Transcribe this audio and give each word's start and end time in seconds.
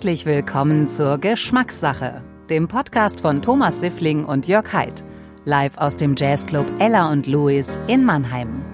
Herzlich 0.00 0.24
willkommen 0.24 0.88
zur 0.88 1.18
Geschmackssache, 1.18 2.22
dem 2.48 2.68
Podcast 2.68 3.20
von 3.20 3.42
Thomas 3.42 3.80
Siffling 3.80 4.24
und 4.24 4.48
Jörg 4.48 4.72
Haidt, 4.72 5.04
live 5.44 5.76
aus 5.76 5.98
dem 5.98 6.14
Jazzclub 6.16 6.64
Ella 6.78 7.12
und 7.12 7.26
Louis 7.26 7.78
in 7.86 8.02
Mannheim. 8.06 8.64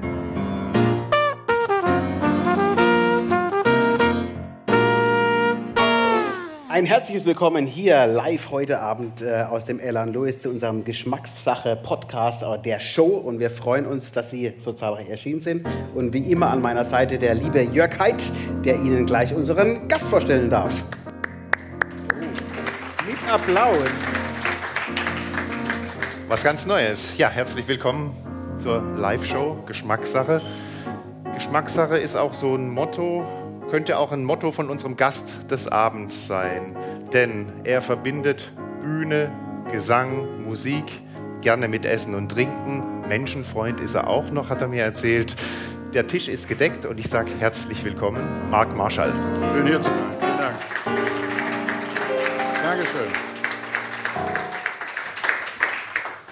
Ein 6.68 6.86
herzliches 6.86 7.24
Willkommen 7.24 7.66
hier 7.66 8.06
live 8.06 8.52
heute 8.52 8.78
Abend 8.78 9.20
äh, 9.20 9.46
aus 9.50 9.64
dem 9.64 9.80
Elan 9.80 10.12
Louis 10.12 10.38
zu 10.38 10.48
unserem 10.48 10.84
Geschmackssache-Podcast 10.84 12.44
der 12.64 12.78
Show. 12.78 13.16
Und 13.16 13.40
wir 13.40 13.50
freuen 13.50 13.86
uns, 13.86 14.12
dass 14.12 14.30
Sie 14.30 14.52
so 14.62 14.72
zahlreich 14.74 15.08
erschienen 15.08 15.42
sind. 15.42 15.66
Und 15.96 16.12
wie 16.12 16.30
immer 16.30 16.50
an 16.50 16.60
meiner 16.60 16.84
Seite 16.84 17.18
der 17.18 17.34
liebe 17.34 17.62
Jörg 17.62 17.98
Haidt, 17.98 18.30
der 18.64 18.76
Ihnen 18.76 19.06
gleich 19.06 19.34
unseren 19.34 19.88
Gast 19.88 20.04
vorstellen 20.06 20.50
darf. 20.50 20.84
Applaus. 23.28 23.88
Was 26.28 26.44
ganz 26.44 26.64
Neues. 26.64 27.10
Ja, 27.18 27.28
herzlich 27.28 27.66
willkommen 27.66 28.14
zur 28.58 28.80
Live-Show 28.80 29.64
Geschmackssache. 29.66 30.40
Geschmackssache 31.34 31.96
ist 31.96 32.16
auch 32.16 32.34
so 32.34 32.54
ein 32.54 32.70
Motto, 32.70 33.26
könnte 33.68 33.98
auch 33.98 34.12
ein 34.12 34.24
Motto 34.24 34.52
von 34.52 34.70
unserem 34.70 34.96
Gast 34.96 35.50
des 35.50 35.66
Abends 35.66 36.28
sein. 36.28 36.76
Denn 37.12 37.52
er 37.64 37.82
verbindet 37.82 38.52
Bühne, 38.80 39.32
Gesang, 39.72 40.44
Musik, 40.44 40.84
gerne 41.40 41.66
mit 41.66 41.84
Essen 41.84 42.14
und 42.14 42.28
Trinken. 42.30 43.02
Menschenfreund 43.08 43.80
ist 43.80 43.96
er 43.96 44.06
auch 44.06 44.30
noch, 44.30 44.50
hat 44.50 44.60
er 44.60 44.68
mir 44.68 44.84
erzählt. 44.84 45.34
Der 45.94 46.06
Tisch 46.06 46.28
ist 46.28 46.46
gedeckt 46.46 46.86
und 46.86 47.00
ich 47.00 47.08
sage 47.08 47.30
herzlich 47.40 47.84
willkommen, 47.84 48.50
Marc 48.50 48.76
Marschall. 48.76 49.12
Schön 49.52 49.66
hier 49.66 49.80
zu 49.80 49.88
sein. 49.88 49.96
Vielen 50.20 50.38
Dank. 50.38 51.25
Dankeschön. 52.66 53.06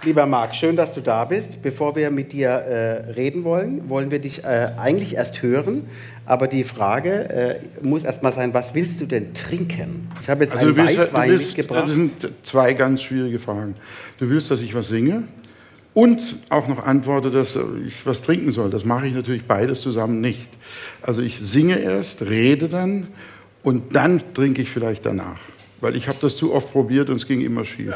Lieber 0.02 0.27
Marc, 0.27 0.52
schön, 0.56 0.74
dass 0.74 0.92
du 0.92 1.00
da 1.00 1.24
bist. 1.26 1.62
Bevor 1.62 1.94
wir 1.94 2.10
mit 2.10 2.32
dir 2.32 2.48
äh, 2.48 3.12
reden 3.12 3.44
wollen, 3.44 3.88
wollen 3.88 4.10
wir 4.10 4.18
dich 4.18 4.42
äh, 4.42 4.72
eigentlich 4.76 5.14
erst 5.14 5.42
hören. 5.42 5.86
Aber 6.26 6.48
die 6.48 6.64
Frage 6.64 7.28
äh, 7.30 7.60
muss 7.82 8.02
erst 8.02 8.24
mal 8.24 8.32
sein, 8.32 8.52
was 8.52 8.74
willst 8.74 9.00
du 9.00 9.06
denn 9.06 9.32
trinken? 9.32 10.10
Ich 10.20 10.28
habe 10.28 10.42
jetzt 10.42 10.56
Also 10.56 10.66
einen 10.66 10.76
willst, 10.76 10.98
Weißwein 10.98 11.30
willst, 11.30 11.56
mitgebracht. 11.56 11.84
das 11.86 11.94
sind 11.94 12.28
zwei 12.42 12.72
ganz 12.72 13.02
schwierige 13.02 13.38
Fragen. 13.38 13.76
Du 14.19 14.28
willst, 14.28 14.50
dass 14.50 14.60
ich 14.60 14.74
was 14.74 14.88
singe 14.88 15.22
und 15.94 16.34
auch 16.48 16.66
noch 16.66 16.84
antworte, 16.84 17.30
dass 17.30 17.56
ich 17.86 18.04
was 18.04 18.22
trinken 18.22 18.50
soll. 18.50 18.70
Das 18.70 18.84
mache 18.84 19.06
ich 19.06 19.14
natürlich 19.14 19.44
beides 19.44 19.82
zusammen 19.82 20.20
nicht. 20.20 20.48
Also 21.00 21.22
ich 21.22 21.38
singe 21.38 21.78
erst, 21.78 22.22
rede 22.22 22.69
dann 22.69 23.06
und 23.62 23.94
dann 23.94 24.20
trinke 24.34 24.62
ich 24.62 24.70
vielleicht 24.70 25.06
danach. 25.06 25.38
Weil 25.80 25.97
ich 25.97 26.08
habe 26.08 26.19
das 26.20 26.36
zu 26.36 26.53
oft 26.55 26.72
probiert 26.72 27.11
und 27.11 27.17
es 27.17 27.27
ging 27.27 27.41
immer 27.41 27.64
schief. 27.64 27.94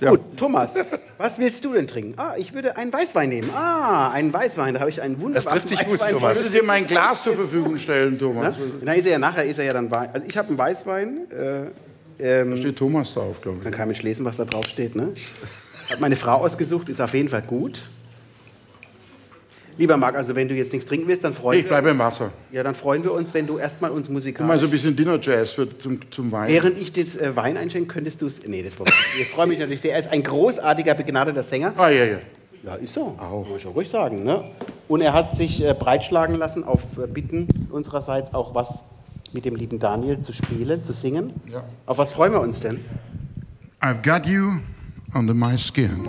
Ja. 0.00 0.10
Gut, 0.10 0.20
Thomas, 0.36 0.74
was 1.18 1.38
willst 1.38 1.64
du 1.64 1.72
denn 1.72 1.86
trinken? 1.86 2.14
Ah, 2.18 2.34
ich 2.36 2.52
würde 2.52 2.76
einen 2.76 2.92
Weißwein 2.92 3.28
nehmen. 3.28 3.48
Ah, 3.54 4.10
einen 4.10 4.32
Weißwein, 4.32 4.74
da 4.74 4.80
habe 4.80 4.90
ich 4.90 5.00
einen 5.00 5.20
wunderbaren 5.20 5.60
trifft 5.60 5.68
sich 5.68 5.78
gut, 5.86 6.00
Weißwein. 6.00 6.12
Thomas. 6.14 6.36
Würdest 6.36 6.46
du 6.46 6.50
dir 6.58 6.62
mein 6.62 6.86
Glas 6.86 7.22
zur 7.22 7.34
Verfügung 7.34 7.78
stellen, 7.78 8.18
Thomas? 8.18 8.54
Na, 8.58 8.64
na, 8.82 8.92
ist 8.94 9.06
er 9.06 9.12
ja 9.12 9.18
nachher, 9.18 9.44
ist 9.44 9.58
er 9.58 9.64
ja 9.66 9.72
dann 9.72 9.90
Wein. 9.90 10.10
Also 10.12 10.26
ich 10.26 10.36
habe 10.36 10.48
einen 10.48 10.58
Weißwein. 10.58 11.30
Äh, 11.30 11.34
Da 12.18 12.24
ähm, 12.24 12.56
steht 12.56 12.76
Thomas 12.76 13.14
drauf, 13.14 13.40
glaube 13.40 13.60
ich. 13.64 13.70
kann 13.70 13.88
nicht 13.88 14.02
lesen, 14.02 14.24
was 14.24 14.36
da 14.36 14.44
drauf 14.44 14.66
steht. 14.66 14.94
Ne? 14.96 15.14
Hat 15.88 16.00
meine 16.00 16.16
Frau 16.16 16.34
ausgesucht, 16.44 16.88
ist 16.88 17.00
auf 17.00 17.14
jeden 17.14 17.28
Fall 17.28 17.42
gut. 17.42 17.82
Lieber 19.76 19.96
Marc, 19.96 20.14
also 20.14 20.36
wenn 20.36 20.48
du 20.48 20.54
jetzt 20.54 20.72
nichts 20.72 20.88
trinken 20.88 21.08
willst, 21.08 21.24
dann 21.24 21.34
freuen, 21.34 21.58
Ich 21.58 21.64
wir, 21.64 21.68
bleibe 21.70 21.90
im 21.90 21.98
Wasser. 21.98 22.30
ja, 22.52 22.62
dann 22.62 22.74
freuen 22.74 23.02
wir 23.02 23.12
uns, 23.12 23.34
wenn 23.34 23.46
du 23.46 23.58
erstmal 23.58 23.90
uns 23.90 24.06
Guck 24.06 24.12
mal, 24.14 24.18
musikalisch... 24.20 24.60
so 24.60 24.66
ein 24.66 24.70
bisschen 24.70 24.94
Dinner-Jazz 24.96 25.52
für- 25.52 25.78
zum, 25.78 25.98
zum 26.10 26.30
Wein. 26.30 26.48
Während 26.52 26.78
ich 26.78 26.92
das 26.92 27.16
äh, 27.16 27.34
Wein 27.34 27.56
einschenke, 27.56 27.92
könntest 27.92 28.22
du 28.22 28.26
es... 28.26 28.46
Nee, 28.46 28.62
das 28.62 28.78
wollte 28.78 28.92
ich. 29.16 29.22
Ich 29.22 29.28
freue 29.28 29.46
mich 29.46 29.58
natürlich 29.58 29.80
sehr. 29.80 29.92
Er 29.94 29.98
ist 30.00 30.10
ein 30.12 30.22
großartiger, 30.22 30.94
begnadeter 30.94 31.42
Sänger. 31.42 31.72
Ah, 31.76 31.88
ja, 31.88 32.04
ja. 32.04 32.18
Ja, 32.64 32.74
ist 32.76 32.94
so. 32.94 33.16
Auch. 33.18 33.46
Muss 33.48 33.60
ich 33.62 33.66
ruhig 33.66 33.88
sagen. 33.88 34.22
Ne? 34.22 34.42
Und 34.88 35.00
er 35.02 35.12
hat 35.12 35.36
sich 35.36 35.62
äh, 35.62 35.74
breitschlagen 35.78 36.36
lassen, 36.36 36.64
auf 36.64 36.82
äh, 36.96 37.06
Bitten 37.06 37.46
unsererseits 37.70 38.32
auch 38.32 38.54
was 38.54 38.84
mit 39.32 39.44
dem 39.44 39.56
lieben 39.56 39.80
Daniel 39.80 40.20
zu 40.20 40.32
spielen, 40.32 40.84
zu 40.84 40.92
singen. 40.92 41.32
Ja. 41.52 41.64
Auf 41.86 41.98
was 41.98 42.12
freuen 42.12 42.32
wir 42.32 42.40
uns 42.40 42.60
denn? 42.60 42.78
I've 43.80 44.02
got 44.02 44.26
you 44.26 44.52
under 45.14 45.34
my 45.34 45.58
skin. 45.58 46.08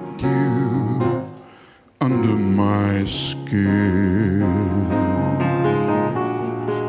skin. 3.07 4.43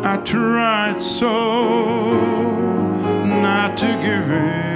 I 0.05 0.17
tried 0.25 1.01
so 1.01 2.13
not 3.25 3.77
to 3.79 3.87
give 3.87 4.31
in. 4.31 4.73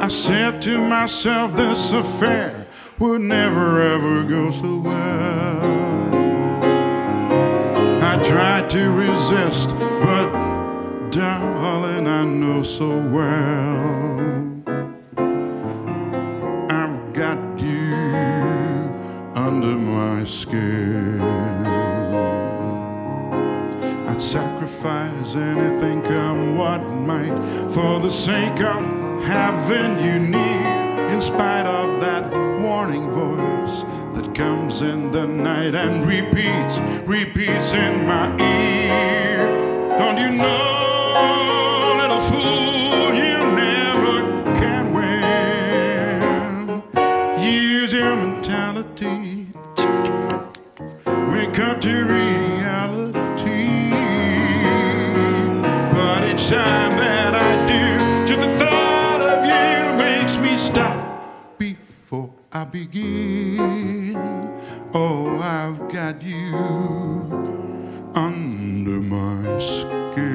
I 0.00 0.08
said 0.08 0.62
to 0.62 0.78
myself, 0.86 1.54
this 1.56 1.92
affair 1.92 2.66
would 2.98 3.20
never 3.20 3.80
ever 3.80 4.22
go 4.24 4.50
so 4.50 4.78
well. 4.78 6.14
I 8.02 8.22
tried 8.22 8.70
to 8.70 8.90
resist, 8.90 9.70
but 9.70 10.30
darling, 11.10 12.06
I 12.06 12.24
know 12.24 12.62
so 12.62 12.88
well. 13.08 14.23
Under 19.54 19.76
my 19.76 20.24
skin. 20.24 21.20
I'd 24.08 24.20
sacrifice 24.20 25.36
anything, 25.36 26.02
come 26.02 26.56
what 26.56 26.80
might, 26.80 27.36
for 27.72 28.00
the 28.00 28.10
sake 28.10 28.60
of 28.62 28.82
having 29.22 30.04
you 30.04 30.18
near, 30.18 31.08
in 31.08 31.20
spite 31.20 31.66
of 31.66 32.00
that 32.00 32.32
warning 32.62 33.08
voice 33.12 33.84
that 34.14 34.34
comes 34.34 34.82
in 34.82 35.12
the 35.12 35.24
night 35.24 35.76
and 35.76 36.04
repeats, 36.04 36.80
repeats 37.06 37.72
in 37.74 38.08
my 38.08 38.26
ear. 38.40 39.46
Don't 40.00 40.18
you 40.18 40.30
know, 40.30 41.96
little 42.00 42.22
fool, 42.32 43.14
you 43.14 43.38
never 43.54 44.16
can 44.60 44.92
win. 44.92 46.82
Use 47.40 47.92
your 47.92 48.16
mentality. 48.16 49.23
Up 51.56 51.80
to 51.80 52.04
reality. 52.04 53.90
But 55.92 56.24
each 56.28 56.48
time 56.48 56.96
that 56.98 57.34
I 57.34 57.66
do, 57.66 58.26
just 58.26 58.40
the 58.46 58.58
thought 58.58 59.20
of 59.20 59.44
you 59.44 59.96
makes 59.96 60.36
me 60.36 60.56
stop 60.56 61.56
before 61.56 62.30
I 62.52 62.64
begin. 62.64 64.16
Oh, 64.92 65.38
I've 65.40 65.88
got 65.92 66.22
you 66.22 66.54
under 68.14 69.00
my 69.00 69.58
skin. 69.60 70.33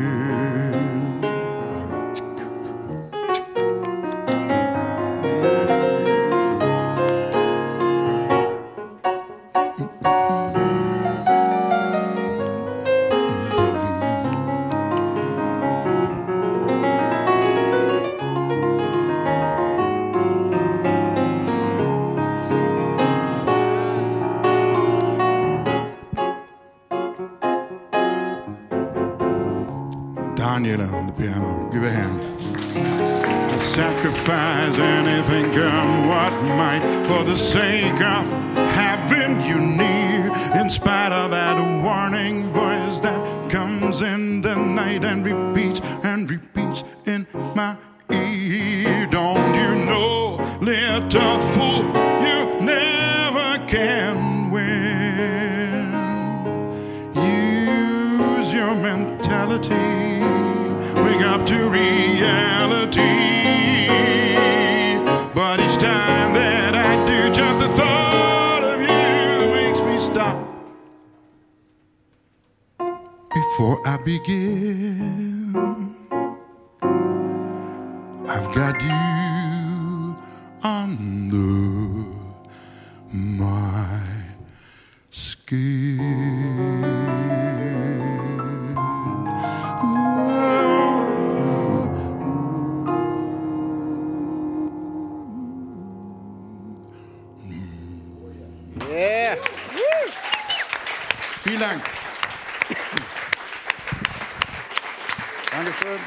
Dankeschön. 105.60 106.00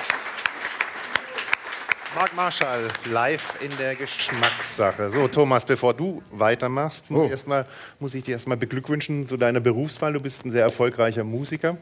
Marc 2.16 2.34
Marschall, 2.34 2.88
live 3.12 3.54
in 3.60 3.70
der 3.76 3.94
Geschmackssache. 3.96 5.10
So, 5.10 5.28
Thomas, 5.28 5.66
bevor 5.66 5.92
du 5.92 6.22
weitermachst, 6.30 7.10
muss, 7.10 7.20
Oh. 7.20 7.24
ich 7.26 7.30
erst 7.32 7.48
mal, 7.48 7.66
muss 8.00 8.14
ich 8.14 8.22
dir 8.24 8.32
erstmal 8.32 8.56
beglückwünschen 8.56 9.26
zu 9.26 9.36
deiner 9.36 9.60
Berufswahl. 9.60 10.14
Du 10.14 10.20
bist 10.20 10.46
ein 10.46 10.50
sehr 10.52 10.62
erfolgreicher 10.62 11.22
Musiker. 11.22 11.76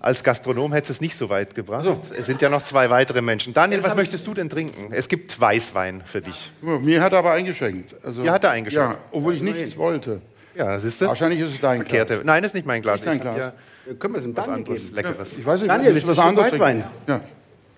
Als 0.00 0.24
Gastronom 0.24 0.72
hättest 0.72 0.90
du 0.90 0.92
es 0.94 1.00
nicht 1.00 1.16
so 1.16 1.28
weit 1.28 1.54
gebracht. 1.54 1.86
Es 2.18 2.26
sind 2.26 2.42
ja 2.42 2.48
noch 2.48 2.62
zwei 2.62 2.90
weitere 2.90 3.22
Menschen. 3.22 3.54
Daniel, 3.54 3.84
was 3.84 3.94
möchtest 3.94 4.26
du 4.26 4.34
denn 4.34 4.48
trinken? 4.50 4.92
Es 4.92 5.06
gibt 5.08 5.40
Weißwein 5.40 6.02
für 6.06 6.20
dich. 6.20 6.50
Mal, 6.60 6.80
Mir 6.80 7.00
hat 7.02 7.12
er 7.12 7.20
aber 7.20 7.32
eingeschenkt. 7.34 7.94
Also, 8.04 8.22
Dir 8.24 8.32
hat 8.32 8.42
er 8.42 8.50
eingeschenkt? 8.50 8.94
Ja, 8.94 8.98
obwohl 9.12 9.34
ich 9.34 9.42
nichts 9.42 9.76
wollte. 9.76 10.20
Ja, 10.56 10.76
siehst 10.80 11.00
du? 11.00 11.06
Wahrscheinlich 11.06 11.38
ist 11.38 11.54
es 11.54 11.60
dein 11.60 11.80
Glas. 11.84 11.88
Verkehrte. 11.88 12.22
Nein, 12.24 12.42
ist 12.42 12.54
nicht 12.54 12.66
mein 12.66 12.82
Glas. 12.82 12.96
Ist 12.96 13.06
dein 13.06 13.20
Glas. 13.20 13.52
Ja 13.86 13.94
Können 13.94 14.14
wir 14.14 14.18
es 14.18 14.24
dem 14.24 14.36
was 14.36 14.46
Daniel 14.46 14.64
anderes, 14.64 14.82
geben? 14.82 14.96
Leckeres. 14.96 15.38
Ich 15.38 15.46
weiß 15.46 15.60
nicht, 15.60 15.70
Daniel, 15.70 15.94
willst 15.94 16.06
du 16.06 16.10
was 16.10 16.16
du 16.16 16.22
anderes 16.22 16.52
Weißwein? 16.52 16.84
trinken? 17.06 17.24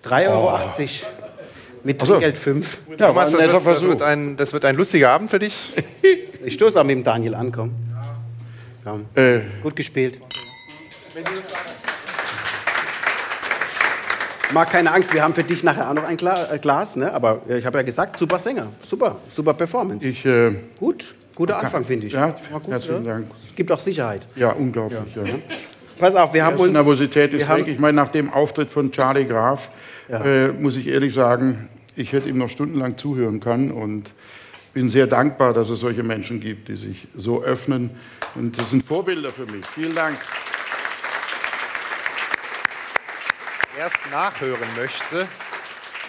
3,80 0.03 0.29
Euro. 0.29 0.59
Mit 1.83 2.01
Ach 2.01 2.05
so. 2.05 2.11
Trinkgeld 2.13 2.37
5. 2.37 2.77
Ja, 2.89 2.91
ja 2.91 3.07
Thomas, 3.07 3.31
das 3.31 3.41
wird, 3.41 3.65
das, 3.65 3.81
wird 3.83 4.01
ein, 4.01 4.37
das 4.37 4.53
wird 4.53 4.65
ein 4.65 4.75
lustiger 4.75 5.09
Abend 5.11 5.31
für 5.31 5.39
dich. 5.39 5.73
Ich 6.41 6.53
stoße 6.53 6.79
auch 6.79 6.85
mit 6.85 6.95
dem 6.95 7.03
Daniel 7.03 7.35
an, 7.35 7.51
komm. 7.51 7.71
komm. 8.85 9.05
Äh, 9.13 9.41
Gut 9.61 9.75
gespielt. 9.75 10.21
Marc, 14.53 14.69
keine 14.71 14.93
Angst, 14.93 15.13
wir 15.13 15.21
haben 15.21 15.33
für 15.33 15.43
dich 15.43 15.63
nachher 15.63 15.89
auch 15.89 15.93
noch 15.93 16.05
ein 16.05 16.17
äh, 16.17 16.57
Glas, 16.59 16.95
ne? 16.95 17.13
aber 17.13 17.41
äh, 17.49 17.57
ich 17.57 17.65
habe 17.65 17.77
ja 17.79 17.81
gesagt, 17.83 18.17
super 18.17 18.39
Sänger, 18.39 18.67
super, 18.81 19.17
super 19.33 19.53
Performance. 19.53 20.07
ich, 20.07 20.25
äh, 20.25 20.55
Gut, 20.79 21.13
guter 21.35 21.59
Anfang, 21.59 21.83
finde 21.83 22.07
ich. 22.07 22.13
Ja, 22.13 22.35
gut, 22.53 22.67
herzlichen 22.69 23.05
Dank. 23.05 23.27
Gibt 23.57 23.69
auch 23.69 23.79
Sicherheit. 23.79 24.25
ja, 24.37 24.51
unglaublich. 24.51 25.13
Ja. 25.13 25.23
Pass 25.99 26.15
auf, 26.15 26.33
wir 26.33 26.45
haben 26.45 26.55
Die 26.55 26.63
uns... 26.63 26.73
Nervosität 26.73 27.33
ist 27.33 27.47
weg. 27.47 27.67
Ich 27.67 27.77
meine, 27.77 27.95
nach 27.95 28.11
dem 28.11 28.31
Auftritt 28.31 28.71
von 28.71 28.91
Charlie 28.91 29.25
Graf 29.25 29.69
äh, 30.09 30.47
muss 30.47 30.77
ich 30.77 30.87
ehrlich 30.87 31.13
sagen, 31.13 31.69
ich 31.95 32.13
hätte 32.13 32.29
ihm 32.29 32.37
noch 32.37 32.49
stundenlang 32.49 32.97
zuhören 32.97 33.41
können 33.41 33.71
und 33.71 34.11
bin 34.73 34.87
sehr 34.87 35.07
dankbar, 35.07 35.53
dass 35.53 35.69
es 35.69 35.81
solche 35.81 36.03
Menschen 36.03 36.39
gibt, 36.39 36.69
die 36.69 36.77
sich 36.77 37.07
so 37.13 37.43
öffnen. 37.43 37.91
Und 38.35 38.57
das 38.57 38.69
sind 38.69 38.85
Vorbilder 38.85 39.31
für 39.31 39.45
mich. 39.45 39.65
Vielen 39.65 39.93
Dank. 39.93 40.17
Wer 43.75 43.87
es 43.87 43.93
nachhören 44.11 44.67
möchte, 44.77 45.27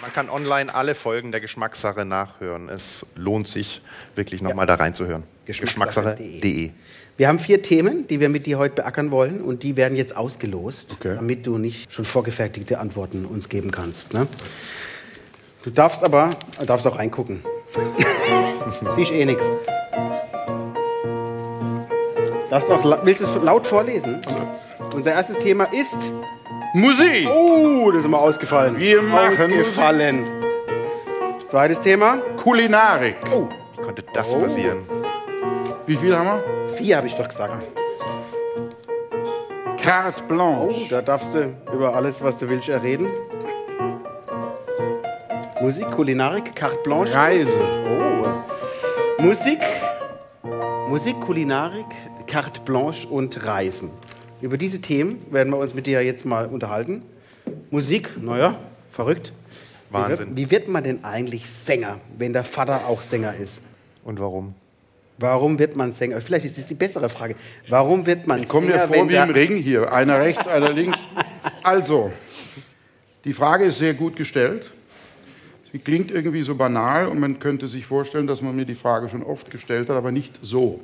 man 0.01 0.13
kann 0.13 0.29
online 0.29 0.73
alle 0.73 0.95
Folgen 0.95 1.31
der 1.31 1.41
Geschmackssache 1.41 2.05
nachhören. 2.05 2.69
Es 2.69 3.05
lohnt 3.15 3.49
sich 3.49 3.81
wirklich 4.15 4.41
nochmal 4.41 4.65
da 4.65 4.75
reinzuhören. 4.75 5.23
Geschmackssache.de. 5.45 6.39
Geschmackssache.de. 6.39 6.71
Wir 7.17 7.27
haben 7.27 7.39
vier 7.39 7.61
Themen, 7.61 8.07
die 8.07 8.19
wir 8.19 8.29
mit 8.29 8.45
dir 8.45 8.57
heute 8.57 8.75
beackern 8.75 9.11
wollen 9.11 9.41
und 9.41 9.63
die 9.63 9.75
werden 9.77 9.95
jetzt 9.95 10.15
ausgelost, 10.15 10.87
Okay. 10.99 11.15
damit 11.15 11.45
du 11.45 11.57
nicht 11.57 11.91
schon 11.93 12.05
vorgefertigte 12.05 12.79
Antworten 12.79 13.25
uns 13.25 13.47
geben 13.49 13.71
kannst. 13.71 14.13
Ne? 14.13 14.27
Du 15.63 15.69
darfst 15.69 16.03
aber, 16.03 16.31
darfst 16.65 16.87
auch 16.87 16.97
reingucken. 16.97 17.43
Siehst 18.95 19.11
eh 19.11 19.25
nichts. 19.25 19.45
Darfst 22.49 22.69
auch, 22.71 23.05
willst 23.05 23.21
du 23.21 23.25
es 23.25 23.35
laut 23.43 23.67
vorlesen? 23.67 24.19
Unser 24.95 25.11
erstes 25.11 25.37
Thema 25.39 25.65
ist, 25.65 25.97
Musik! 26.73 27.27
oh, 27.29 27.91
das 27.91 28.03
ist 28.03 28.09
mal 28.09 28.17
ausgefallen. 28.17 28.79
Wir 28.79 29.01
machen 29.01 29.51
ausgefallen. 29.59 30.29
Zweites 31.49 31.79
Thema, 31.81 32.17
Kulinarik. 32.37 33.15
oh, 33.33 33.47
Wie 33.77 33.81
konnte 33.83 34.03
das 34.13 34.33
passieren? 34.33 34.79
Wie 35.87 35.95
viel 35.97 36.15
haben 36.15 36.27
wir? 36.27 36.69
vier 36.75 36.97
habe 36.97 37.07
ich 37.07 37.15
doch 37.15 37.27
gesagt. 37.27 37.67
Carte 39.81 40.21
Oh, 40.23 40.27
Blanche. 40.27 40.87
da 40.89 41.01
darfst 41.01 41.33
du 41.33 41.53
über 41.73 41.95
alles, 41.95 42.21
was 42.23 42.37
du 42.37 42.47
willst, 42.47 42.69
reden. 42.69 43.07
Musik, 45.59 45.89
Kulinarik, 45.91 46.55
Carte 46.55 46.77
Blanche. 46.83 47.13
Reise. 47.13 47.59
Oh. 47.59 49.21
Musik, 49.23 49.59
Musik, 50.87 51.19
Kulinarik, 51.21 51.85
Carte 52.27 52.61
Blanche 52.61 53.07
und 53.07 53.45
Reisen. 53.45 53.91
Über 54.41 54.57
diese 54.57 54.81
Themen 54.81 55.25
werden 55.31 55.51
wir 55.51 55.57
uns 55.57 55.73
mit 55.73 55.85
dir 55.87 56.03
jetzt 56.03 56.25
mal 56.25 56.47
unterhalten. 56.47 57.03
Musik, 57.69 58.09
naja, 58.21 58.55
verrückt. 58.91 59.33
Wie 59.89 59.93
Wahnsinn. 59.95 60.27
wird, 60.29 60.37
wie 60.37 60.51
wird 60.51 60.67
man 60.69 60.83
denn 60.83 61.03
eigentlich 61.03 61.49
Sänger, 61.49 61.97
wenn 62.17 62.33
der 62.33 62.43
Vater 62.43 62.87
auch 62.87 63.01
Sänger 63.01 63.35
ist? 63.35 63.61
Und 64.03 64.19
warum? 64.19 64.55
Warum 65.21 65.59
wird 65.59 65.75
man 65.75 65.91
Sänger? 65.91 66.19
Vielleicht 66.19 66.45
ist 66.45 66.57
es 66.57 66.65
die 66.65 66.73
bessere 66.73 67.07
Frage. 67.07 67.35
Warum 67.69 68.05
wird 68.05 68.25
man 68.27 68.43
Ich 68.43 68.49
komme 68.49 68.67
mir 68.67 68.73
Sänger, 68.73 68.87
vor 68.87 69.09
wie 69.09 69.15
im 69.15 69.29
Ring 69.29 69.57
hier. 69.57 69.93
Einer 69.93 70.19
rechts, 70.19 70.47
einer 70.47 70.73
links. 70.73 70.97
Also, 71.63 72.11
die 73.23 73.33
Frage 73.33 73.65
ist 73.65 73.77
sehr 73.77 73.93
gut 73.93 74.15
gestellt. 74.15 74.71
Sie 75.71 75.79
klingt 75.79 76.11
irgendwie 76.11 76.41
so 76.41 76.55
banal 76.55 77.07
und 77.07 77.19
man 77.19 77.39
könnte 77.39 77.67
sich 77.67 77.85
vorstellen, 77.85 78.27
dass 78.27 78.41
man 78.41 78.55
mir 78.55 78.65
die 78.65 78.75
Frage 78.75 79.09
schon 79.09 79.23
oft 79.23 79.51
gestellt 79.51 79.89
hat, 79.89 79.95
aber 79.95 80.11
nicht 80.11 80.39
so. 80.41 80.81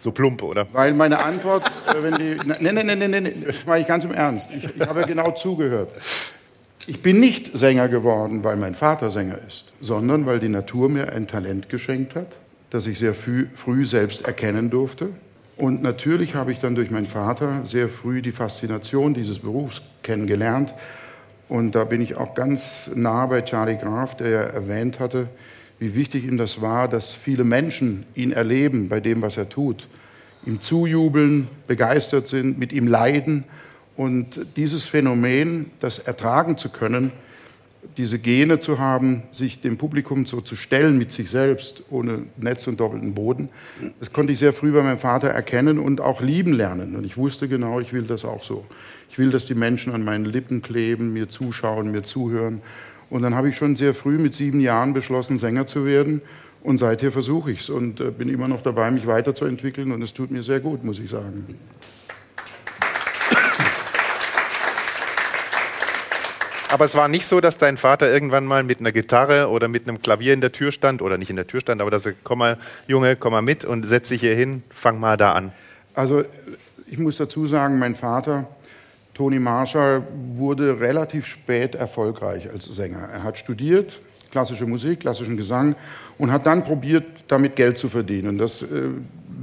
So 0.00 0.10
plump, 0.10 0.42
oder? 0.42 0.66
Weil 0.72 0.94
meine 0.94 1.22
Antwort, 1.22 1.70
äh, 1.86 2.02
wenn 2.02 2.14
die. 2.16 2.36
Nein, 2.44 2.58
nein, 2.60 2.86
nein, 2.86 2.98
nein, 2.98 3.10
nein, 3.10 3.44
das 3.46 3.64
mache 3.66 3.80
ich 3.80 3.86
ganz 3.86 4.04
im 4.04 4.12
Ernst. 4.12 4.50
Ich, 4.52 4.64
ich 4.64 4.86
habe 4.86 5.02
genau 5.02 5.32
zugehört. 5.32 5.92
Ich 6.86 7.02
bin 7.02 7.20
nicht 7.20 7.56
Sänger 7.56 7.88
geworden, 7.88 8.42
weil 8.44 8.56
mein 8.56 8.74
Vater 8.74 9.10
Sänger 9.10 9.38
ist, 9.46 9.72
sondern 9.80 10.26
weil 10.26 10.38
die 10.38 10.48
Natur 10.48 10.88
mir 10.88 11.12
ein 11.12 11.26
Talent 11.26 11.68
geschenkt 11.68 12.14
hat, 12.14 12.28
das 12.76 12.86
ich 12.86 12.98
sehr 12.98 13.14
früh, 13.14 13.46
früh 13.54 13.86
selbst 13.86 14.26
erkennen 14.26 14.68
durfte. 14.68 15.08
Und 15.56 15.82
natürlich 15.82 16.34
habe 16.34 16.52
ich 16.52 16.58
dann 16.58 16.74
durch 16.74 16.90
meinen 16.90 17.06
Vater 17.06 17.64
sehr 17.64 17.88
früh 17.88 18.20
die 18.20 18.32
Faszination 18.32 19.14
dieses 19.14 19.38
Berufs 19.38 19.80
kennengelernt. 20.02 20.74
Und 21.48 21.74
da 21.74 21.84
bin 21.84 22.02
ich 22.02 22.18
auch 22.18 22.34
ganz 22.34 22.90
nah 22.94 23.24
bei 23.24 23.40
Charlie 23.40 23.76
Graf, 23.76 24.14
der 24.18 24.28
ja 24.28 24.40
erwähnt 24.40 25.00
hatte, 25.00 25.28
wie 25.78 25.94
wichtig 25.94 26.24
ihm 26.24 26.36
das 26.36 26.60
war, 26.60 26.86
dass 26.86 27.14
viele 27.14 27.44
Menschen 27.44 28.04
ihn 28.14 28.32
erleben 28.32 28.90
bei 28.90 29.00
dem, 29.00 29.22
was 29.22 29.38
er 29.38 29.48
tut, 29.48 29.88
ihm 30.44 30.60
zujubeln, 30.60 31.48
begeistert 31.66 32.28
sind, 32.28 32.58
mit 32.58 32.74
ihm 32.74 32.86
leiden. 32.86 33.44
Und 33.96 34.46
dieses 34.56 34.84
Phänomen, 34.84 35.70
das 35.80 35.98
ertragen 35.98 36.58
zu 36.58 36.68
können, 36.68 37.10
diese 37.96 38.18
Gene 38.18 38.58
zu 38.58 38.78
haben, 38.78 39.22
sich 39.32 39.60
dem 39.60 39.76
Publikum 39.76 40.26
so 40.26 40.40
zu 40.40 40.56
stellen 40.56 40.98
mit 40.98 41.12
sich 41.12 41.30
selbst, 41.30 41.82
ohne 41.90 42.24
Netz 42.36 42.66
und 42.66 42.80
doppelten 42.80 43.14
Boden, 43.14 43.48
das 44.00 44.12
konnte 44.12 44.32
ich 44.32 44.38
sehr 44.38 44.52
früh 44.52 44.72
bei 44.72 44.82
meinem 44.82 44.98
Vater 44.98 45.28
erkennen 45.28 45.78
und 45.78 46.00
auch 46.00 46.20
lieben 46.20 46.52
lernen. 46.52 46.96
Und 46.96 47.04
ich 47.04 47.16
wusste 47.16 47.48
genau, 47.48 47.80
ich 47.80 47.92
will 47.92 48.02
das 48.02 48.24
auch 48.24 48.44
so. 48.44 48.64
Ich 49.10 49.18
will, 49.18 49.30
dass 49.30 49.46
die 49.46 49.54
Menschen 49.54 49.92
an 49.94 50.04
meinen 50.04 50.24
Lippen 50.24 50.62
kleben, 50.62 51.12
mir 51.12 51.28
zuschauen, 51.28 51.90
mir 51.90 52.02
zuhören. 52.02 52.60
Und 53.08 53.22
dann 53.22 53.34
habe 53.34 53.48
ich 53.48 53.56
schon 53.56 53.76
sehr 53.76 53.94
früh 53.94 54.18
mit 54.18 54.34
sieben 54.34 54.60
Jahren 54.60 54.92
beschlossen, 54.92 55.38
Sänger 55.38 55.66
zu 55.66 55.84
werden. 55.84 56.20
Und 56.62 56.78
seither 56.78 57.12
versuche 57.12 57.52
ich 57.52 57.60
es 57.60 57.70
und 57.70 58.00
äh, 58.00 58.10
bin 58.10 58.28
immer 58.28 58.48
noch 58.48 58.62
dabei, 58.62 58.90
mich 58.90 59.06
weiterzuentwickeln. 59.06 59.92
Und 59.92 60.02
es 60.02 60.12
tut 60.12 60.30
mir 60.30 60.42
sehr 60.42 60.60
gut, 60.60 60.82
muss 60.82 60.98
ich 60.98 61.10
sagen. 61.10 61.46
Aber 66.68 66.84
es 66.84 66.96
war 66.96 67.06
nicht 67.06 67.26
so, 67.26 67.40
dass 67.40 67.58
dein 67.58 67.76
Vater 67.76 68.12
irgendwann 68.12 68.44
mal 68.44 68.64
mit 68.64 68.80
einer 68.80 68.90
Gitarre 68.90 69.50
oder 69.50 69.68
mit 69.68 69.88
einem 69.88 70.02
Klavier 70.02 70.34
in 70.34 70.40
der 70.40 70.50
Tür 70.50 70.72
stand, 70.72 71.00
oder 71.00 71.16
nicht 71.16 71.30
in 71.30 71.36
der 71.36 71.46
Tür 71.46 71.60
stand, 71.60 71.80
aber 71.80 71.90
dass 71.90 72.06
er, 72.06 72.14
komm 72.24 72.40
mal, 72.40 72.58
Junge, 72.88 73.14
komm 73.14 73.32
mal 73.32 73.42
mit 73.42 73.64
und 73.64 73.86
setz 73.86 74.08
dich 74.08 74.20
hier 74.20 74.34
hin, 74.34 74.64
fang 74.70 74.98
mal 74.98 75.16
da 75.16 75.32
an. 75.32 75.52
Also 75.94 76.24
ich 76.88 76.98
muss 76.98 77.16
dazu 77.18 77.46
sagen, 77.46 77.78
mein 77.78 77.94
Vater, 77.94 78.46
Tony 79.14 79.38
Marshall, 79.38 80.02
wurde 80.34 80.80
relativ 80.80 81.26
spät 81.26 81.76
erfolgreich 81.76 82.50
als 82.50 82.64
Sänger. 82.66 83.08
Er 83.12 83.22
hat 83.22 83.38
studiert, 83.38 84.00
klassische 84.32 84.66
Musik, 84.66 85.00
klassischen 85.00 85.36
Gesang 85.36 85.76
und 86.18 86.32
hat 86.32 86.46
dann 86.46 86.64
probiert, 86.64 87.04
damit 87.28 87.56
Geld 87.56 87.78
zu 87.78 87.88
verdienen. 87.88 88.38
Das, 88.38 88.62
äh, 88.62 88.66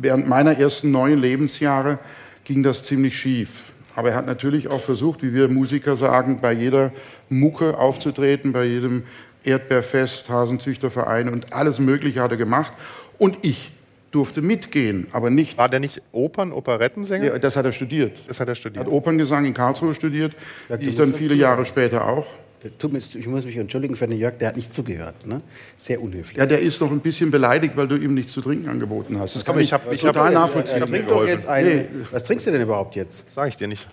während 0.01 0.27
meiner 0.27 0.59
ersten 0.59 0.91
neun 0.91 1.17
Lebensjahre 1.17 1.99
ging 2.43 2.63
das 2.63 2.83
ziemlich 2.83 3.17
schief. 3.17 3.72
Aber 3.95 4.09
er 4.09 4.15
hat 4.15 4.25
natürlich 4.25 4.69
auch 4.69 4.81
versucht, 4.81 5.21
wie 5.21 5.33
wir 5.33 5.47
Musiker 5.47 5.95
sagen, 5.95 6.39
bei 6.41 6.51
jeder 6.51 6.91
Mucke 7.29 7.77
aufzutreten, 7.77 8.51
bei 8.51 8.65
jedem 8.65 9.03
Erdbeerfest, 9.43 10.29
Hasenzüchterverein 10.29 11.29
und 11.29 11.53
alles 11.53 11.79
Mögliche 11.79 12.21
hat 12.21 12.31
er 12.31 12.37
gemacht. 12.37 12.73
Und 13.17 13.37
ich 13.41 13.71
durfte 14.11 14.41
mitgehen, 14.41 15.07
aber 15.11 15.29
nicht. 15.29 15.57
War 15.57 15.69
der 15.69 15.79
nicht 15.79 16.01
Opern, 16.11 16.51
Operettensänger? 16.51 17.25
Ja, 17.25 17.39
das 17.39 17.55
hat 17.55 17.65
er 17.65 17.71
studiert. 17.71 18.17
Das 18.27 18.39
hat 18.39 18.47
er 18.47 18.51
Er 18.51 18.55
studiert. 18.55 18.85
hat 18.85 18.91
Operngesang 18.91 19.45
in 19.45 19.53
Karlsruhe 19.53 19.95
studiert, 19.95 20.35
Ja, 20.69 20.77
ich 20.79 20.95
dann 20.95 21.13
viele 21.13 21.35
Jahre 21.35 21.65
später 21.65 22.07
auch. 22.07 22.25
Ich 22.63 23.27
muss 23.27 23.45
mich 23.45 23.57
entschuldigen 23.57 23.95
für 23.95 24.07
den 24.07 24.17
Jörg, 24.17 24.37
der 24.37 24.49
hat 24.49 24.55
nicht 24.55 24.73
zugehört. 24.73 25.25
Ne? 25.27 25.41
Sehr 25.77 26.01
unhöflich. 26.01 26.37
Ja, 26.37 26.45
der 26.45 26.59
ist 26.59 26.79
noch 26.79 26.91
ein 26.91 26.99
bisschen 27.01 27.29
beleidigt, 27.31 27.75
weil 27.75 27.87
du 27.87 27.95
ihm 27.95 28.13
nichts 28.13 28.31
zu 28.31 28.41
trinken 28.41 28.69
angeboten 28.69 29.19
hast. 29.19 29.35
Das 29.35 29.43
kann 29.45 29.57
ich, 29.59 29.65
ich 29.65 29.73
hab- 29.73 29.91
ich 29.91 30.01
total 30.01 30.27
hab- 30.27 30.33
nachvollziehen. 30.33 30.81
Äh, 30.81 30.85
trink 30.85 31.07
doch 31.07 31.27
jetzt 31.27 31.47
eine. 31.47 31.85
Was 32.11 32.23
trinkst 32.23 32.47
du 32.47 32.51
denn 32.51 32.61
überhaupt 32.61 32.95
jetzt? 32.95 33.25
Sag 33.33 33.47
ich 33.49 33.57
dir 33.57 33.67
nicht. 33.67 33.87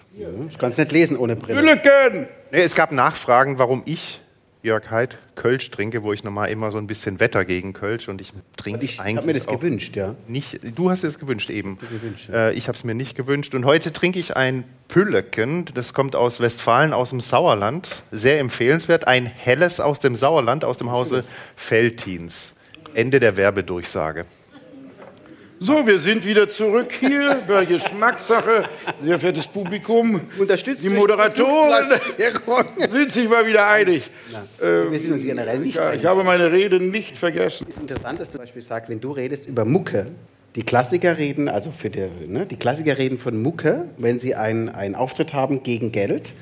Ich 0.48 0.58
kann 0.58 0.70
es 0.70 0.76
nicht 0.78 0.92
lesen 0.92 1.16
ohne 1.16 1.36
Brille. 1.36 1.60
Lücken! 1.60 2.26
Nee, 2.52 2.62
es 2.62 2.74
gab 2.74 2.92
Nachfragen, 2.92 3.58
warum 3.58 3.82
ich, 3.86 4.20
Jörg 4.62 4.90
Heid, 4.90 5.16
Kölsch 5.36 5.70
trinke, 5.70 6.02
wo 6.02 6.12
ich 6.12 6.22
normal 6.22 6.50
immer 6.50 6.70
so 6.70 6.76
ein 6.76 6.86
bisschen 6.86 7.18
wetter 7.18 7.46
gegen 7.46 7.72
Kölsch 7.72 8.08
und 8.08 8.20
ich 8.20 8.32
trinke 8.56 8.84
Ich 8.84 8.92
es 8.92 8.98
habe 8.98 9.08
eigentlich 9.08 9.26
mir 9.26 9.32
das 9.32 9.48
auch 9.48 9.60
gewünscht, 9.60 9.96
ja. 9.96 10.14
nicht. 10.28 10.60
Du 10.76 10.90
hast 10.90 11.02
es 11.02 11.18
gewünscht 11.18 11.48
eben. 11.48 11.78
gewünscht, 11.78 12.28
äh, 12.28 12.52
ich 12.52 12.68
habe 12.68 12.76
es 12.76 12.84
mir 12.84 12.94
nicht 12.94 13.16
gewünscht. 13.16 13.54
Und 13.54 13.64
heute 13.64 13.92
trinke 13.92 14.18
ich 14.18 14.36
ein 14.36 14.64
Pülleken. 14.88 15.64
Das 15.72 15.94
kommt 15.94 16.14
aus 16.14 16.40
Westfalen, 16.40 16.92
aus 16.92 17.10
dem 17.10 17.20
Sauerland. 17.20 18.02
Sehr 18.12 18.38
empfehlenswert. 18.38 19.06
Ein 19.08 19.24
helles 19.24 19.80
aus 19.80 19.98
dem 19.98 20.14
Sauerland, 20.14 20.64
aus 20.64 20.76
dem 20.76 20.90
Hause 20.90 21.24
Veltins. 21.56 22.52
Ende 22.92 23.18
der 23.18 23.36
Werbedurchsage. 23.36 24.26
So, 25.62 25.86
wir 25.86 25.98
sind 25.98 26.24
wieder 26.24 26.48
zurück 26.48 26.90
hier 26.98 27.42
bei 27.46 27.66
Geschmackssache. 27.66 28.64
Sehr 29.04 29.18
verehrtes 29.18 29.46
Publikum. 29.46 30.18
Unterstützt 30.38 30.82
Die 30.82 30.88
Moderatoren 30.88 32.00
sind 32.90 33.12
sich 33.12 33.28
mal 33.28 33.46
wieder 33.46 33.68
einig. 33.68 34.04
Wir 34.58 34.98
sind 34.98 35.12
uns 35.12 35.22
generell 35.22 35.58
nicht 35.58 35.76
Ja, 35.76 35.88
einig. 35.90 36.00
ich 36.00 36.06
habe 36.06 36.24
meine 36.24 36.50
Rede 36.50 36.80
nicht 36.80 37.18
vergessen. 37.18 37.66
Es 37.68 37.76
ist 37.76 37.82
interessant, 37.82 38.18
dass 38.18 38.28
du 38.28 38.32
zum 38.32 38.40
Beispiel 38.40 38.62
sagst, 38.62 38.88
wenn 38.88 39.00
du 39.00 39.12
redest 39.12 39.46
über 39.46 39.66
Mucke, 39.66 40.06
die 40.56 40.62
Klassiker 40.62 41.18
reden, 41.18 41.50
also 41.50 41.70
für 41.72 41.90
die, 41.90 42.06
ne, 42.26 42.46
die 42.46 42.56
Klassiker 42.56 42.96
reden 42.96 43.18
von 43.18 43.40
Mucke, 43.42 43.84
wenn 43.98 44.18
sie 44.18 44.34
einen, 44.34 44.70
einen 44.70 44.94
Auftritt 44.94 45.34
haben 45.34 45.62
gegen 45.62 45.92
Geld. 45.92 46.32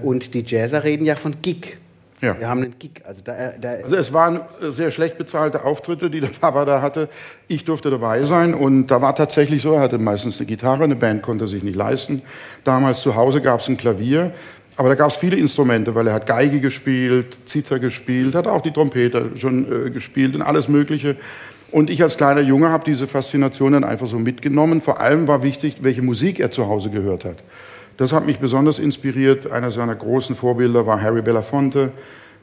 Und 0.00 0.32
die 0.34 0.44
Jazzer 0.46 0.84
reden 0.84 1.04
ja 1.04 1.16
von 1.16 1.42
Gig. 1.42 1.78
Ja. 2.20 2.38
Wir 2.38 2.48
haben 2.48 2.62
einen 2.62 2.78
Gig. 2.78 3.02
Also 3.04 3.22
da, 3.22 3.52
da, 3.60 3.70
Also 3.82 3.96
es 3.96 4.12
waren 4.12 4.40
äh, 4.60 4.70
sehr 4.72 4.90
schlecht 4.90 5.16
bezahlte 5.16 5.64
Auftritte, 5.64 6.10
die 6.10 6.20
der 6.20 6.28
Papa 6.28 6.64
da 6.64 6.82
hatte. 6.82 7.08
Ich 7.48 7.64
durfte 7.64 7.90
dabei 7.90 8.22
sein 8.24 8.54
und 8.54 8.88
da 8.88 9.00
war 9.02 9.14
tatsächlich 9.14 9.62
so, 9.62 9.74
er 9.74 9.80
hatte 9.80 9.98
meistens 9.98 10.38
eine 10.38 10.46
Gitarre, 10.46 10.84
eine 10.84 10.96
Band 10.96 11.22
konnte 11.22 11.44
er 11.44 11.48
sich 11.48 11.62
nicht 11.62 11.76
leisten. 11.76 12.22
Damals 12.64 13.00
zu 13.00 13.16
Hause 13.16 13.40
gab 13.40 13.60
es 13.60 13.68
ein 13.68 13.76
Klavier, 13.76 14.32
aber 14.76 14.88
da 14.88 14.94
gab 14.94 15.10
es 15.10 15.16
viele 15.16 15.36
Instrumente, 15.36 15.94
weil 15.94 16.06
er 16.06 16.14
hat 16.14 16.26
Geige 16.26 16.60
gespielt, 16.60 17.36
Zither 17.46 17.78
gespielt, 17.78 18.34
hat 18.34 18.46
auch 18.46 18.62
die 18.62 18.72
Trompete 18.72 19.32
schon 19.36 19.86
äh, 19.86 19.90
gespielt 19.90 20.34
und 20.34 20.42
alles 20.42 20.68
Mögliche. 20.68 21.16
Und 21.70 21.88
ich 21.88 22.02
als 22.02 22.16
kleiner 22.16 22.40
Junge 22.40 22.70
habe 22.70 22.84
diese 22.84 23.06
Faszination 23.06 23.72
dann 23.72 23.84
einfach 23.84 24.08
so 24.08 24.18
mitgenommen. 24.18 24.80
Vor 24.80 25.00
allem 25.00 25.28
war 25.28 25.42
wichtig, 25.42 25.76
welche 25.82 26.02
Musik 26.02 26.40
er 26.40 26.50
zu 26.50 26.66
Hause 26.66 26.90
gehört 26.90 27.24
hat. 27.24 27.36
Das 28.00 28.14
hat 28.14 28.24
mich 28.24 28.38
besonders 28.38 28.78
inspiriert. 28.78 29.52
Einer 29.52 29.70
seiner 29.70 29.94
großen 29.94 30.34
Vorbilder 30.34 30.86
war 30.86 31.02
Harry 31.02 31.20
Belafonte, 31.20 31.92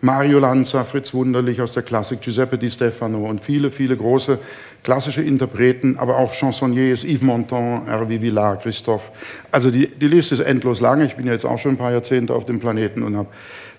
Mario 0.02 0.38
Lanza, 0.38 0.84
Fritz 0.84 1.16
Wunderlich 1.16 1.64
aus 1.64 1.72
der 1.72 1.82
Klassik, 1.82 2.22
Giuseppe 2.22 2.60
Di 2.60 2.70
Stefano 2.70 3.26
und 3.26 3.44
viele, 3.44 3.72
viele 3.72 3.98
große 3.98 4.38
klassische 4.84 5.24
Interpreten, 5.24 5.98
aber 5.98 6.20
auch 6.20 6.32
Chansonniers, 6.32 7.04
Yves 7.04 7.24
Montand, 7.24 7.88
Hervé 7.88 8.22
Villard, 8.22 8.62
Christophe. 8.62 9.12
Also 9.50 9.72
die, 9.72 9.88
die 9.88 10.08
Liste 10.08 10.36
ist 10.36 10.42
endlos 10.42 10.80
lang. 10.80 11.02
Ich 11.02 11.16
bin 11.16 11.26
ja 11.26 11.34
jetzt 11.34 11.46
auch 11.46 11.58
schon 11.58 11.72
ein 11.72 11.78
paar 11.78 11.92
Jahrzehnte 11.92 12.36
auf 12.36 12.46
dem 12.46 12.60
Planeten 12.60 13.02
und 13.02 13.18
habe 13.18 13.30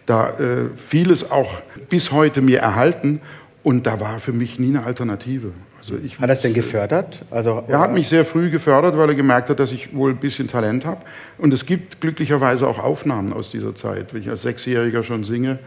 da 0.04 0.30
äh, 0.30 0.70
vieles 0.74 1.30
auch 1.30 1.60
bis 1.88 2.10
heute 2.10 2.42
mir 2.42 2.58
erhalten. 2.58 3.20
Und 3.62 3.86
da 3.86 4.00
war 4.00 4.18
für 4.18 4.32
mich 4.32 4.58
nie 4.58 4.76
eine 4.76 4.84
Alternative. 4.84 5.52
Also 5.90 6.04
ich 6.04 6.18
hat 6.18 6.28
das 6.28 6.40
denn 6.40 6.54
gefördert? 6.54 7.24
Also, 7.30 7.64
er 7.66 7.78
hat 7.78 7.92
mich 7.92 8.08
sehr 8.08 8.24
früh 8.24 8.50
gefördert, 8.50 8.96
weil 8.96 9.08
er 9.08 9.14
gemerkt 9.14 9.48
hat, 9.48 9.58
dass 9.60 9.72
ich 9.72 9.94
wohl 9.94 10.10
ein 10.10 10.18
bisschen 10.18 10.48
Talent 10.48 10.84
habe. 10.84 11.02
Und 11.38 11.54
es 11.54 11.66
gibt 11.66 12.00
glücklicherweise 12.00 12.66
auch 12.66 12.78
Aufnahmen 12.78 13.32
aus 13.32 13.50
dieser 13.50 13.74
Zeit, 13.74 14.12
wenn 14.12 14.22
ich 14.22 14.28
als 14.28 14.42
Sechsjähriger 14.42 15.04
schon 15.04 15.24
singe. 15.24 15.58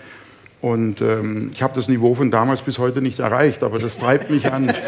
Und 0.62 1.02
ähm, 1.02 1.50
ich 1.52 1.64
habe 1.64 1.74
das 1.74 1.88
Niveau 1.88 2.14
von 2.14 2.30
damals 2.30 2.62
bis 2.62 2.78
heute 2.78 3.02
nicht 3.02 3.18
erreicht, 3.18 3.64
aber 3.64 3.80
das 3.80 3.98
treibt 3.98 4.30
mich 4.30 4.52
an. 4.52 4.72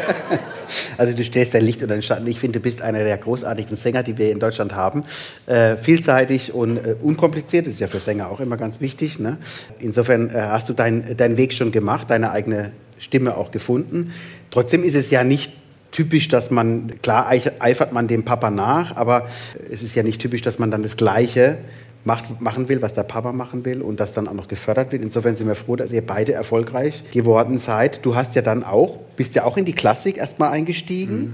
Also 0.97 1.15
du 1.15 1.23
stehst 1.23 1.53
dein 1.53 1.63
Licht 1.63 1.81
unter 1.81 1.93
den 1.93 2.01
Schatten. 2.01 2.25
Ich 2.25 2.39
finde, 2.39 2.59
du 2.59 2.63
bist 2.63 2.81
einer 2.81 3.03
der 3.03 3.17
großartigsten 3.17 3.77
Sänger, 3.77 4.01
die 4.01 4.17
wir 4.17 4.31
in 4.31 4.39
Deutschland 4.39 4.73
haben. 4.73 5.03
Äh, 5.45 5.75
vielseitig 5.77 6.53
und 6.53 6.77
äh, 6.77 6.95
unkompliziert, 7.01 7.67
ist 7.67 7.79
ja 7.79 7.87
für 7.87 7.99
Sänger 7.99 8.29
auch 8.29 8.39
immer 8.39 8.57
ganz 8.57 8.79
wichtig. 8.79 9.19
Ne? 9.19 9.37
Insofern 9.79 10.29
äh, 10.29 10.33
hast 10.33 10.69
du 10.69 10.73
dein, 10.73 11.17
deinen 11.17 11.37
Weg 11.37 11.53
schon 11.53 11.71
gemacht, 11.71 12.09
deine 12.09 12.31
eigene 12.31 12.71
Stimme 12.97 13.35
auch 13.37 13.51
gefunden. 13.51 14.13
Trotzdem 14.53 14.83
ist 14.83 14.93
es 14.93 15.09
ja 15.09 15.23
nicht 15.23 15.51
typisch, 15.89 16.27
dass 16.27 16.51
man, 16.51 16.91
klar 17.01 17.27
eifert 17.27 17.91
man 17.91 18.07
dem 18.07 18.23
Papa 18.23 18.51
nach, 18.51 18.95
aber 18.95 19.27
es 19.71 19.81
ist 19.81 19.95
ja 19.95 20.03
nicht 20.03 20.21
typisch, 20.21 20.43
dass 20.43 20.59
man 20.59 20.69
dann 20.69 20.83
das 20.83 20.95
Gleiche 20.95 21.57
macht, 22.05 22.39
machen 22.39 22.69
will, 22.69 22.79
was 22.83 22.93
der 22.93 23.01
Papa 23.01 23.31
machen 23.31 23.65
will 23.65 23.81
und 23.81 23.99
das 23.99 24.13
dann 24.13 24.27
auch 24.27 24.35
noch 24.35 24.47
gefördert 24.47 24.91
wird. 24.91 25.01
Insofern 25.01 25.35
sind 25.35 25.47
wir 25.47 25.55
froh, 25.55 25.75
dass 25.75 25.91
ihr 25.91 26.05
beide 26.05 26.33
erfolgreich 26.33 27.03
geworden 27.11 27.57
seid. 27.57 28.05
Du 28.05 28.15
hast 28.15 28.35
ja 28.35 28.43
dann 28.43 28.63
auch, 28.63 28.99
bist 29.15 29.33
ja 29.33 29.43
auch 29.43 29.57
in 29.57 29.65
die 29.65 29.73
Klassik 29.73 30.17
erstmal 30.17 30.51
eingestiegen. 30.51 31.33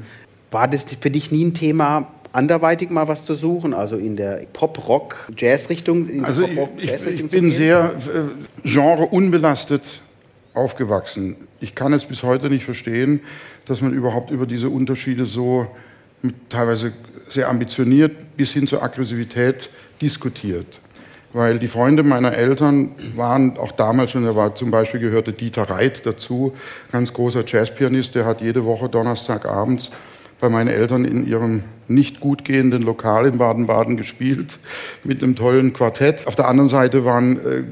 War 0.50 0.70
das 0.70 0.86
für 1.02 1.12
dich 1.12 1.30
nie 1.30 1.44
ein 1.44 1.54
Thema, 1.54 2.08
anderweitig 2.32 2.90
mal 2.90 3.10
was 3.10 3.26
zu 3.26 3.36
suchen, 3.36 3.74
also 3.74 3.98
in 3.98 4.16
der 4.16 4.44
Pop-Rock-Jazz-Richtung? 4.54 6.24
Also 6.24 6.48
ich, 6.78 6.90
ich, 6.90 7.06
ich 7.06 7.28
bin 7.28 7.52
sehr 7.52 7.92
äh, 8.64 8.66
genre 8.66 9.08
unbelastet 9.08 9.84
aufgewachsen. 10.60 11.36
Ich 11.62 11.74
kann 11.74 11.94
es 11.94 12.06
bis 12.06 12.22
heute 12.24 12.50
nicht 12.50 12.66
verstehen, 12.66 13.22
dass 13.66 13.82
man 13.82 13.94
überhaupt 13.94 14.30
über 14.30 14.46
diese 14.46 14.70
Unterschiede 14.70 15.26
so 15.26 15.68
teilweise 16.50 16.92
sehr 17.30 17.50
ambitioniert 17.50 18.36
bis 18.36 18.52
hin 18.52 18.68
zur 18.68 18.84
Aggressivität 18.84 19.70
diskutiert. 20.02 20.80
Weil 21.32 21.60
die 21.60 21.68
Freunde 21.68 22.04
meiner 22.04 22.34
Eltern 22.34 22.92
waren 23.16 23.58
auch 23.58 23.72
damals 23.72 24.12
schon, 24.12 24.26
da 24.26 24.36
war 24.36 24.56
zum 24.56 24.72
Beispiel 24.72 25.00
gehörte 25.00 25.32
Dieter 25.32 25.70
Reit 25.70 26.06
dazu, 26.06 26.54
ganz 26.92 27.14
großer 27.14 27.44
Jazzpianist, 27.46 28.16
der 28.16 28.26
hat 28.26 28.42
jede 28.42 28.66
Woche 28.66 28.90
Donnerstagabends 28.90 29.92
bei 30.40 30.50
meinen 30.50 30.70
Eltern 30.70 31.06
in 31.06 31.28
ihrem 31.28 31.64
nicht 31.88 32.20
gut 32.20 32.46
gehenden 32.46 32.82
Lokal 32.82 33.28
in 33.28 33.38
Baden-Baden 33.38 33.98
gespielt 33.98 34.60
mit 35.04 35.22
einem 35.22 35.36
tollen 35.36 35.74
Quartett. 35.74 36.28
Auf 36.28 36.36
der 36.36 36.48
anderen 36.48 36.70
Seite 36.70 37.06
waren 37.06 37.38
äh, 37.38 37.64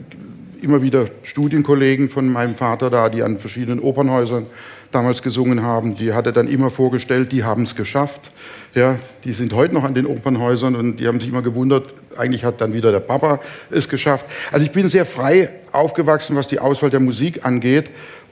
immer 0.64 0.82
wieder 0.82 1.06
Studienkollegen 1.24 2.10
von 2.10 2.32
meinem 2.32 2.56
Vater 2.56 2.90
da, 2.90 3.10
die 3.10 3.24
an 3.24 3.40
verschiedenen 3.40 3.80
Opernhäusern 3.80 4.46
damals 4.92 5.22
gesungen 5.22 5.64
haben. 5.64 5.96
Die 5.96 6.14
hat 6.14 6.26
er 6.26 6.32
dann 6.32 6.48
immer 6.48 6.72
vorgestellt, 6.72 7.32
die 7.32 7.44
haben 7.44 7.64
es 7.64 7.76
geschafft. 7.76 8.32
Ja, 8.74 9.00
die 9.24 9.34
sind 9.34 9.54
heute 9.54 9.74
noch 9.74 9.84
an 9.84 9.96
den 9.96 10.06
Opernhäusern 10.06 10.76
und 10.76 10.98
die 10.98 11.08
haben 11.08 11.20
sich 11.20 11.30
immer 11.30 11.42
gewundert, 11.42 11.94
eigentlich 12.18 12.44
hat 12.44 12.62
dann 12.62 12.74
wieder 12.74 12.92
der 12.92 13.00
Papa 13.00 13.40
es 13.72 13.90
geschafft. 13.90 14.26
Also 14.52 14.66
ich 14.66 14.72
bin 14.72 14.88
sehr 14.88 15.06
frei 15.06 15.50
aufgewachsen, 15.72 16.36
was 16.36 16.48
die 16.48 16.60
Auswahl 16.60 16.90
der 16.90 17.00
Musik 17.00 17.46
angeht. 17.46 17.90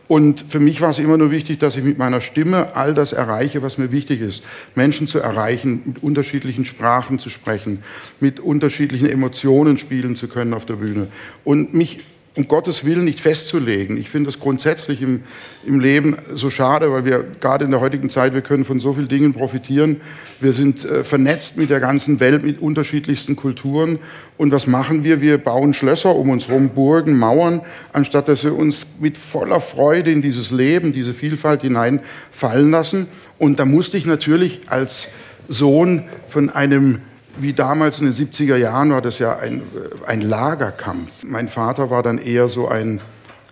Und 0.08 0.46
für 0.48 0.60
mich 0.60 0.82
war 0.82 0.91
es 0.91 1.00
immer 1.00 1.17
nur 1.17 1.32
wichtig, 1.32 1.58
dass 1.58 1.75
ich 1.75 1.84
mit 1.84 1.98
meiner 1.98 2.22
Stimme 2.22 2.75
all 2.75 2.94
das 2.94 3.12
erreiche, 3.12 3.63
was 3.63 3.79
mir 3.79 3.91
wichtig 3.91 4.22
ist. 4.22 4.44
Menschen 4.75 5.08
zu 5.08 5.17
erreichen, 5.17 5.82
mit 5.84 6.03
unterschiedlichen 6.03 6.65
Sprachen 6.65 7.17
zu 7.17 7.29
sprechen, 7.29 7.79
mit 8.20 8.39
unterschiedlichen 8.39 9.10
Emotionen 9.10 9.79
spielen 9.79 10.15
zu 10.15 10.27
können 10.27 10.53
auf 10.53 10.65
der 10.65 10.75
Bühne. 10.75 11.08
Und 11.44 11.74
mich 11.74 12.01
um 12.35 12.47
Gottes 12.47 12.83
Willen 12.83 13.05
nicht 13.05 13.21
festzulegen. 13.21 13.97
Ich 13.97 14.09
finde 14.09 14.27
das 14.27 14.39
grundsätzlich 14.39 15.01
im, 15.01 15.23
im 15.65 15.79
Leben 15.79 16.17
so 16.33 16.49
schade, 16.49 16.91
weil 16.91 17.05
wir 17.05 17.25
gerade 17.39 17.63
in 17.63 17.71
der 17.71 17.79
heutigen 17.79 18.09
Zeit, 18.09 18.33
wir 18.33 18.41
können 18.41 18.65
von 18.65 18.79
so 18.79 18.93
vielen 18.93 19.07
Dingen 19.07 19.33
profitieren. 19.33 20.01
Wir 20.41 20.51
sind 20.51 20.83
äh, 20.83 21.03
vernetzt 21.05 21.55
mit 21.55 21.69
der 21.69 21.79
ganzen 21.79 22.19
Welt, 22.19 22.43
mit 22.43 22.61
unterschiedlichsten 22.61 23.37
Kulturen. 23.37 23.99
Und 24.37 24.51
was 24.51 24.67
machen 24.67 25.05
wir? 25.05 25.21
Wir 25.21 25.37
bauen 25.37 25.73
Schlösser 25.73 26.13
um 26.13 26.29
uns 26.29 26.49
herum, 26.49 26.69
Burgen, 26.69 27.17
Mauern, 27.17 27.61
anstatt 27.93 28.27
dass 28.27 28.43
wir 28.43 28.53
uns 28.53 28.85
mit 28.99 29.17
voller 29.17 29.61
Freude 29.61 30.11
in 30.11 30.21
dieses 30.21 30.51
Leben, 30.51 30.91
diese 30.91 31.13
Vielfalt 31.13 31.61
hineinfallen 31.61 32.69
lassen. 32.69 33.07
Und 33.37 33.59
da 33.59 33.65
musste 33.65 33.97
ich 33.97 34.05
natürlich 34.05 34.61
als 34.67 35.07
Sohn 35.47 36.03
von 36.27 36.49
einem 36.49 36.99
wie 37.37 37.53
damals 37.53 37.99
in 37.99 38.05
den 38.05 38.13
70er 38.13 38.55
Jahren 38.55 38.91
war 38.91 39.01
das 39.01 39.19
ja 39.19 39.37
ein, 39.37 39.61
ein 40.05 40.21
Lagerkampf. 40.21 41.23
Mein 41.25 41.47
Vater 41.47 41.89
war 41.89 42.03
dann 42.03 42.17
eher 42.17 42.47
so 42.47 42.67
ein, 42.67 43.01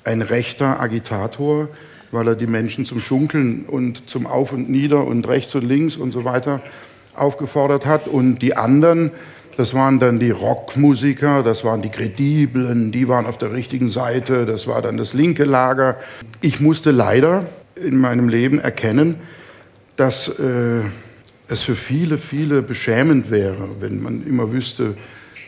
ein 0.03 0.21
rechter 0.21 0.79
Agitator, 0.79 1.69
weil 2.11 2.27
er 2.27 2.35
die 2.35 2.47
Menschen 2.47 2.85
zum 2.85 3.01
Schunkeln 3.01 3.65
und 3.65 4.09
zum 4.09 4.27
Auf 4.27 4.53
und 4.53 4.69
Nieder 4.69 5.05
und 5.05 5.27
rechts 5.27 5.55
und 5.55 5.63
links 5.63 5.95
und 5.95 6.11
so 6.11 6.23
weiter 6.23 6.61
aufgefordert 7.15 7.85
hat. 7.85 8.07
Und 8.07 8.39
die 8.39 8.55
anderen, 8.55 9.11
das 9.57 9.73
waren 9.73 9.99
dann 9.99 10.19
die 10.19 10.31
Rockmusiker, 10.31 11.43
das 11.43 11.63
waren 11.63 11.81
die 11.81 11.89
Krediblen, 11.89 12.91
die 12.91 13.07
waren 13.07 13.25
auf 13.25 13.37
der 13.37 13.51
richtigen 13.51 13.89
Seite, 13.89 14.45
das 14.45 14.67
war 14.67 14.81
dann 14.81 14.97
das 14.97 15.13
linke 15.13 15.43
Lager. 15.43 15.97
Ich 16.41 16.59
musste 16.59 16.91
leider 16.91 17.45
in 17.75 17.97
meinem 17.97 18.29
Leben 18.29 18.59
erkennen, 18.59 19.15
dass 19.95 20.27
äh, 20.39 20.81
es 21.53 21.63
für 21.63 21.75
viele, 21.75 22.17
viele 22.17 22.61
beschämend 22.61 23.31
wäre, 23.31 23.69
wenn 23.79 24.01
man 24.01 24.25
immer 24.25 24.51
wüsste, 24.51 24.95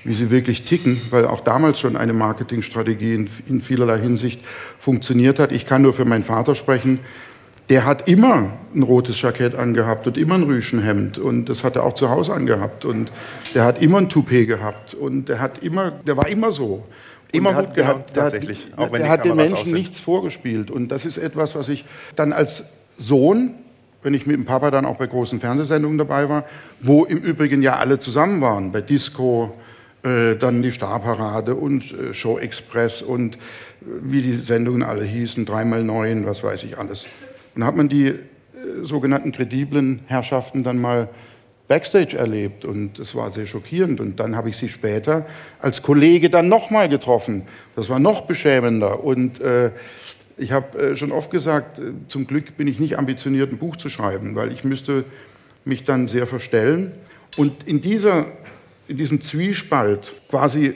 wie 0.04 0.14
sie 0.14 0.30
wirklich 0.30 0.64
ticken, 0.64 1.02
weil 1.10 1.26
auch 1.26 1.42
damals 1.42 1.80
schon 1.80 1.98
eine 1.98 2.14
Marketingstrategie 2.14 3.16
in, 3.16 3.30
in 3.48 3.62
vielerlei 3.62 4.00
Hinsicht 4.00 4.40
funktioniert 4.80 5.40
hat. 5.40 5.52
Ich 5.52 5.66
kann 5.66 5.82
nur 5.82 5.94
für 5.94 6.06
meinen 6.06 6.24
Vater 6.24 6.56
sprechen. 6.56 7.00
Der 7.70 7.86
hat 7.86 8.08
immer 8.08 8.52
ein 8.76 8.84
rotes 8.84 9.20
Jackett 9.20 9.56
angehabt 9.56 10.06
und 10.06 10.18
immer 10.20 10.36
ein 10.36 10.44
Rüschenhemd 10.44 11.18
und 11.18 11.46
das 11.46 11.64
hat 11.64 11.76
er 11.76 11.84
auch 11.84 11.96
zu 11.96 12.10
Hause 12.10 12.34
angehabt 12.34 12.86
und 12.86 13.12
der 13.56 13.66
hat 13.66 13.82
immer 13.82 13.98
ein 13.98 14.08
Toupet 14.08 14.48
gehabt 14.48 14.94
und 14.94 15.28
der 15.28 15.40
hat 15.42 15.64
immer, 15.64 15.90
der 15.90 16.16
war 16.16 16.28
immer 16.28 16.52
so. 16.52 16.84
Immer 17.32 17.50
gut 17.50 17.58
hat, 17.58 17.74
gehabt, 17.76 18.14
tatsächlich. 18.14 18.72
Hat, 18.78 18.94
der 18.94 19.10
hat 19.10 19.26
den 19.26 19.36
Menschen 19.36 19.72
nichts 19.72 20.00
vorgespielt 20.00 20.70
und 20.70 20.90
das 20.90 21.06
ist 21.06 21.18
etwas, 21.18 21.56
was 21.56 21.68
ich 21.68 21.84
dann 22.16 22.32
als 22.32 22.66
Sohn 23.00 23.56
wenn 24.06 24.14
ich 24.14 24.28
mit 24.28 24.36
dem 24.36 24.46
Papa 24.46 24.70
dann 24.70 24.86
auch 24.86 24.98
bei 24.98 25.08
großen 25.08 25.40
Fernsehsendungen 25.40 25.98
dabei 25.98 26.30
war, 26.30 26.46
wo 26.80 27.06
im 27.06 27.18
Übrigen 27.18 27.64
ja 27.64 27.78
alle 27.78 27.98
zusammen 27.98 28.40
waren, 28.40 28.72
bei 28.72 28.82
Disco, 28.82 29.56
äh, 30.04 30.36
dann 30.36 30.62
die 30.62 30.72
Starparade 30.72 31.56
und 31.56 31.92
äh, 31.92 32.14
Show 32.14 32.38
Express 32.38 33.02
und 33.02 33.36
äh, 33.36 33.40
wie 34.04 34.22
die 34.22 34.38
Sendungen 34.38 34.84
alle 34.84 35.04
hießen, 35.04 35.44
dreimal 35.46 35.84
neun, 35.84 36.28
was 36.28 36.44
weiß 36.44 36.64
ich 36.66 36.78
alles. 36.78 37.08
Und 37.56 37.66
hat 37.66 37.76
man 37.76 37.90
die 37.90 38.10
äh, 38.10 38.18
sogenannten 38.84 39.32
krediblen 39.32 40.02
Herrschaften 40.06 40.64
dann 40.64 40.80
mal 40.80 41.10
Backstage 41.68 42.16
erlebt 42.16 42.64
und 42.64 43.00
das 43.00 43.16
war 43.16 43.34
sehr 43.34 43.48
schockierend. 43.48 44.00
Und 44.00 44.20
dann 44.20 44.36
habe 44.36 44.52
ich 44.52 44.58
sie 44.58 44.70
später 44.70 45.26
als 45.60 45.82
Kollege 45.82 46.30
dann 46.30 46.48
nochmal 46.48 46.90
getroffen. 46.90 47.48
Das 47.76 47.90
war 47.90 47.98
noch 47.98 48.22
beschämender 48.22 49.04
und 49.04 49.42
äh, 49.42 49.72
ich 50.38 50.52
habe 50.52 50.78
äh, 50.78 50.96
schon 50.96 51.12
oft 51.12 51.32
gesagt, 51.32 51.80
äh, 51.80 51.94
zum 52.08 52.28
Glück 52.28 52.58
bin 52.58 52.68
ich 52.68 52.80
nicht 52.80 52.98
ambitioniert, 52.98 53.52
ein 53.52 53.58
Buch 53.58 53.76
zu 53.76 53.90
schreiben, 53.90 54.36
weil 54.36 54.52
ich 54.52 54.64
müsste 54.64 55.06
mich 55.64 55.84
dann 55.84 56.08
sehr 56.08 56.28
verstellen. 56.28 56.92
Und 57.38 57.68
in, 57.68 57.82
dieser, 57.82 58.28
in 58.88 58.98
diesem 58.98 59.22
Zwiespalt 59.22 60.14
quasi 60.30 60.76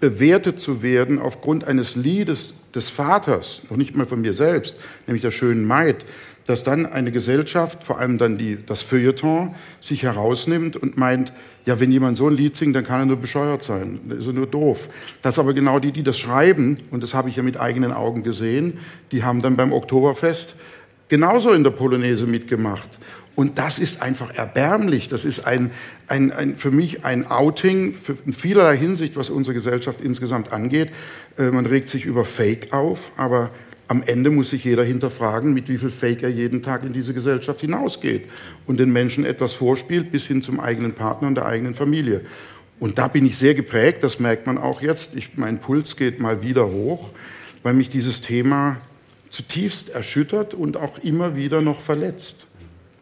bewertet 0.00 0.60
zu 0.60 0.82
werden 0.82 1.18
aufgrund 1.18 1.64
eines 1.64 1.96
Liedes 1.96 2.54
des 2.74 2.90
Vaters, 2.90 3.62
noch 3.70 3.76
nicht 3.76 3.96
mal 3.96 4.06
von 4.06 4.20
mir 4.20 4.34
selbst, 4.34 4.76
nämlich 5.06 5.22
der 5.22 5.30
schönen 5.30 5.64
Maid, 5.64 6.04
dass 6.46 6.64
dann 6.64 6.86
eine 6.86 7.12
Gesellschaft, 7.12 7.84
vor 7.84 7.98
allem 7.98 8.18
dann 8.18 8.38
die, 8.38 8.58
das 8.64 8.82
Feuilleton, 8.82 9.54
sich 9.80 10.02
herausnimmt 10.02 10.76
und 10.76 10.96
meint, 10.96 11.32
ja, 11.64 11.80
wenn 11.80 11.90
jemand 11.90 12.16
so 12.16 12.28
ein 12.28 12.36
Lied 12.36 12.56
singt, 12.56 12.76
dann 12.76 12.84
kann 12.84 13.00
er 13.00 13.06
nur 13.06 13.16
bescheuert 13.16 13.64
sein, 13.64 14.00
dann 14.06 14.18
ist 14.18 14.26
er 14.26 14.32
nur 14.32 14.46
doof. 14.46 14.88
Das 15.22 15.38
aber 15.38 15.54
genau 15.54 15.80
die, 15.80 15.92
die 15.92 16.02
das 16.02 16.18
schreiben, 16.18 16.76
und 16.90 17.02
das 17.02 17.14
habe 17.14 17.28
ich 17.28 17.36
ja 17.36 17.42
mit 17.42 17.58
eigenen 17.58 17.92
Augen 17.92 18.22
gesehen, 18.22 18.78
die 19.12 19.24
haben 19.24 19.42
dann 19.42 19.56
beim 19.56 19.72
Oktoberfest 19.72 20.54
genauso 21.08 21.52
in 21.52 21.64
der 21.64 21.70
Polonaise 21.70 22.26
mitgemacht. 22.26 22.88
Und 23.34 23.58
das 23.58 23.78
ist 23.78 24.00
einfach 24.00 24.34
erbärmlich. 24.34 25.08
Das 25.08 25.26
ist 25.26 25.46
ein, 25.46 25.70
ein, 26.08 26.32
ein, 26.32 26.56
für 26.56 26.70
mich 26.70 27.04
ein 27.04 27.30
Outing 27.30 27.92
für, 27.92 28.16
in 28.24 28.32
vielerlei 28.32 28.78
Hinsicht, 28.78 29.14
was 29.14 29.28
unsere 29.28 29.52
Gesellschaft 29.54 30.00
insgesamt 30.00 30.52
angeht. 30.52 30.90
Äh, 31.38 31.50
man 31.50 31.66
regt 31.66 31.90
sich 31.90 32.06
über 32.06 32.24
Fake 32.24 32.72
auf, 32.72 33.12
aber 33.18 33.50
am 33.88 34.02
Ende 34.04 34.30
muss 34.30 34.50
sich 34.50 34.64
jeder 34.64 34.84
hinterfragen, 34.84 35.54
mit 35.54 35.68
wie 35.68 35.78
viel 35.78 35.90
Fake 35.90 36.22
er 36.22 36.28
jeden 36.28 36.62
Tag 36.62 36.82
in 36.84 36.92
diese 36.92 37.14
Gesellschaft 37.14 37.60
hinausgeht 37.60 38.24
und 38.66 38.78
den 38.78 38.92
Menschen 38.92 39.24
etwas 39.24 39.52
vorspielt, 39.52 40.10
bis 40.10 40.26
hin 40.26 40.42
zum 40.42 40.58
eigenen 40.58 40.92
Partner 40.92 41.28
und 41.28 41.36
der 41.36 41.46
eigenen 41.46 41.74
Familie. 41.74 42.22
Und 42.80 42.98
da 42.98 43.08
bin 43.08 43.24
ich 43.24 43.38
sehr 43.38 43.54
geprägt, 43.54 44.02
das 44.02 44.18
merkt 44.18 44.46
man 44.46 44.58
auch 44.58 44.82
jetzt. 44.82 45.14
Ich, 45.14 45.36
mein 45.36 45.60
Puls 45.60 45.96
geht 45.96 46.20
mal 46.20 46.42
wieder 46.42 46.68
hoch, 46.68 47.10
weil 47.62 47.74
mich 47.74 47.88
dieses 47.88 48.20
Thema 48.20 48.78
zutiefst 49.30 49.90
erschüttert 49.90 50.52
und 50.52 50.76
auch 50.76 50.98
immer 50.98 51.36
wieder 51.36 51.60
noch 51.60 51.80
verletzt 51.80 52.45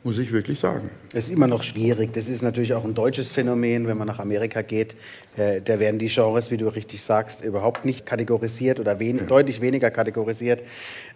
muss 0.05 0.19
ich 0.19 0.33
wirklich 0.33 0.61
sagen. 0.61 0.91
Es 1.15 1.25
ist 1.25 1.31
immer 1.31 1.47
noch 1.47 1.63
schwierig. 1.63 2.13
Das 2.13 2.29
ist 2.29 2.43
natürlich 2.43 2.75
auch 2.75 2.85
ein 2.85 2.93
deutsches 2.95 3.29
Phänomen, 3.29 3.87
wenn 3.87 3.97
man 3.97 4.07
nach 4.07 4.19
Amerika 4.19 4.61
geht. 4.61 4.97
Äh, 5.39 5.63
da 5.63 5.81
werden 5.81 5.99
die 5.99 6.09
Genres, 6.09 6.51
wie 6.51 6.59
du 6.59 6.69
richtig 6.69 7.03
sagst, 7.03 7.43
überhaupt 7.43 7.87
nicht 7.87 8.05
kategorisiert 8.05 8.81
oder 8.81 9.01
wen, 9.01 9.19
ja. 9.19 9.25
deutlich 9.25 9.63
weniger 9.63 9.91
kategorisiert, 9.91 10.63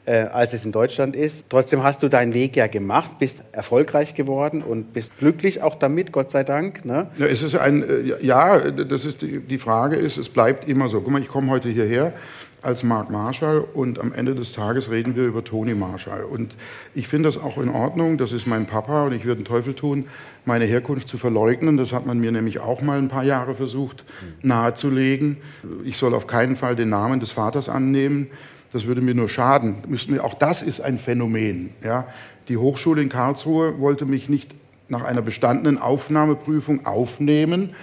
äh, 0.06 0.20
als 0.20 0.54
es 0.54 0.64
in 0.64 0.72
Deutschland 0.72 1.14
ist. 1.14 1.44
Trotzdem 1.50 1.82
hast 1.82 2.02
du 2.02 2.08
deinen 2.08 2.32
Weg 2.32 2.56
ja 2.56 2.66
gemacht, 2.66 3.18
bist 3.18 3.42
erfolgreich 3.52 4.14
geworden 4.14 4.62
und 4.62 4.94
bist 4.94 5.18
glücklich 5.18 5.62
auch 5.62 5.74
damit, 5.74 6.10
Gott 6.10 6.30
sei 6.30 6.42
Dank. 6.42 6.86
Ne? 6.86 7.08
Ja, 7.18 7.26
es 7.26 7.42
ist 7.42 7.56
ein, 7.56 7.82
äh, 7.82 8.24
ja, 8.24 8.70
das 8.70 9.04
ist 9.04 9.20
die, 9.20 9.40
die 9.40 9.58
Frage 9.58 9.96
ist, 9.96 10.16
es 10.16 10.30
bleibt 10.30 10.66
immer 10.66 10.88
so. 10.88 11.02
Guck 11.02 11.12
mal, 11.12 11.20
ich 11.20 11.28
komme 11.28 11.50
heute 11.50 11.68
hierher 11.68 12.14
als 12.62 12.82
Mark 12.82 13.10
Marshall 13.10 13.60
und 13.60 13.98
am 13.98 14.12
Ende 14.12 14.34
des 14.34 14.52
Tages 14.52 14.90
reden 14.90 15.16
wir 15.16 15.24
über 15.24 15.44
Tony 15.44 15.74
Marshall. 15.74 16.24
Und 16.24 16.54
ich 16.94 17.08
finde 17.08 17.28
das 17.28 17.38
auch 17.38 17.58
in 17.58 17.68
Ordnung, 17.68 18.18
das 18.18 18.32
ist 18.32 18.46
mein 18.46 18.66
Papa 18.66 19.06
und 19.06 19.12
ich 19.12 19.24
würde 19.24 19.42
den 19.42 19.44
Teufel 19.44 19.74
tun, 19.74 20.06
meine 20.44 20.64
Herkunft 20.64 21.08
zu 21.08 21.18
verleugnen. 21.18 21.76
Das 21.76 21.92
hat 21.92 22.06
man 22.06 22.18
mir 22.18 22.32
nämlich 22.32 22.58
auch 22.58 22.80
mal 22.82 22.98
ein 22.98 23.08
paar 23.08 23.24
Jahre 23.24 23.54
versucht 23.54 24.04
nahezulegen. 24.42 25.38
Ich 25.84 25.98
soll 25.98 26.14
auf 26.14 26.26
keinen 26.26 26.56
Fall 26.56 26.76
den 26.76 26.88
Namen 26.88 27.20
des 27.20 27.30
Vaters 27.30 27.68
annehmen. 27.68 28.28
Das 28.72 28.86
würde 28.86 29.00
mir 29.00 29.14
nur 29.14 29.28
schaden. 29.28 29.76
Auch 30.20 30.34
das 30.34 30.62
ist 30.62 30.80
ein 30.80 30.98
Phänomen. 30.98 31.70
Ja. 31.82 32.06
Die 32.48 32.56
Hochschule 32.56 33.02
in 33.02 33.08
Karlsruhe 33.08 33.78
wollte 33.78 34.04
mich 34.04 34.28
nicht 34.28 34.54
nach 34.88 35.04
einer 35.04 35.22
bestandenen 35.22 35.78
Aufnahmeprüfung 35.78 36.86
aufnehmen, 36.86 37.74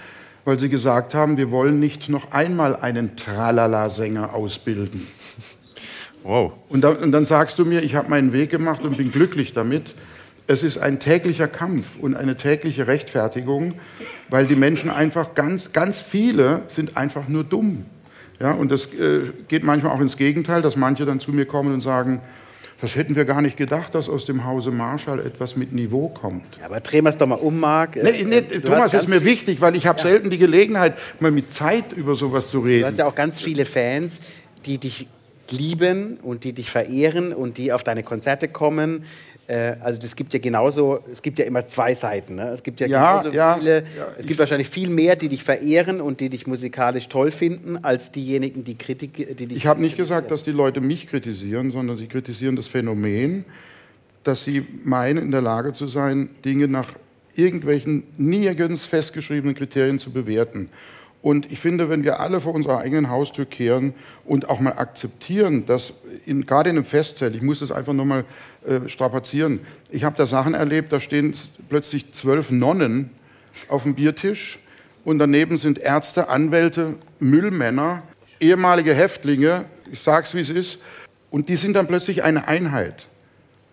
weil 0.46 0.60
sie 0.60 0.68
gesagt 0.68 1.12
haben, 1.12 1.36
wir 1.36 1.50
wollen 1.50 1.80
nicht 1.80 2.08
noch 2.08 2.30
einmal 2.30 2.76
einen 2.76 3.16
Tralala-Sänger 3.16 4.32
ausbilden. 4.32 5.06
Wow. 6.22 6.52
Und 6.68 6.82
dann, 6.82 6.96
und 6.98 7.12
dann 7.12 7.24
sagst 7.24 7.58
du 7.58 7.64
mir, 7.64 7.82
ich 7.82 7.96
habe 7.96 8.08
meinen 8.08 8.32
Weg 8.32 8.50
gemacht 8.50 8.82
und 8.82 8.96
bin 8.96 9.10
glücklich 9.10 9.52
damit. 9.54 9.94
Es 10.46 10.62
ist 10.62 10.78
ein 10.78 11.00
täglicher 11.00 11.48
Kampf 11.48 11.98
und 12.00 12.14
eine 12.14 12.36
tägliche 12.36 12.86
Rechtfertigung, 12.86 13.74
weil 14.28 14.46
die 14.46 14.54
Menschen 14.54 14.88
einfach 14.88 15.34
ganz, 15.34 15.72
ganz 15.72 16.00
viele 16.00 16.62
sind 16.68 16.96
einfach 16.96 17.26
nur 17.26 17.42
dumm. 17.42 17.84
Ja, 18.38 18.52
und 18.52 18.70
das 18.70 18.86
äh, 18.94 19.32
geht 19.48 19.64
manchmal 19.64 19.92
auch 19.92 20.00
ins 20.00 20.16
Gegenteil, 20.16 20.62
dass 20.62 20.76
manche 20.76 21.06
dann 21.06 21.18
zu 21.18 21.32
mir 21.32 21.46
kommen 21.46 21.74
und 21.74 21.80
sagen, 21.80 22.20
das 22.80 22.94
hätten 22.94 23.16
wir 23.16 23.24
gar 23.24 23.40
nicht 23.40 23.56
gedacht, 23.56 23.94
dass 23.94 24.08
aus 24.08 24.26
dem 24.26 24.44
Hause 24.44 24.70
Marshall 24.70 25.20
etwas 25.20 25.56
mit 25.56 25.72
Niveau 25.72 26.08
kommt. 26.08 26.44
Ja, 26.58 26.66
aber 26.66 26.80
drehen 26.80 27.04
wir 27.04 27.10
es 27.10 27.16
doch 27.16 27.26
mal 27.26 27.36
um, 27.36 27.58
Marc. 27.58 27.96
Nee, 27.96 28.24
nee, 28.24 28.42
Thomas, 28.42 28.92
ist 28.92 29.08
mir 29.08 29.24
wichtig, 29.24 29.60
weil 29.60 29.76
ich 29.76 29.86
habe 29.86 29.98
ja. 29.98 30.04
selten 30.04 30.28
die 30.28 30.38
Gelegenheit, 30.38 30.94
mal 31.18 31.30
mit 31.30 31.52
Zeit 31.54 31.92
über 31.92 32.16
sowas 32.16 32.48
zu 32.48 32.60
reden. 32.60 32.82
Du 32.82 32.86
hast 32.88 32.98
ja 32.98 33.06
auch 33.06 33.14
ganz 33.14 33.40
viele 33.40 33.64
Fans, 33.64 34.20
die 34.66 34.78
dich 34.78 35.08
lieben 35.50 36.18
und 36.22 36.44
die 36.44 36.52
dich 36.52 36.70
verehren 36.70 37.32
und 37.32 37.56
die 37.58 37.72
auf 37.72 37.84
deine 37.84 38.02
Konzerte 38.02 38.48
kommen, 38.48 39.02
äh, 39.02 39.04
also 39.48 40.00
das 40.00 40.16
gibt 40.16 40.32
ja 40.34 40.40
genauso, 40.40 41.00
es 41.12 41.22
gibt 41.22 41.38
ja 41.38 41.44
immer 41.44 41.66
zwei 41.66 41.94
Seiten. 41.94 42.34
Ne? 42.34 42.48
Es 42.48 42.62
gibt 42.62 42.80
ja, 42.80 42.86
ja 42.86 43.20
genauso 43.20 43.36
ja, 43.36 43.54
viele, 43.54 43.82
ja, 43.96 44.06
es 44.18 44.26
gibt 44.26 44.40
wahrscheinlich 44.40 44.68
viel 44.68 44.90
mehr, 44.90 45.14
die 45.14 45.28
dich 45.28 45.44
verehren 45.44 46.00
und 46.00 46.20
die 46.20 46.28
dich 46.28 46.46
musikalisch 46.46 47.08
toll 47.08 47.30
finden, 47.30 47.78
als 47.84 48.10
diejenigen, 48.10 48.64
die 48.64 48.76
Kritik, 48.76 49.36
die 49.36 49.46
dich. 49.46 49.56
Ich 49.56 49.66
habe 49.66 49.80
nicht 49.80 49.96
gesagt, 49.96 50.30
dass 50.30 50.42
die 50.42 50.50
Leute 50.52 50.80
mich 50.80 51.06
kritisieren, 51.06 51.70
sondern 51.70 51.96
sie 51.96 52.08
kritisieren 52.08 52.56
das 52.56 52.66
Phänomen, 52.66 53.44
dass 54.24 54.42
sie 54.42 54.66
meinen, 54.82 55.18
in 55.18 55.30
der 55.30 55.42
Lage 55.42 55.72
zu 55.72 55.86
sein, 55.86 56.30
Dinge 56.44 56.66
nach 56.66 56.94
irgendwelchen 57.36 58.02
nirgends 58.16 58.86
festgeschriebenen 58.86 59.54
Kriterien 59.54 59.98
zu 59.98 60.10
bewerten. 60.10 60.70
Und 61.26 61.50
ich 61.50 61.58
finde, 61.58 61.88
wenn 61.88 62.04
wir 62.04 62.20
alle 62.20 62.40
vor 62.40 62.54
unserer 62.54 62.78
eigenen 62.78 63.10
Haustür 63.10 63.46
kehren 63.46 63.94
und 64.24 64.48
auch 64.48 64.60
mal 64.60 64.74
akzeptieren, 64.74 65.66
dass 65.66 65.92
in, 66.24 66.46
gerade 66.46 66.70
in 66.70 66.76
einem 66.76 66.84
Festzelt, 66.84 67.34
ich 67.34 67.42
muss 67.42 67.58
das 67.58 67.72
einfach 67.72 67.94
nur 67.94 68.04
mal 68.04 68.24
äh, 68.64 68.88
strapazieren, 68.88 69.58
ich 69.90 70.04
habe 70.04 70.16
da 70.16 70.24
Sachen 70.24 70.54
erlebt, 70.54 70.92
da 70.92 71.00
stehen 71.00 71.34
plötzlich 71.68 72.12
zwölf 72.12 72.52
Nonnen 72.52 73.10
auf 73.66 73.82
dem 73.82 73.96
Biertisch 73.96 74.60
und 75.04 75.18
daneben 75.18 75.58
sind 75.58 75.80
Ärzte, 75.80 76.28
Anwälte, 76.28 76.94
Müllmänner, 77.18 78.04
ehemalige 78.38 78.94
Häftlinge, 78.94 79.64
ich 79.90 79.98
sage 79.98 80.28
es 80.28 80.34
wie 80.34 80.40
es 80.42 80.48
ist, 80.48 80.78
und 81.32 81.48
die 81.48 81.56
sind 81.56 81.74
dann 81.74 81.88
plötzlich 81.88 82.22
eine 82.22 82.46
Einheit. 82.46 83.08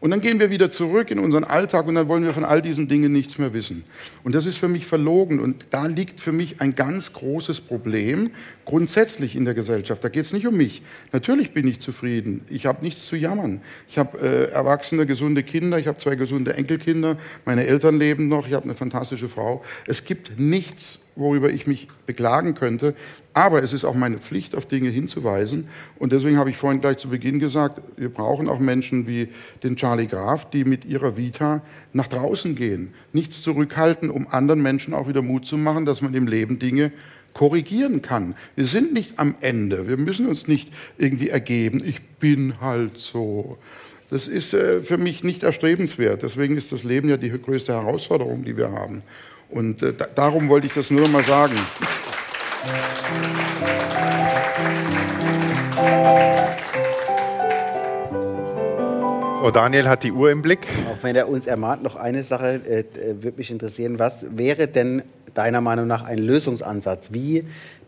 Und 0.03 0.11
dann 0.11 0.19
gehen 0.19 0.37
wir 0.41 0.49
wieder 0.49 0.69
zurück 0.69 1.11
in 1.11 1.19
unseren 1.19 1.45
Alltag 1.45 1.87
und 1.87 1.95
dann 1.95 2.09
wollen 2.09 2.25
wir 2.25 2.33
von 2.33 2.43
all 2.43 2.61
diesen 2.61 2.89
Dingen 2.89 3.13
nichts 3.13 3.37
mehr 3.37 3.53
wissen. 3.53 3.85
Und 4.25 4.35
das 4.35 4.45
ist 4.45 4.57
für 4.57 4.67
mich 4.67 4.85
verlogen. 4.85 5.39
Und 5.39 5.67
da 5.69 5.85
liegt 5.85 6.19
für 6.19 6.33
mich 6.33 6.59
ein 6.59 6.75
ganz 6.75 7.13
großes 7.13 7.61
Problem 7.61 8.31
grundsätzlich 8.65 9.33
in 9.33 9.45
der 9.45 9.53
Gesellschaft. 9.53 10.03
Da 10.03 10.09
geht 10.09 10.25
es 10.25 10.33
nicht 10.33 10.45
um 10.45 10.57
mich. 10.57 10.81
Natürlich 11.13 11.53
bin 11.53 11.65
ich 11.69 11.79
zufrieden. 11.79 12.41
Ich 12.49 12.65
habe 12.65 12.83
nichts 12.83 13.05
zu 13.05 13.15
jammern. 13.15 13.61
Ich 13.87 13.97
habe 13.97 14.19
äh, 14.19 14.51
erwachsene, 14.51 15.05
gesunde 15.05 15.41
Kinder. 15.41 15.79
Ich 15.79 15.87
habe 15.87 15.97
zwei 15.99 16.15
gesunde 16.15 16.53
Enkelkinder. 16.53 17.15
Meine 17.45 17.65
Eltern 17.65 17.97
leben 17.97 18.27
noch. 18.27 18.45
Ich 18.45 18.53
habe 18.55 18.65
eine 18.65 18.75
fantastische 18.75 19.29
Frau. 19.29 19.63
Es 19.87 20.03
gibt 20.03 20.37
nichts 20.37 20.99
worüber 21.15 21.49
ich 21.51 21.67
mich 21.67 21.87
beklagen 22.05 22.55
könnte. 22.55 22.95
Aber 23.33 23.63
es 23.63 23.73
ist 23.73 23.83
auch 23.83 23.95
meine 23.95 24.19
Pflicht, 24.19 24.55
auf 24.55 24.67
Dinge 24.67 24.89
hinzuweisen. 24.89 25.67
Und 25.97 26.11
deswegen 26.11 26.37
habe 26.37 26.51
ich 26.51 26.57
vorhin 26.57 26.81
gleich 26.81 26.97
zu 26.97 27.09
Beginn 27.09 27.39
gesagt, 27.39 27.81
wir 27.97 28.09
brauchen 28.09 28.47
auch 28.47 28.59
Menschen 28.59 29.07
wie 29.07 29.29
den 29.63 29.75
Charlie 29.75 30.07
Graf, 30.07 30.49
die 30.49 30.65
mit 30.65 30.85
ihrer 30.85 31.17
Vita 31.17 31.61
nach 31.93 32.07
draußen 32.07 32.55
gehen, 32.55 32.93
nichts 33.11 33.41
zurückhalten, 33.41 34.09
um 34.11 34.27
anderen 34.27 34.61
Menschen 34.61 34.93
auch 34.93 35.07
wieder 35.07 35.21
Mut 35.21 35.45
zu 35.45 35.57
machen, 35.57 35.85
dass 35.85 36.01
man 36.01 36.13
im 36.13 36.27
Leben 36.27 36.59
Dinge 36.59 36.91
korrigieren 37.33 38.03
kann. 38.03 38.35
Wir 38.55 38.67
sind 38.67 38.93
nicht 38.93 39.17
am 39.17 39.35
Ende. 39.41 39.87
Wir 39.87 39.97
müssen 39.97 40.27
uns 40.27 40.47
nicht 40.47 40.71
irgendwie 40.99 41.29
ergeben. 41.29 41.81
Ich 41.83 42.01
bin 42.19 42.61
halt 42.61 42.99
so. 42.99 43.57
Das 44.09 44.27
ist 44.27 44.53
äh, 44.53 44.83
für 44.83 44.99
mich 44.99 45.23
nicht 45.23 45.41
erstrebenswert. 45.41 46.21
Deswegen 46.21 46.55
ist 46.55 46.71
das 46.71 46.83
Leben 46.83 47.09
ja 47.09 47.17
die 47.17 47.31
größte 47.31 47.73
Herausforderung, 47.73 48.43
die 48.43 48.55
wir 48.55 48.71
haben. 48.71 49.01
Und 49.53 49.83
äh, 49.83 49.93
darum 50.15 50.49
wollte 50.49 50.67
ich 50.67 50.73
das 50.73 50.89
nur 50.89 51.07
mal 51.07 51.23
sagen. 51.23 51.53
So, 59.41 59.51
Daniel 59.51 59.87
hat 59.87 60.03
die 60.03 60.11
Uhr 60.11 60.31
im 60.31 60.41
Blick. 60.41 60.67
Auch 60.91 61.03
wenn 61.03 61.15
er 61.15 61.29
uns 61.29 61.45
ermahnt, 61.45 61.83
noch 61.83 61.95
eine 61.95 62.23
Sache 62.23 62.61
äh, 62.65 62.79
äh, 62.79 63.21
würde 63.21 63.37
mich 63.37 63.51
interessieren. 63.51 63.99
Was 63.99 64.25
wäre 64.35 64.67
denn 64.67 65.03
deiner 65.35 65.61
Meinung 65.61 65.85
nach 65.85 66.03
ein 66.03 66.17
Lösungsansatz? 66.17 67.09
Wie 67.11 67.43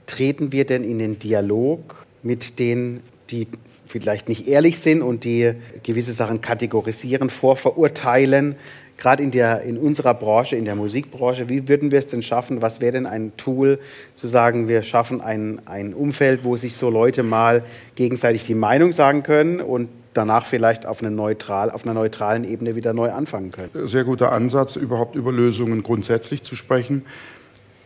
treten 0.06 0.52
wir 0.52 0.66
denn 0.66 0.84
in 0.84 1.00
den 1.00 1.18
Dialog 1.18 2.06
mit 2.22 2.60
denen, 2.60 3.02
die 3.32 3.48
vielleicht 3.88 4.30
nicht 4.30 4.48
ehrlich 4.48 4.80
sind 4.80 5.02
und 5.02 5.24
die 5.24 5.54
gewisse 5.82 6.12
Sachen 6.12 6.42
kategorisieren, 6.42 7.32
vorverurteilen? 7.32 8.56
Gerade 8.98 9.24
in, 9.24 9.32
der, 9.32 9.62
in 9.62 9.78
unserer 9.78 10.14
Branche, 10.14 10.56
in 10.56 10.66
der 10.66 10.76
Musikbranche, 10.76 11.50
wie 11.50 11.68
würden 11.68 11.92
wir 11.92 12.00
es 12.00 12.08
denn 12.08 12.22
schaffen? 12.22 12.62
Was 12.62 12.82
wäre 12.82 12.94
denn 12.94 13.06
ein 13.06 13.36
Tool, 13.38 13.80
zu 14.16 14.28
sagen, 14.28 14.68
wir 14.68 14.84
schaffen 14.84 15.22
ein, 15.22 15.62
ein 15.66 15.94
Umfeld, 15.94 16.44
wo 16.44 16.56
sich 16.56 16.76
so 16.76 16.90
Leute 16.90 17.24
mal 17.24 17.64
gegenseitig 17.96 18.46
die 18.46 18.56
Meinung 18.56 18.92
sagen 18.92 19.24
können 19.24 19.60
und 19.60 19.90
danach 20.14 20.46
vielleicht 20.46 20.86
auf, 20.86 21.02
eine 21.02 21.12
neutral, 21.12 21.70
auf 21.70 21.84
einer 21.84 21.94
neutralen 21.94 22.44
Ebene 22.44 22.76
wieder 22.76 22.94
neu 22.94 23.12
anfangen 23.12 23.52
können? 23.52 23.88
Sehr 23.88 24.04
guter 24.04 24.32
Ansatz, 24.32 24.76
überhaupt 24.76 25.16
über 25.16 25.32
Lösungen 25.32 25.84
grundsätzlich 25.84 26.44
zu 26.44 26.56
sprechen. 26.56 27.04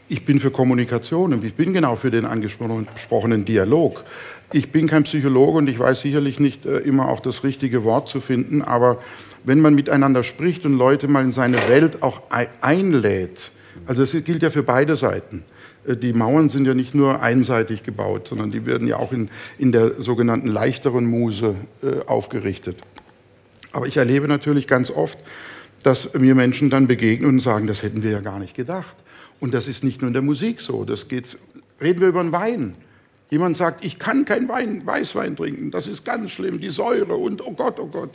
Ich 0.07 0.25
bin 0.25 0.39
für 0.39 0.51
Kommunikation 0.51 1.33
und 1.33 1.43
ich 1.43 1.55
bin 1.55 1.73
genau 1.73 1.95
für 1.95 2.09
den 2.09 2.25
angesprochenen 2.25 3.45
Dialog. 3.45 4.03
Ich 4.51 4.71
bin 4.71 4.87
kein 4.87 5.03
Psychologe 5.03 5.59
und 5.59 5.69
ich 5.69 5.77
weiß 5.77 5.99
sicherlich 6.01 6.39
nicht 6.39 6.65
äh, 6.65 6.79
immer 6.79 7.09
auch 7.09 7.19
das 7.19 7.43
richtige 7.43 7.83
Wort 7.83 8.07
zu 8.07 8.19
finden, 8.19 8.63
aber 8.63 8.97
wenn 9.49 9.61
man 9.61 9.73
miteinander 9.73 10.21
spricht 10.21 10.63
und 10.63 10.77
Leute 10.77 11.07
mal 11.07 11.23
in 11.23 11.31
seine 11.31 11.57
Welt 11.67 12.03
auch 12.03 12.21
einlädt, 12.61 13.51
also 13.87 14.03
das 14.03 14.11
gilt 14.23 14.43
ja 14.43 14.51
für 14.51 14.61
beide 14.61 14.95
Seiten. 14.95 15.43
Äh, 15.87 15.95
die 15.97 16.13
Mauern 16.13 16.49
sind 16.49 16.67
ja 16.67 16.75
nicht 16.75 16.93
nur 16.93 17.23
einseitig 17.23 17.81
gebaut, 17.81 18.27
sondern 18.27 18.51
die 18.51 18.67
werden 18.67 18.87
ja 18.87 18.97
auch 18.97 19.11
in, 19.11 19.31
in 19.57 19.71
der 19.71 20.03
sogenannten 20.03 20.49
leichteren 20.49 21.07
Muse 21.07 21.55
äh, 21.81 22.05
aufgerichtet. 22.05 22.77
Aber 23.71 23.87
ich 23.87 23.97
erlebe 23.97 24.27
natürlich 24.27 24.67
ganz 24.67 24.91
oft, 24.91 25.17
dass 25.81 26.13
mir 26.13 26.35
Menschen 26.35 26.69
dann 26.69 26.85
begegnen 26.85 27.27
und 27.27 27.39
sagen, 27.39 27.65
das 27.65 27.81
hätten 27.81 28.03
wir 28.03 28.11
ja 28.11 28.19
gar 28.19 28.37
nicht 28.37 28.55
gedacht. 28.55 28.95
Und 29.39 29.55
das 29.55 29.67
ist 29.67 29.83
nicht 29.83 29.99
nur 30.01 30.09
in 30.09 30.13
der 30.13 30.21
Musik 30.21 30.61
so. 30.61 30.85
Das 30.85 31.07
geht, 31.07 31.39
reden 31.81 32.01
wir 32.01 32.09
über 32.09 32.21
den 32.21 32.33
Wein. 32.33 32.75
Jemand 33.31 33.57
sagt, 33.57 33.83
ich 33.83 33.97
kann 33.97 34.25
kein 34.25 34.47
Wein, 34.47 34.85
Weißwein 34.85 35.35
trinken, 35.35 35.71
das 35.71 35.87
ist 35.87 36.05
ganz 36.05 36.29
schlimm, 36.29 36.59
die 36.59 36.69
Säure 36.69 37.15
und 37.15 37.43
oh 37.43 37.53
Gott, 37.53 37.79
oh 37.79 37.87
Gott. 37.87 38.11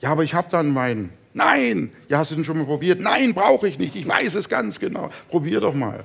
Ja, 0.00 0.10
aber 0.10 0.24
ich 0.24 0.34
habe 0.34 0.48
dann 0.50 0.70
meinen. 0.70 1.12
Nein. 1.32 1.92
Ja, 2.08 2.18
hast 2.18 2.30
du 2.32 2.34
den 2.34 2.44
schon 2.44 2.58
mal 2.58 2.64
probiert? 2.64 3.00
Nein, 3.00 3.34
brauche 3.34 3.68
ich 3.68 3.78
nicht. 3.78 3.94
Ich 3.94 4.08
weiß 4.08 4.34
es 4.34 4.48
ganz 4.48 4.80
genau. 4.80 5.10
Probier 5.28 5.60
doch 5.60 5.74
mal. 5.74 6.04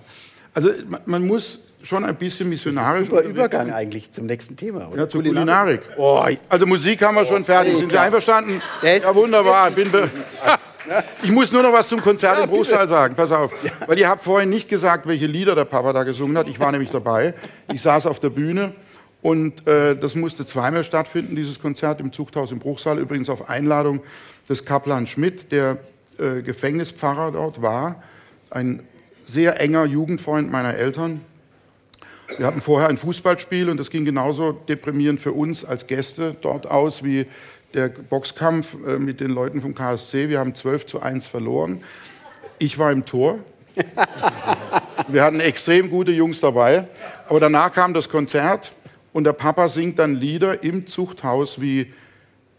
Also 0.53 0.69
man, 1.05 1.25
muss 1.25 1.59
schon 1.83 2.05
ein 2.05 2.15
bisschen 2.15 2.49
missionarisch. 2.49 3.01
Das 3.01 3.07
ist 3.07 3.13
ein 3.13 3.17
super 3.17 3.29
Übergang 3.29 3.73
eigentlich 3.73 4.11
zum 4.11 4.27
nächsten 4.27 4.55
Thema. 4.55 4.87
Oder? 4.89 5.01
Ja, 5.01 5.09
zur 5.09 5.23
Kulinarik. 5.23 5.81
Oh, 5.97 6.23
also 6.49 6.65
Musik 6.65 7.03
haben 7.03 7.15
wir 7.15 7.23
oh, 7.23 7.25
schon 7.25 7.43
fertig. 7.43 7.77
Sind 7.77 7.91
Sie 7.91 7.97
einverstanden? 7.97 8.61
Ja, 8.81 9.15
wunderbar. 9.15 9.71
Bin 9.71 9.89
ich 11.23 11.31
muss 11.31 11.51
nur 11.51 11.63
noch 11.63 11.73
was 11.73 11.87
zum 11.87 12.01
Konzert 12.01 12.37
ja, 12.37 12.43
im 12.43 12.49
Bruchsal 12.49 12.87
sagen. 12.87 13.15
Pass 13.15 13.31
auf. 13.31 13.51
Ja. 13.63 13.71
Weil 13.87 13.97
ihr 13.99 14.07
habt 14.07 14.23
vorhin 14.23 14.49
nicht 14.49 14.69
gesagt, 14.69 15.07
welche 15.07 15.25
Lieder 15.25 15.55
der 15.55 15.65
Papa 15.65 15.91
da 15.91 16.03
gesungen 16.03 16.37
hat. 16.37 16.47
Ich 16.47 16.59
war 16.59 16.71
nämlich 16.71 16.91
dabei. 16.91 17.33
Ich 17.73 17.81
saß 17.81 18.05
auf 18.05 18.19
der 18.19 18.29
Bühne 18.29 18.73
und 19.25 19.65
äh, 19.65 19.97
das 19.97 20.13
musste 20.13 20.45
zweimal 20.45 20.83
stattfinden, 20.83 21.35
dieses 21.35 21.59
Konzert 21.59 21.99
im 21.99 22.13
Zuchthaus 22.13 22.51
im 22.51 22.59
Bruchsal, 22.59 22.99
übrigens 22.99 23.27
auf 23.27 23.49
Einladung 23.49 24.01
des 24.47 24.65
Kaplan 24.65 25.07
Schmidt, 25.07 25.51
der 25.51 25.79
äh, 26.19 26.43
Gefängnispfarrer 26.43 27.31
dort 27.31 27.59
war, 27.59 28.03
ein 28.51 28.83
sehr 29.25 29.59
enger 29.59 29.85
Jugendfreund 29.85 30.51
meiner 30.51 30.75
Eltern. 30.75 31.21
Wir 32.37 32.45
hatten 32.45 32.61
vorher 32.61 32.87
ein 32.87 32.97
Fußballspiel 32.97 33.67
und 33.69 33.79
das 33.79 33.89
ging 33.89 34.05
genauso 34.05 34.51
deprimierend 34.51 35.19
für 35.19 35.31
uns 35.31 35.65
als 35.65 35.87
Gäste 35.87 36.35
dort 36.39 36.67
aus 36.67 37.03
wie 37.03 37.25
der 37.73 37.89
Boxkampf 37.89 38.77
äh, 38.85 38.99
mit 38.99 39.21
den 39.21 39.31
Leuten 39.31 39.59
vom 39.59 39.73
KSC. 39.73 40.29
Wir 40.29 40.37
haben 40.37 40.53
12 40.53 40.85
zu 40.85 41.01
1 41.01 41.25
verloren. 41.25 41.81
Ich 42.59 42.77
war 42.77 42.91
im 42.91 43.05
Tor. 43.05 43.39
Wir 45.07 45.23
hatten 45.23 45.39
extrem 45.39 45.89
gute 45.89 46.11
Jungs 46.11 46.41
dabei. 46.41 46.87
Aber 47.27 47.39
danach 47.39 47.73
kam 47.73 47.95
das 47.95 48.07
Konzert 48.07 48.71
und 49.15 49.23
der 49.23 49.31
Papa 49.31 49.69
singt 49.69 49.97
dann 49.97 50.15
Lieder 50.15 50.61
im 50.61 50.87
Zuchthaus 50.87 51.61
wie 51.61 51.93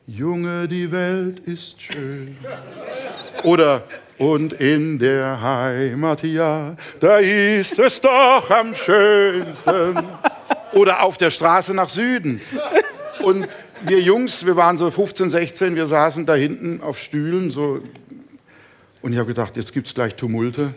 Junge, 0.07 0.69
die 0.69 0.91
Welt 0.91 1.39
ist 1.41 1.83
schön. 1.83 2.35
Oder 3.43 3.85
und 4.17 4.55
in 4.55 4.99
der 4.99 5.43
Heimat, 5.43 6.23
ja, 6.23 6.75
da 6.99 7.19
ist 7.19 7.79
es 7.79 8.01
doch 8.01 8.49
am 8.49 8.75
schönsten. 8.75 9.99
Oder 10.73 11.03
auf 11.03 11.19
der 11.19 11.31
Straße 11.31 11.75
nach 11.75 11.91
Süden. 11.91 12.41
Und 13.23 13.47
wir 13.83 14.01
Jungs, 14.01 14.47
wir 14.47 14.57
waren 14.57 14.79
so 14.79 14.91
15, 14.91 15.29
16, 15.29 15.75
wir 15.77 15.87
saßen 15.87 16.25
da 16.25 16.37
hinten 16.37 16.81
auf 16.81 16.99
Stühlen 16.99 17.51
so. 17.51 17.83
Und 19.03 19.13
ich 19.13 19.19
habe 19.19 19.29
gedacht, 19.29 19.59
jetzt 19.59 19.75
gibt 19.75 19.89
es 19.89 19.95
gleich 19.95 20.15
Tumulte. 20.15 20.73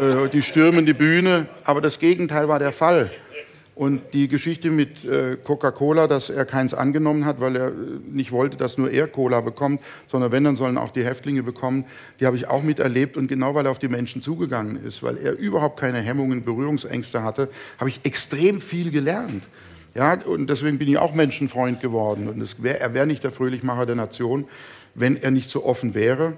Äh, 0.00 0.28
die 0.28 0.42
stürmen 0.42 0.86
die 0.86 0.92
Bühne. 0.92 1.48
Aber 1.64 1.80
das 1.80 1.98
Gegenteil 1.98 2.46
war 2.46 2.60
der 2.60 2.70
Fall. 2.70 3.10
Und 3.78 4.12
die 4.12 4.26
Geschichte 4.26 4.70
mit 4.70 5.04
äh, 5.04 5.36
Coca-Cola, 5.36 6.08
dass 6.08 6.30
er 6.30 6.44
keins 6.46 6.74
angenommen 6.74 7.24
hat, 7.24 7.40
weil 7.40 7.54
er 7.54 7.68
äh, 7.68 7.72
nicht 8.10 8.32
wollte, 8.32 8.56
dass 8.56 8.76
nur 8.76 8.90
er 8.90 9.06
Cola 9.06 9.40
bekommt, 9.40 9.80
sondern 10.08 10.32
wenn, 10.32 10.42
dann 10.42 10.56
sollen 10.56 10.76
auch 10.76 10.90
die 10.90 11.04
Häftlinge 11.04 11.44
bekommen, 11.44 11.84
die 12.18 12.26
habe 12.26 12.36
ich 12.36 12.48
auch 12.48 12.64
miterlebt. 12.64 13.16
Und 13.16 13.28
genau 13.28 13.54
weil 13.54 13.66
er 13.66 13.70
auf 13.70 13.78
die 13.78 13.86
Menschen 13.86 14.20
zugegangen 14.20 14.84
ist, 14.84 15.04
weil 15.04 15.16
er 15.16 15.38
überhaupt 15.38 15.78
keine 15.78 16.00
Hemmungen, 16.00 16.42
Berührungsängste 16.42 17.22
hatte, 17.22 17.50
habe 17.78 17.88
ich 17.88 18.00
extrem 18.02 18.60
viel 18.60 18.90
gelernt. 18.90 19.44
Ja, 19.94 20.14
und 20.24 20.50
deswegen 20.50 20.78
bin 20.78 20.88
ich 20.88 20.98
auch 20.98 21.14
Menschenfreund 21.14 21.80
geworden. 21.80 22.26
Und 22.26 22.60
wär, 22.60 22.80
er 22.80 22.94
wäre 22.94 23.06
nicht 23.06 23.22
der 23.22 23.30
Fröhlichmacher 23.30 23.86
der 23.86 23.94
Nation, 23.94 24.46
wenn 24.96 25.14
er 25.14 25.30
nicht 25.30 25.50
so 25.50 25.64
offen 25.64 25.94
wäre. 25.94 26.32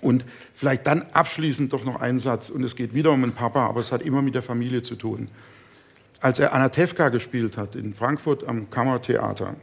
Und 0.00 0.24
vielleicht 0.54 0.86
dann 0.86 1.06
abschließend 1.12 1.72
doch 1.72 1.84
noch 1.84 2.00
ein 2.00 2.20
Satz. 2.20 2.50
Und 2.50 2.62
es 2.62 2.76
geht 2.76 2.94
wieder 2.94 3.10
um 3.10 3.24
einen 3.24 3.32
Papa, 3.32 3.66
aber 3.66 3.80
es 3.80 3.90
hat 3.90 4.02
immer 4.02 4.22
mit 4.22 4.36
der 4.36 4.42
Familie 4.42 4.84
zu 4.84 4.94
tun 4.94 5.28
als 6.22 6.38
er 6.38 6.54
Anatevka 6.54 7.08
gespielt 7.08 7.56
hat 7.56 7.74
in 7.74 7.94
Frankfurt 7.94 8.46
am 8.46 8.70
Kammertheater, 8.70 9.56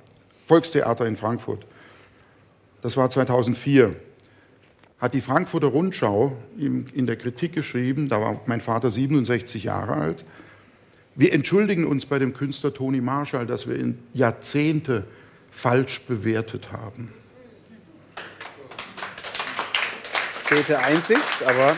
Volkstheater 0.45 1.06
in 1.06 1.15
Frankfurt, 1.15 1.65
das 2.82 2.98
war 2.98 3.10
2004, 3.10 3.95
hat 5.00 5.13
die 5.13 5.22
Frankfurter 5.22 5.67
Rundschau 5.67 6.36
in 6.58 7.06
der 7.06 7.15
Kritik 7.15 7.54
geschrieben, 7.54 8.10
da 8.10 8.19
war 8.19 8.41
mein 8.45 8.60
Vater 8.60 8.91
67 8.91 9.63
Jahre 9.63 9.93
alt, 9.93 10.26
wir 11.15 11.34
entschuldigen 11.34 11.86
uns 11.86 12.06
bei 12.06 12.19
dem 12.19 12.34
Künstler 12.34 12.74
Toni 12.74 13.02
Marshall, 13.02 13.45
dass 13.45 13.67
wir 13.67 13.78
ihn 13.78 13.98
Jahrzehnte 14.13 15.06
falsch 15.52 16.02
bewertet 16.02 16.72
haben. 16.72 17.13
Späte 20.45 20.80
Einsicht, 20.80 21.43
aber 21.45 21.76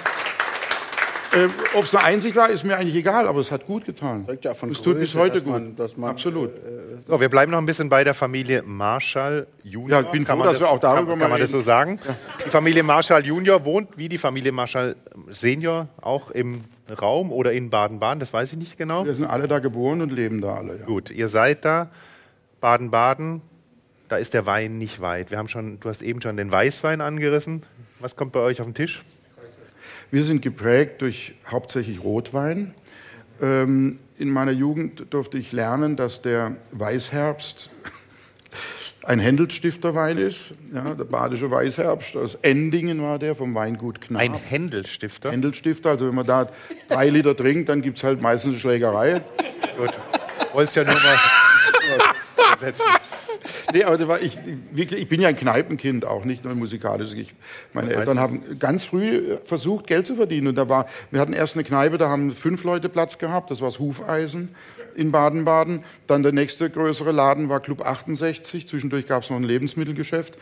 äh, 1.33 1.47
Ob 1.75 1.85
es 1.85 1.95
eine 1.95 2.03
Einsicht 2.05 2.35
war, 2.35 2.49
ist 2.49 2.63
mir 2.63 2.77
eigentlich 2.77 2.95
egal, 2.95 3.27
aber 3.27 3.39
es 3.39 3.51
hat 3.51 3.65
gut 3.65 3.85
getan. 3.85 4.27
Ja 4.41 4.53
von 4.53 4.71
es 4.71 4.81
tut 4.81 4.99
bis 4.99 5.15
heute 5.15 5.41
gut. 5.41 5.53
Man, 5.53 5.75
man, 5.97 6.09
Absolut. 6.09 6.49
Äh, 6.49 7.01
so, 7.07 7.19
wir 7.19 7.29
bleiben 7.29 7.51
noch 7.51 7.59
ein 7.59 7.65
bisschen 7.65 7.89
bei 7.89 8.03
der 8.03 8.13
Familie 8.13 8.63
Marshall 8.63 9.47
Junior. 9.63 10.01
Ja, 10.01 10.05
ich 10.05 10.11
bin 10.11 10.25
kann 10.25 10.37
froh, 10.37 10.45
dass 10.45 10.59
das, 10.59 10.67
wir 10.67 10.71
auch 10.71 10.79
darüber 10.79 11.11
kann, 11.11 11.19
kann 11.19 11.29
man 11.31 11.39
das 11.39 11.51
so 11.51 11.61
sagen? 11.61 11.99
Ja. 12.05 12.15
Die 12.45 12.49
Familie 12.49 12.83
Marshall 12.83 13.25
Junior 13.25 13.63
wohnt 13.65 13.89
wie 13.97 14.09
die 14.09 14.17
Familie 14.17 14.51
Marshall 14.51 14.95
Senior 15.29 15.87
auch 16.01 16.31
im 16.31 16.65
Raum 16.99 17.31
oder 17.31 17.53
in 17.53 17.69
Baden-Baden, 17.69 18.19
das 18.19 18.33
weiß 18.33 18.51
ich 18.51 18.57
nicht 18.57 18.77
genau. 18.77 19.05
Wir 19.05 19.13
sind 19.13 19.25
alle 19.25 19.47
da 19.47 19.59
geboren 19.59 20.01
und 20.01 20.11
leben 20.11 20.41
da 20.41 20.55
alle. 20.55 20.79
Ja. 20.79 20.85
Gut, 20.85 21.09
ihr 21.11 21.27
seid 21.27 21.63
da, 21.63 21.89
Baden-Baden, 22.59 23.41
da 24.09 24.17
ist 24.17 24.33
der 24.33 24.45
Wein 24.45 24.77
nicht 24.77 25.01
weit. 25.01 25.31
Wir 25.31 25.37
haben 25.37 25.47
schon, 25.47 25.79
du 25.79 25.87
hast 25.87 26.01
eben 26.01 26.21
schon 26.21 26.35
den 26.35 26.51
Weißwein 26.51 26.99
angerissen. 26.99 27.63
Was 27.99 28.15
kommt 28.15 28.33
bei 28.33 28.41
euch 28.41 28.59
auf 28.59 28.67
den 28.67 28.73
Tisch? 28.73 29.01
Wir 30.11 30.25
sind 30.25 30.41
geprägt 30.41 31.01
durch 31.01 31.33
hauptsächlich 31.49 32.03
Rotwein. 32.03 32.75
Ähm, 33.41 33.97
in 34.17 34.29
meiner 34.29 34.51
Jugend 34.51 35.05
durfte 35.09 35.37
ich 35.37 35.53
lernen, 35.53 35.95
dass 35.95 36.21
der 36.21 36.57
Weißherbst 36.73 37.69
ein 39.03 39.19
Händelstifterwein 39.19 40.17
ist. 40.17 40.53
Ja, 40.73 40.93
der 40.93 41.05
badische 41.05 41.49
Weißherbst 41.49 42.17
aus 42.17 42.35
Endingen 42.35 43.01
war 43.01 43.19
der, 43.19 43.35
vom 43.35 43.55
Weingut 43.55 44.01
Knab. 44.01 44.21
Ein 44.21 44.33
Händelstifter. 44.33 45.31
Händelstifter, 45.31 45.91
also 45.91 46.07
wenn 46.07 46.15
man 46.15 46.27
da 46.27 46.49
drei 46.89 47.09
Liter 47.09 47.35
trinkt, 47.35 47.69
dann 47.69 47.81
gibt 47.81 47.97
es 47.97 48.03
halt 48.03 48.21
meistens 48.21 48.51
eine 48.51 48.59
Schlägerei. 48.59 49.21
Gut. 49.77 49.93
Wollt's 50.51 50.75
ja 50.75 50.83
nur 50.83 50.93
mal 50.93 51.17
übersetzen. 52.51 52.85
Nee, 53.73 53.83
aber 53.83 54.07
war 54.07 54.21
ich, 54.21 54.37
wirklich, 54.71 55.01
ich 55.01 55.07
bin 55.07 55.21
ja 55.21 55.29
ein 55.29 55.35
Kneipenkind 55.35 56.05
auch, 56.05 56.25
nicht 56.25 56.43
nur 56.43 56.53
ein 56.53 56.59
musikalisches. 56.59 57.13
Ich, 57.13 57.33
meine 57.73 57.87
Was 57.87 57.95
Eltern 57.95 58.19
haben 58.19 58.59
ganz 58.59 58.85
früh 58.85 59.37
versucht, 59.45 59.87
Geld 59.87 60.07
zu 60.07 60.15
verdienen. 60.15 60.47
Und 60.47 60.55
da 60.55 60.69
war, 60.69 60.87
wir 61.09 61.19
hatten 61.19 61.33
erst 61.33 61.55
eine 61.55 61.63
Kneipe, 61.63 61.97
da 61.97 62.09
haben 62.09 62.33
fünf 62.33 62.63
Leute 62.63 62.89
Platz 62.89 63.17
gehabt, 63.17 63.51
das 63.51 63.61
war 63.61 63.69
das 63.69 63.79
Hufeisen 63.79 64.49
in 64.95 65.11
Baden-Baden. 65.11 65.83
Dann 66.07 66.23
der 66.23 66.31
nächste 66.31 66.69
größere 66.69 67.11
Laden 67.11 67.49
war 67.49 67.59
Club 67.59 67.85
68, 67.85 68.67
zwischendurch 68.67 69.07
gab 69.07 69.23
es 69.23 69.29
noch 69.29 69.37
ein 69.37 69.43
Lebensmittelgeschäft. 69.43 70.37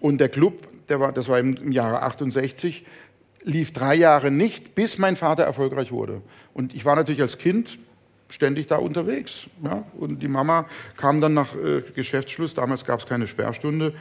Und 0.00 0.18
der 0.18 0.28
Club, 0.28 0.68
der 0.88 1.00
war, 1.00 1.12
das 1.12 1.28
war 1.28 1.38
im, 1.38 1.56
im 1.56 1.72
Jahre 1.72 2.02
68, 2.02 2.84
lief 3.42 3.72
drei 3.72 3.94
Jahre 3.94 4.30
nicht, 4.30 4.74
bis 4.74 4.98
mein 4.98 5.16
Vater 5.16 5.44
erfolgreich 5.44 5.92
wurde. 5.92 6.22
Und 6.52 6.74
ich 6.74 6.84
war 6.84 6.96
natürlich 6.96 7.22
als 7.22 7.38
Kind 7.38 7.78
ständig 8.34 8.66
da 8.66 8.76
unterwegs. 8.76 9.46
Ja? 9.62 9.84
Und 9.96 10.22
die 10.22 10.28
Mama 10.28 10.66
kam 10.96 11.20
dann 11.20 11.34
nach 11.34 11.54
äh, 11.54 11.82
Geschäftsschluss, 11.94 12.54
damals 12.54 12.84
gab 12.84 13.00
es 13.00 13.06
keine 13.06 13.26
Sperrstunde, 13.26 13.94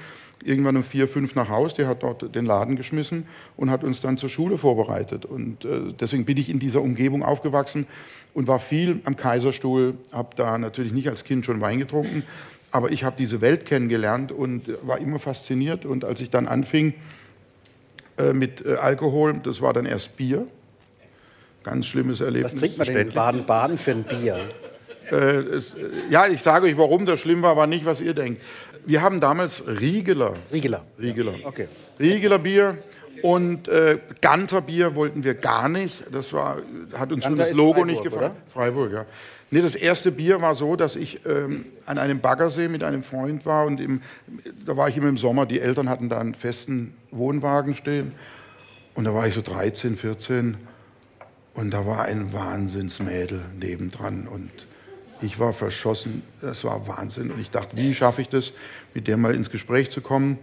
irgendwann 0.43 0.75
um 0.75 0.83
vier, 0.83 1.07
fünf 1.07 1.35
nach 1.35 1.49
Haus, 1.49 1.75
die 1.75 1.85
hat 1.85 2.03
dort 2.03 2.35
den 2.35 2.45
Laden 2.45 2.75
geschmissen 2.75 3.27
und 3.55 3.69
hat 3.69 3.83
uns 3.83 4.01
dann 4.01 4.17
zur 4.17 4.29
Schule 4.29 4.57
vorbereitet. 4.57 5.25
Und 5.25 5.63
äh, 5.63 5.93
deswegen 5.99 6.25
bin 6.25 6.37
ich 6.37 6.49
in 6.49 6.59
dieser 6.59 6.81
Umgebung 6.81 7.23
aufgewachsen 7.23 7.85
und 8.33 8.47
war 8.47 8.59
viel 8.59 8.99
am 9.05 9.15
Kaiserstuhl, 9.15 9.93
habe 10.11 10.35
da 10.35 10.57
natürlich 10.57 10.91
nicht 10.91 11.07
als 11.07 11.23
Kind 11.23 11.45
schon 11.45 11.61
Wein 11.61 11.79
getrunken, 11.79 12.23
aber 12.71 12.91
ich 12.91 13.03
habe 13.03 13.15
diese 13.17 13.39
Welt 13.39 13.65
kennengelernt 13.65 14.31
und 14.31 14.63
war 14.81 14.97
immer 14.97 15.19
fasziniert. 15.19 15.85
Und 15.85 16.03
als 16.03 16.21
ich 16.21 16.31
dann 16.31 16.47
anfing 16.47 16.95
äh, 18.17 18.33
mit 18.33 18.65
äh, 18.65 18.73
Alkohol, 18.73 19.39
das 19.43 19.61
war 19.61 19.73
dann 19.73 19.85
erst 19.85 20.17
Bier, 20.17 20.47
ganz 21.63 21.87
schlimmes 21.87 22.21
Erlebnis. 22.21 22.53
Was 22.53 22.59
trinkt 22.59 22.77
man 22.77 22.87
denn 22.87 22.97
in 22.97 23.13
Baden-Baden 23.13 23.77
für 23.77 23.91
ein 23.91 24.03
Bier? 24.03 24.39
Äh, 25.11 25.15
es, 25.15 25.75
ja, 26.09 26.27
ich 26.27 26.41
sage 26.41 26.67
euch, 26.67 26.77
warum 26.77 27.05
das 27.05 27.19
schlimm 27.19 27.41
war, 27.41 27.51
aber 27.51 27.67
nicht, 27.67 27.85
was 27.85 28.01
ihr 28.01 28.13
denkt. 28.13 28.41
Wir 28.85 29.01
haben 29.01 29.19
damals 29.19 29.63
Riegeler. 29.65 30.33
Riegeler. 30.51 30.83
Riegeler. 30.99 31.33
Okay. 31.43 31.67
Riegeler 31.99 32.39
Bier 32.39 32.77
und 33.21 33.67
äh, 33.69 33.99
Ganter 34.21 34.61
Bier 34.61 34.95
wollten 34.95 35.23
wir 35.23 35.35
gar 35.35 35.69
nicht. 35.69 36.03
Das 36.11 36.33
war, 36.33 36.57
hat 36.93 37.11
uns 37.11 37.23
schon 37.23 37.33
Ganter 37.35 37.43
das 37.43 37.51
ist 37.51 37.55
Logo 37.57 37.73
Freiburg, 37.73 37.87
nicht 37.87 38.03
gefallen. 38.03 38.31
oder? 38.31 38.35
Freiburg, 38.53 38.91
ja. 38.91 39.05
Nee, 39.51 39.61
das 39.61 39.75
erste 39.75 40.11
Bier 40.11 40.41
war 40.41 40.55
so, 40.55 40.75
dass 40.75 40.95
ich 40.95 41.25
ähm, 41.25 41.65
an 41.85 41.99
einem 41.99 42.19
Baggersee 42.19 42.67
mit 42.67 42.83
einem 42.83 43.03
Freund 43.03 43.45
war 43.45 43.65
und 43.65 43.79
im, 43.79 44.01
da 44.65 44.75
war 44.75 44.89
ich 44.89 44.97
immer 44.97 45.09
im 45.09 45.17
Sommer. 45.17 45.45
Die 45.45 45.59
Eltern 45.59 45.89
hatten 45.89 46.09
da 46.09 46.19
einen 46.19 46.33
festen 46.33 46.95
Wohnwagen 47.11 47.75
stehen 47.75 48.13
und 48.95 49.05
da 49.05 49.13
war 49.13 49.27
ich 49.27 49.35
so 49.35 49.41
13, 49.41 49.95
14 49.95 50.57
und 51.53 51.71
da 51.71 51.85
war 51.85 52.03
ein 52.03 52.33
Wahnsinnsmädel 52.33 53.41
nebendran 53.59 54.27
und 54.27 54.49
ich 55.21 55.39
war 55.39 55.53
verschossen. 55.53 56.23
Das 56.41 56.63
war 56.63 56.87
Wahnsinn. 56.87 57.31
Und 57.31 57.39
ich 57.39 57.49
dachte, 57.49 57.77
wie 57.77 57.95
schaffe 57.95 58.21
ich 58.21 58.29
das, 58.29 58.53
mit 58.93 59.07
der 59.07 59.17
mal 59.17 59.33
ins 59.33 59.49
Gespräch 59.49 59.89
zu 59.89 60.01
kommen? 60.01 60.37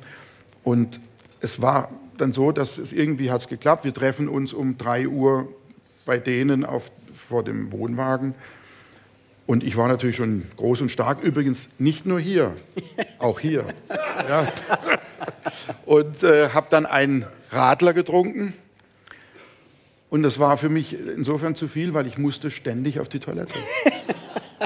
Und 0.64 1.00
es 1.40 1.60
war 1.60 1.90
dann 2.16 2.32
so, 2.32 2.52
dass 2.52 2.78
es 2.78 2.92
irgendwie 2.92 3.30
hat 3.30 3.42
es 3.42 3.48
geklappt. 3.48 3.84
Wir 3.84 3.94
treffen 3.94 4.28
uns 4.28 4.52
um 4.52 4.78
3 4.78 5.08
Uhr 5.08 5.48
bei 6.06 6.18
denen 6.18 6.64
auf, 6.64 6.90
vor 7.28 7.44
dem 7.44 7.72
Wohnwagen. 7.72 8.34
Und 9.46 9.64
ich 9.64 9.76
war 9.76 9.88
natürlich 9.88 10.16
schon 10.16 10.44
groß 10.56 10.80
und 10.80 10.90
stark. 10.90 11.22
Übrigens 11.22 11.68
nicht 11.78 12.06
nur 12.06 12.20
hier, 12.20 12.54
auch 13.18 13.40
hier. 13.40 13.64
Ja. 14.28 14.46
Und 15.86 16.22
äh, 16.22 16.50
habe 16.50 16.68
dann 16.70 16.86
einen 16.86 17.26
Radler 17.50 17.92
getrunken. 17.92 18.54
Und 20.10 20.24
das 20.24 20.38
war 20.38 20.56
für 20.56 20.68
mich 20.68 20.96
insofern 21.16 21.54
zu 21.54 21.68
viel, 21.68 21.94
weil 21.94 22.06
ich 22.06 22.18
musste 22.18 22.50
ständig 22.50 22.98
auf 23.00 23.08
die 23.08 23.20
Toilette. 23.20 23.54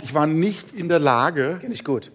Ich 0.02 0.14
war 0.14 0.26
nicht 0.26 0.74
in 0.74 0.88
der 0.88 0.98
Lage, 0.98 1.60
ich 1.70 1.84
gut. 1.84 2.10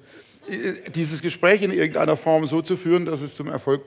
äh, 0.49 0.89
dieses 0.93 1.21
Gespräch 1.21 1.61
in 1.61 1.71
irgendeiner 1.71 2.17
Form 2.17 2.47
so 2.47 2.61
zu 2.61 2.75
führen, 2.75 3.05
dass 3.05 3.21
es 3.21 3.35
zum 3.35 3.47
Erfolg. 3.47 3.81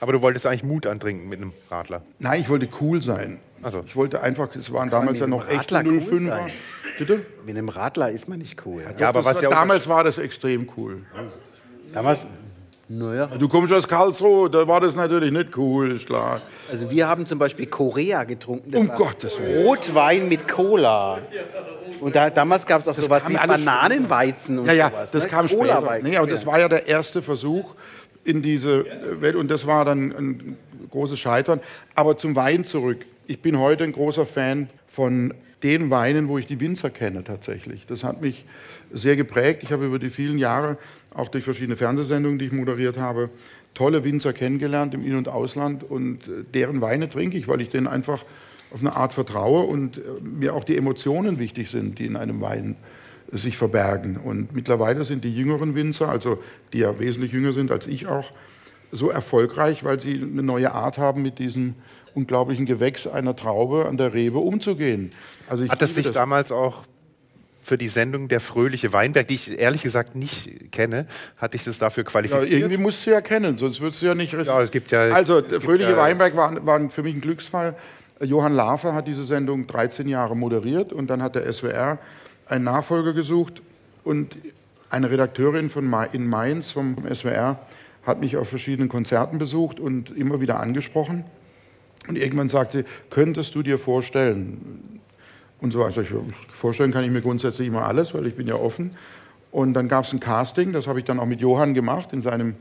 Aber 0.00 0.12
du 0.12 0.22
wolltest 0.22 0.46
eigentlich 0.46 0.64
Mut 0.64 0.86
antrinken 0.86 1.28
mit 1.28 1.40
einem 1.40 1.52
Radler. 1.70 2.02
Nein, 2.18 2.40
ich 2.40 2.48
wollte 2.48 2.68
cool 2.80 3.02
sein. 3.02 3.38
Ach 3.62 3.72
so. 3.72 3.84
Ich 3.86 3.96
wollte 3.96 4.22
einfach, 4.22 4.54
es 4.54 4.72
waren 4.72 4.90
damals 4.90 5.18
ja 5.18 5.26
noch 5.26 5.46
cool 5.48 5.56
05er. 5.56 6.28
sein? 6.28 6.50
Bitte? 6.98 7.26
Mit 7.44 7.56
einem 7.56 7.68
Radler 7.68 8.10
ist 8.10 8.28
man 8.28 8.38
nicht 8.38 8.64
cool. 8.66 8.82
Ja, 8.98 9.08
aber 9.08 9.20
das 9.20 9.26
was 9.26 9.36
war, 9.36 9.42
ja 9.44 9.50
damals 9.50 9.88
war 9.88 10.04
das 10.04 10.18
extrem 10.18 10.68
cool. 10.76 11.02
Damals, 11.92 12.26
naja. 12.88 13.26
Du 13.38 13.48
kommst 13.48 13.72
aus 13.72 13.88
Karlsruhe, 13.88 14.50
da 14.50 14.66
war 14.68 14.80
das 14.80 14.94
natürlich 14.94 15.32
nicht 15.32 15.56
cool, 15.56 15.92
ist 15.92 16.06
klar. 16.06 16.42
Also 16.70 16.90
wir 16.90 17.08
haben 17.08 17.26
zum 17.26 17.38
Beispiel 17.38 17.66
Korea 17.66 18.24
getrunken. 18.24 18.70
Das 18.70 18.80
Um 18.80 18.88
war 18.88 18.96
Gottes 18.96 19.38
Willen. 19.38 19.66
Rotwein 19.66 20.28
mit 20.28 20.46
Cola. 20.46 21.18
Und 22.00 22.14
da, 22.14 22.30
damals 22.30 22.66
gab 22.66 22.82
es 22.82 22.88
auch 22.88 22.94
sowas 22.94 23.22
kam 23.22 23.32
wie 23.32 23.36
Bananenweizen 23.36 24.58
und 24.58 24.66
Ja, 24.66 24.72
ja, 24.72 24.90
sowas. 24.90 25.10
das 25.10 25.24
ne? 25.24 25.28
kam 25.30 25.48
Cola 25.48 25.80
später. 25.82 25.98
Nee, 26.02 26.16
aber 26.16 26.26
das 26.26 26.44
war 26.46 26.58
ja 26.60 26.68
der 26.68 26.86
erste 26.86 27.22
Versuch 27.22 27.74
in 28.24 28.42
diese 28.42 28.84
Welt 29.20 29.36
und 29.36 29.50
das 29.50 29.66
war 29.66 29.84
dann 29.84 30.12
ein 30.12 30.56
großes 30.90 31.18
Scheitern. 31.18 31.60
Aber 31.94 32.16
zum 32.16 32.36
Wein 32.36 32.64
zurück. 32.64 33.04
Ich 33.26 33.40
bin 33.40 33.58
heute 33.58 33.84
ein 33.84 33.92
großer 33.92 34.26
Fan 34.26 34.68
von 34.88 35.32
den 35.62 35.90
Weinen, 35.90 36.28
wo 36.28 36.36
ich 36.38 36.46
die 36.46 36.60
Winzer 36.60 36.90
kenne 36.90 37.24
tatsächlich. 37.24 37.86
Das 37.86 38.04
hat 38.04 38.20
mich 38.20 38.44
sehr 38.92 39.16
geprägt. 39.16 39.62
Ich 39.62 39.72
habe 39.72 39.86
über 39.86 39.98
die 39.98 40.10
vielen 40.10 40.38
Jahre, 40.38 40.76
auch 41.14 41.28
durch 41.28 41.44
verschiedene 41.44 41.76
Fernsehsendungen, 41.76 42.38
die 42.38 42.46
ich 42.46 42.52
moderiert 42.52 42.98
habe, 42.98 43.30
tolle 43.72 44.04
Winzer 44.04 44.32
kennengelernt 44.32 44.94
im 44.94 45.04
In- 45.04 45.16
und 45.16 45.28
Ausland 45.28 45.82
und 45.82 46.28
äh, 46.28 46.44
deren 46.52 46.80
Weine 46.80 47.08
trinke 47.08 47.38
ich, 47.38 47.48
weil 47.48 47.60
ich 47.60 47.70
denen 47.70 47.86
einfach 47.86 48.24
auf 48.72 48.80
eine 48.80 48.96
Art 48.96 49.14
vertraue 49.14 49.64
und 49.64 49.98
äh, 49.98 50.00
mir 50.20 50.54
auch 50.54 50.64
die 50.64 50.76
Emotionen 50.76 51.38
wichtig 51.38 51.70
sind, 51.70 51.98
die 51.98 52.06
in 52.06 52.16
einem 52.16 52.40
Wein 52.40 52.76
äh, 53.32 53.36
sich 53.36 53.56
verbergen. 53.56 54.16
Und 54.16 54.54
mittlerweile 54.54 55.04
sind 55.04 55.24
die 55.24 55.34
jüngeren 55.34 55.74
Winzer, 55.74 56.08
also 56.08 56.42
die 56.72 56.78
ja 56.78 56.98
wesentlich 56.98 57.32
jünger 57.32 57.52
sind 57.52 57.70
als 57.70 57.86
ich 57.86 58.06
auch, 58.06 58.30
so 58.92 59.10
erfolgreich, 59.10 59.82
weil 59.82 59.98
sie 59.98 60.14
eine 60.14 60.42
neue 60.42 60.72
Art 60.72 60.98
haben, 60.98 61.22
mit 61.22 61.40
diesem 61.40 61.74
unglaublichen 62.14 62.64
Gewächs 62.64 63.08
einer 63.08 63.34
Traube 63.34 63.86
an 63.86 63.96
der 63.96 64.14
Rebe 64.14 64.38
umzugehen. 64.38 65.10
Also 65.48 65.66
Hat 65.68 65.80
liebe 65.80 65.94
dich 65.94 66.12
damals 66.12 66.52
auch 66.52 66.84
für 67.64 67.78
die 67.78 67.88
Sendung 67.88 68.28
Der 68.28 68.40
fröhliche 68.40 68.92
Weinberg, 68.92 69.26
die 69.26 69.34
ich 69.34 69.58
ehrlich 69.58 69.82
gesagt 69.82 70.14
nicht 70.14 70.70
kenne, 70.70 71.06
hat 71.38 71.54
dich 71.54 71.64
das 71.64 71.78
dafür 71.78 72.04
Ja, 72.04 72.10
qualifiziert? 72.10 72.50
irgendwie 72.60 72.76
musst 72.76 73.04
du 73.06 73.10
ja 73.10 73.20
kennen, 73.20 73.56
sonst 73.56 73.80
würdest 73.80 74.02
du 74.02 74.06
ja 74.06 74.14
nicht. 74.14 74.32
Ja, 74.34 74.60
es 74.62 74.70
gibt 74.70 74.92
ja- 74.92 75.12
Also, 75.12 75.40
der 75.40 75.60
Fröhliche 75.60 75.92
ja- 75.92 75.96
Weinberg 75.96 76.36
war, 76.36 76.64
war 76.64 76.88
für 76.90 77.02
mich 77.02 77.14
ein 77.14 77.20
Glücksfall. 77.22 77.74
Johann 78.20 78.52
Lafer 78.52 78.94
hat 78.94 79.08
diese 79.08 79.24
Sendung 79.24 79.66
13 79.66 80.06
Jahre 80.08 80.36
moderiert 80.36 80.92
und 80.92 81.08
dann 81.08 81.22
hat 81.22 81.34
der 81.34 81.46
SWR 81.52 81.98
einen 82.46 82.64
Nachfolger 82.64 83.12
gesucht 83.14 83.62
und 84.04 84.36
eine 84.90 85.10
Redakteurin 85.10 85.70
von 85.70 85.92
in 86.12 86.28
Mainz 86.28 86.70
vom 86.70 86.96
SWR 87.12 87.58
hat 88.04 88.20
mich 88.20 88.36
auf 88.36 88.48
verschiedenen 88.48 88.88
Konzerten 88.90 89.38
besucht 89.38 89.80
und 89.80 90.14
immer 90.16 90.40
wieder 90.40 90.60
angesprochen. 90.60 91.24
Und 92.06 92.16
irgendwann 92.18 92.50
sagte 92.50 92.78
sie, 92.78 92.84
könntest 93.08 93.54
du 93.54 93.62
dir 93.62 93.78
vorstellen, 93.78 95.00
und 95.64 95.72
so 95.72 95.82
also 95.82 96.02
ich, 96.02 96.08
vorstellen 96.52 96.92
kann 96.92 97.04
ich 97.04 97.10
mir 97.10 97.22
grundsätzlich 97.22 97.66
immer 97.66 97.84
alles, 97.86 98.12
weil 98.14 98.26
ich 98.26 98.34
bin 98.34 98.46
ja 98.46 98.54
offen. 98.54 98.90
Und 99.50 99.72
dann 99.72 99.88
gab 99.88 100.04
es 100.04 100.12
ein 100.12 100.20
Casting, 100.20 100.72
das 100.72 100.86
habe 100.86 100.98
ich 100.98 101.06
dann 101.06 101.18
auch 101.18 101.26
mit 101.26 101.40
Johann 101.40 101.72
gemacht 101.72 102.10
in 102.12 102.20
seinem 102.20 102.54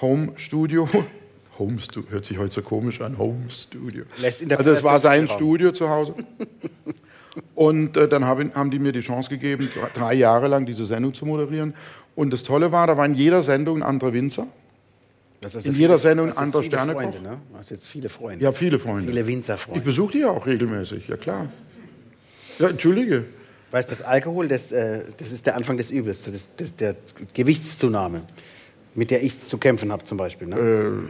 Home 0.00 0.32
Studio. 0.36 0.88
Home 1.58 1.80
Studio 1.80 2.10
hört 2.12 2.24
sich 2.24 2.38
heute 2.38 2.54
so 2.54 2.62
komisch 2.62 3.00
an, 3.00 3.18
Home 3.18 3.50
Studio. 3.50 4.04
Also 4.22 4.44
das 4.46 4.84
war 4.84 5.00
sein 5.00 5.22
Interpretationsspielraum. 5.22 5.28
Studio 5.36 5.72
zu 5.72 5.88
Hause. 5.88 6.14
Und 7.56 7.96
äh, 7.96 8.08
dann 8.08 8.24
haben, 8.24 8.54
haben 8.54 8.70
die 8.70 8.78
mir 8.78 8.92
die 8.92 9.00
Chance 9.00 9.28
gegeben, 9.30 9.68
drei, 9.94 10.14
Jahre 10.14 10.46
lang 10.46 10.64
diese 10.64 10.84
Sendung 10.84 11.14
zu 11.14 11.26
moderieren. 11.26 11.74
Und 12.14 12.30
das 12.32 12.44
Tolle 12.44 12.70
war, 12.70 12.86
da 12.86 12.96
war 12.96 13.04
in 13.06 13.14
jeder 13.14 13.42
Sendung 13.42 13.78
ein 13.78 13.82
anderer 13.82 14.12
Winzer. 14.12 14.46
Das 15.40 15.56
ist 15.56 15.66
in 15.66 15.72
ja 15.72 15.78
jeder 15.78 15.98
viele- 15.98 16.10
Sendung 16.10 16.26
das 16.28 16.36
ist 16.36 16.42
andere 16.42 16.62
viele 16.62 16.76
Sternekoch. 16.76 17.02
Freunde, 17.02 17.20
ne? 17.20 17.40
Du 17.50 17.58
hast 17.58 17.70
jetzt 17.70 17.86
viele 17.86 18.08
Freunde. 18.08 18.40
Ich 18.40 18.46
habe 18.46 18.56
viele 18.56 18.78
Freunde. 18.78 19.08
Viele 19.08 19.20
Ich 19.22 19.26
Winzerfreunde. 19.26 19.80
besuche 19.80 20.12
die 20.12 20.18
ja 20.20 20.30
auch 20.30 20.46
regelmäßig, 20.46 21.08
ja 21.08 21.16
klar. 21.16 21.48
Ja, 22.58 22.68
entschuldige. 22.68 23.24
Weißt 23.70 23.90
das 23.90 24.02
Alkohol, 24.02 24.48
das, 24.48 24.72
äh, 24.72 25.02
das 25.18 25.30
ist 25.30 25.44
der 25.44 25.56
Anfang 25.56 25.76
des 25.76 25.90
Übels, 25.90 26.22
das, 26.22 26.48
das, 26.56 26.74
der 26.76 26.96
Gewichtszunahme, 27.34 28.22
mit 28.94 29.10
der 29.10 29.22
ich 29.22 29.38
zu 29.40 29.58
kämpfen 29.58 29.92
habe 29.92 30.04
zum 30.04 30.16
Beispiel. 30.16 30.48
Ne? 30.48 31.02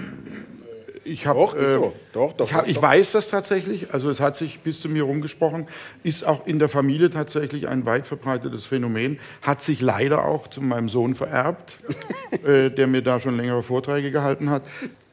Ich 1.04 1.26
hab, 1.26 1.36
Doch, 1.36 1.56
äh, 1.56 1.72
so. 1.72 1.92
Doch, 2.12 2.32
doch, 2.34 2.46
ich, 2.46 2.54
hab, 2.54 2.64
doch, 2.64 2.70
ich 2.70 2.82
weiß 2.82 3.12
das 3.12 3.28
tatsächlich. 3.28 3.94
Also 3.94 4.10
es 4.10 4.20
hat 4.20 4.36
sich 4.36 4.60
bis 4.60 4.80
zu 4.80 4.88
mir 4.88 5.04
rumgesprochen. 5.04 5.66
Ist 6.02 6.26
auch 6.26 6.46
in 6.46 6.58
der 6.58 6.68
Familie 6.68 7.10
tatsächlich 7.10 7.68
ein 7.68 7.86
weit 7.86 8.06
verbreitetes 8.06 8.66
Phänomen. 8.66 9.18
Hat 9.40 9.62
sich 9.62 9.80
leider 9.80 10.24
auch 10.24 10.48
zu 10.48 10.60
meinem 10.60 10.88
Sohn 10.88 11.14
vererbt, 11.14 11.78
äh, 12.44 12.70
der 12.70 12.88
mir 12.88 13.02
da 13.02 13.20
schon 13.20 13.36
längere 13.36 13.62
Vorträge 13.62 14.10
gehalten 14.10 14.50
hat. 14.50 14.62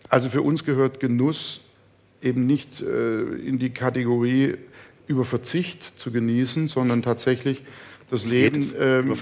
Also 0.10 0.30
für 0.30 0.42
uns 0.42 0.66
gehört 0.66 1.00
Genuss 1.00 1.62
eben 2.22 2.46
nicht 2.46 2.82
äh, 2.82 3.22
in 3.22 3.60
die 3.60 3.70
Kategorie 3.70 4.56
über 5.08 5.26
Verzicht 5.26 5.94
zu 6.00 6.12
genießen, 6.12 6.68
sondern 6.68 7.02
tatsächlich 7.02 7.64
das 8.10 8.24
geht 8.24 8.56
Leben 8.56 8.74
ähm, 8.80 9.16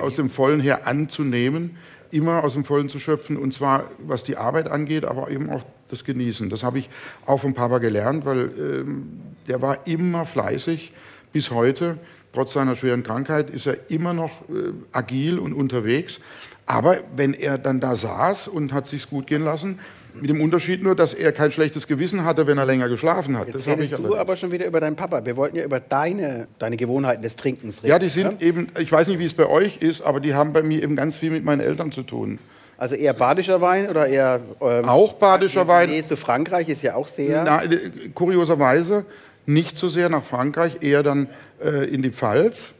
aus 0.00 0.16
dem 0.16 0.30
Vollen 0.30 0.60
her 0.60 0.86
anzunehmen, 0.86 1.76
immer 2.10 2.42
aus 2.42 2.54
dem 2.54 2.64
Vollen 2.64 2.88
zu 2.88 2.98
schöpfen 2.98 3.36
und 3.36 3.52
zwar 3.52 3.84
was 3.98 4.24
die 4.24 4.36
Arbeit 4.36 4.68
angeht, 4.68 5.04
aber 5.04 5.30
eben 5.30 5.50
auch 5.50 5.62
das 5.88 6.04
Genießen. 6.04 6.48
Das 6.50 6.62
habe 6.62 6.78
ich 6.78 6.88
auch 7.26 7.40
vom 7.40 7.54
Papa 7.54 7.78
gelernt, 7.78 8.24
weil 8.24 8.50
ähm, 8.58 9.20
der 9.48 9.60
war 9.60 9.86
immer 9.86 10.24
fleißig 10.26 10.92
bis 11.32 11.50
heute. 11.50 11.98
Trotz 12.32 12.52
seiner 12.52 12.76
schweren 12.76 13.02
Krankheit 13.02 13.50
ist 13.50 13.66
er 13.66 13.90
immer 13.90 14.12
noch 14.12 14.30
äh, 14.48 14.72
agil 14.92 15.38
und 15.38 15.52
unterwegs. 15.52 16.20
Aber 16.66 16.98
wenn 17.16 17.34
er 17.34 17.58
dann 17.58 17.80
da 17.80 17.96
saß 17.96 18.46
und 18.46 18.72
hat 18.72 18.86
sich's 18.86 19.08
gut 19.08 19.26
gehen 19.26 19.44
lassen, 19.44 19.80
mit 20.14 20.30
dem 20.30 20.40
Unterschied 20.40 20.82
nur, 20.82 20.94
dass 20.94 21.14
er 21.14 21.32
kein 21.32 21.52
schlechtes 21.52 21.86
Gewissen 21.86 22.24
hatte, 22.24 22.46
wenn 22.46 22.58
er 22.58 22.66
länger 22.66 22.88
geschlafen 22.88 23.36
hat. 23.38 23.48
Jetzt 23.48 23.60
Das 23.60 23.66
redest 23.66 23.98
du 23.98 24.16
aber 24.16 24.36
schon 24.36 24.50
wieder 24.50 24.66
über 24.66 24.80
deinen 24.80 24.96
Papa. 24.96 25.24
Wir 25.24 25.36
wollten 25.36 25.56
ja 25.56 25.64
über 25.64 25.80
deine, 25.80 26.48
deine 26.58 26.76
Gewohnheiten 26.76 27.22
des 27.22 27.36
Trinkens 27.36 27.82
reden. 27.82 27.90
Ja, 27.90 27.98
die 27.98 28.08
sind 28.08 28.42
eben, 28.42 28.68
ich 28.78 28.90
weiß 28.90 29.08
nicht, 29.08 29.18
wie 29.18 29.26
es 29.26 29.34
bei 29.34 29.46
euch 29.46 29.78
ist, 29.78 30.02
aber 30.02 30.20
die 30.20 30.34
haben 30.34 30.52
bei 30.52 30.62
mir 30.62 30.82
eben 30.82 30.96
ganz 30.96 31.16
viel 31.16 31.30
mit 31.30 31.44
meinen 31.44 31.60
Eltern 31.60 31.92
zu 31.92 32.02
tun. 32.02 32.38
Also 32.76 32.94
eher 32.94 33.12
badischer 33.12 33.60
Wein 33.60 33.90
oder 33.90 34.06
eher... 34.06 34.40
Ähm, 34.62 34.88
Auch 34.88 35.12
badischer 35.12 35.64
die 35.64 35.68
Wein. 35.68 35.90
Nähe 35.90 36.06
zu 36.06 36.16
Frankreich 36.16 36.68
ist 36.68 36.82
ja 36.82 36.94
auch 36.94 37.08
sehr... 37.08 37.44
Na, 37.44 37.62
äh, 37.62 37.90
kurioserweise 38.14 39.04
nicht 39.46 39.76
so 39.78 39.88
sehr 39.88 40.08
nach 40.08 40.24
Frankreich, 40.24 40.82
eher 40.82 41.02
dann 41.02 41.28
äh, 41.62 41.88
in 41.92 42.02
die 42.02 42.10
Pfalz 42.10 42.72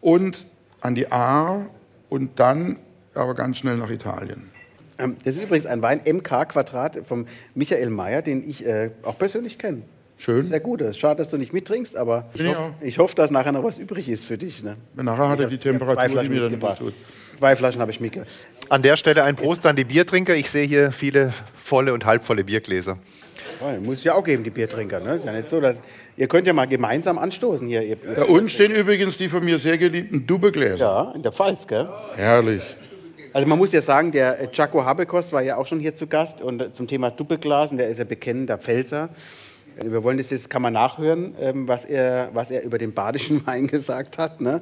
und 0.00 0.46
an 0.80 0.94
die 0.94 1.10
Aar 1.10 1.66
und 2.08 2.38
dann 2.38 2.76
aber 3.14 3.34
ganz 3.34 3.58
schnell 3.58 3.76
nach 3.76 3.90
Italien. 3.90 4.50
Ähm, 4.98 5.16
Das 5.24 5.36
ist 5.36 5.42
übrigens 5.42 5.66
ein 5.66 5.82
Wein 5.82 6.00
MK 6.06 6.48
Quadrat 6.48 7.02
vom 7.06 7.26
Michael 7.54 7.90
Mayer, 7.90 8.22
den 8.22 8.48
ich 8.48 8.64
äh, 8.66 8.90
auch 9.02 9.18
persönlich 9.18 9.58
kenne. 9.58 9.82
Schön. 10.16 10.46
Sehr 10.48 10.60
gut. 10.60 10.80
Es 10.80 10.90
ist 10.90 10.98
schade, 11.00 11.18
dass 11.18 11.28
du 11.28 11.36
nicht 11.38 11.52
mittrinkst, 11.52 11.96
aber 11.96 12.26
ich 12.32 12.38
Bin 12.38 12.50
ich 12.50 12.56
hoffe, 12.56 12.68
auch. 12.68 12.82
ich 12.82 12.98
hoffe, 12.98 13.16
dass 13.16 13.30
nachher 13.32 13.50
noch 13.50 13.64
was 13.64 13.78
übrig 13.78 14.08
ist 14.08 14.24
für 14.24 14.38
dich. 14.38 14.62
Ne? 14.62 14.76
Nachher 14.94 15.28
hat 15.28 15.40
er 15.40 15.48
die 15.48 15.58
Temperatur, 15.58 15.96
zwei 15.96 16.06
die 16.06 16.12
Flaschen 16.12 16.32
mir 16.32 16.40
dann 16.40 16.50
mitgebracht. 16.52 16.78
tut. 16.78 16.94
Zwei 17.38 17.56
Flaschen 17.56 17.80
habe 17.80 17.90
ich 17.90 18.00
mitgebracht. 18.00 18.30
An 18.68 18.82
der 18.82 18.96
Stelle 18.96 19.24
ein 19.24 19.34
Prost 19.34 19.66
an 19.66 19.74
die 19.74 19.84
Biertrinker. 19.84 20.36
Ich 20.36 20.50
sehe 20.50 20.66
hier 20.66 20.92
viele 20.92 21.32
volle 21.60 21.92
und 21.92 22.06
halbvolle 22.06 22.44
Biergläser. 22.44 22.98
Muss 23.82 23.98
es 23.98 24.04
ja 24.04 24.14
auch 24.14 24.24
geben, 24.24 24.44
die 24.44 24.50
Biertrinker. 24.50 25.00
Ne? 25.00 25.14
Ist 25.16 25.24
ja 25.24 25.32
nicht 25.32 25.48
so, 25.48 25.60
dass, 25.60 25.80
ihr 26.16 26.26
könnt 26.28 26.46
ja 26.46 26.52
mal 26.52 26.66
gemeinsam 26.66 27.18
anstoßen 27.18 27.66
hier. 27.66 27.82
Ihr, 27.82 27.96
Da 27.96 28.24
unten 28.24 28.48
stehen 28.48 28.72
übrigens 28.72 29.16
die 29.18 29.28
von 29.28 29.44
mir 29.44 29.58
sehr 29.58 29.78
geliebten 29.78 30.26
Dubbegläser. 30.26 30.84
ja, 30.84 31.12
in 31.14 31.22
der 31.22 31.32
Pfalz, 31.32 31.66
gell? 31.66 31.88
Herrlich. 32.16 32.62
Also 33.32 33.48
man 33.48 33.58
muss 33.58 33.72
ja 33.72 33.82
sagen, 33.82 34.12
der 34.12 34.40
äh, 34.40 34.48
Jaco 34.52 34.84
Habekost 34.84 35.32
war 35.32 35.42
ja 35.42 35.56
auch 35.56 35.66
schon 35.66 35.80
hier 35.80 35.94
zu 35.94 36.06
Gast 36.06 36.40
und 36.40 36.62
äh, 36.62 36.72
zum 36.72 36.86
Thema 36.86 37.10
Duppeglas, 37.10 37.72
und 37.72 37.78
der 37.78 37.88
ist 37.88 37.98
ja 37.98 38.04
bekennender 38.04 38.58
Pfälzer. 38.58 39.08
Äh, 39.76 39.90
Wir 39.90 40.04
wollen 40.04 40.18
das 40.18 40.30
jetzt, 40.30 40.48
kann 40.48 40.62
man 40.62 40.72
nachhören, 40.72 41.34
ähm, 41.40 41.66
was 41.66 41.84
er, 41.84 42.30
was 42.32 42.52
er 42.52 42.62
über 42.62 42.78
den 42.78 42.92
badischen 42.92 43.44
Wein 43.46 43.66
gesagt 43.66 44.18
hat. 44.18 44.40
Ne? 44.40 44.60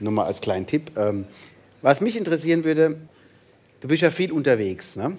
Nur 0.00 0.12
mal 0.12 0.24
als 0.26 0.40
kleinen 0.42 0.66
Tipp. 0.66 0.90
Ähm, 0.98 1.24
Was 1.80 2.02
mich 2.02 2.14
interessieren 2.16 2.62
würde, 2.64 2.96
du 3.80 3.88
bist 3.88 4.02
ja 4.02 4.10
viel 4.10 4.32
unterwegs, 4.32 4.96
ne? 4.96 5.16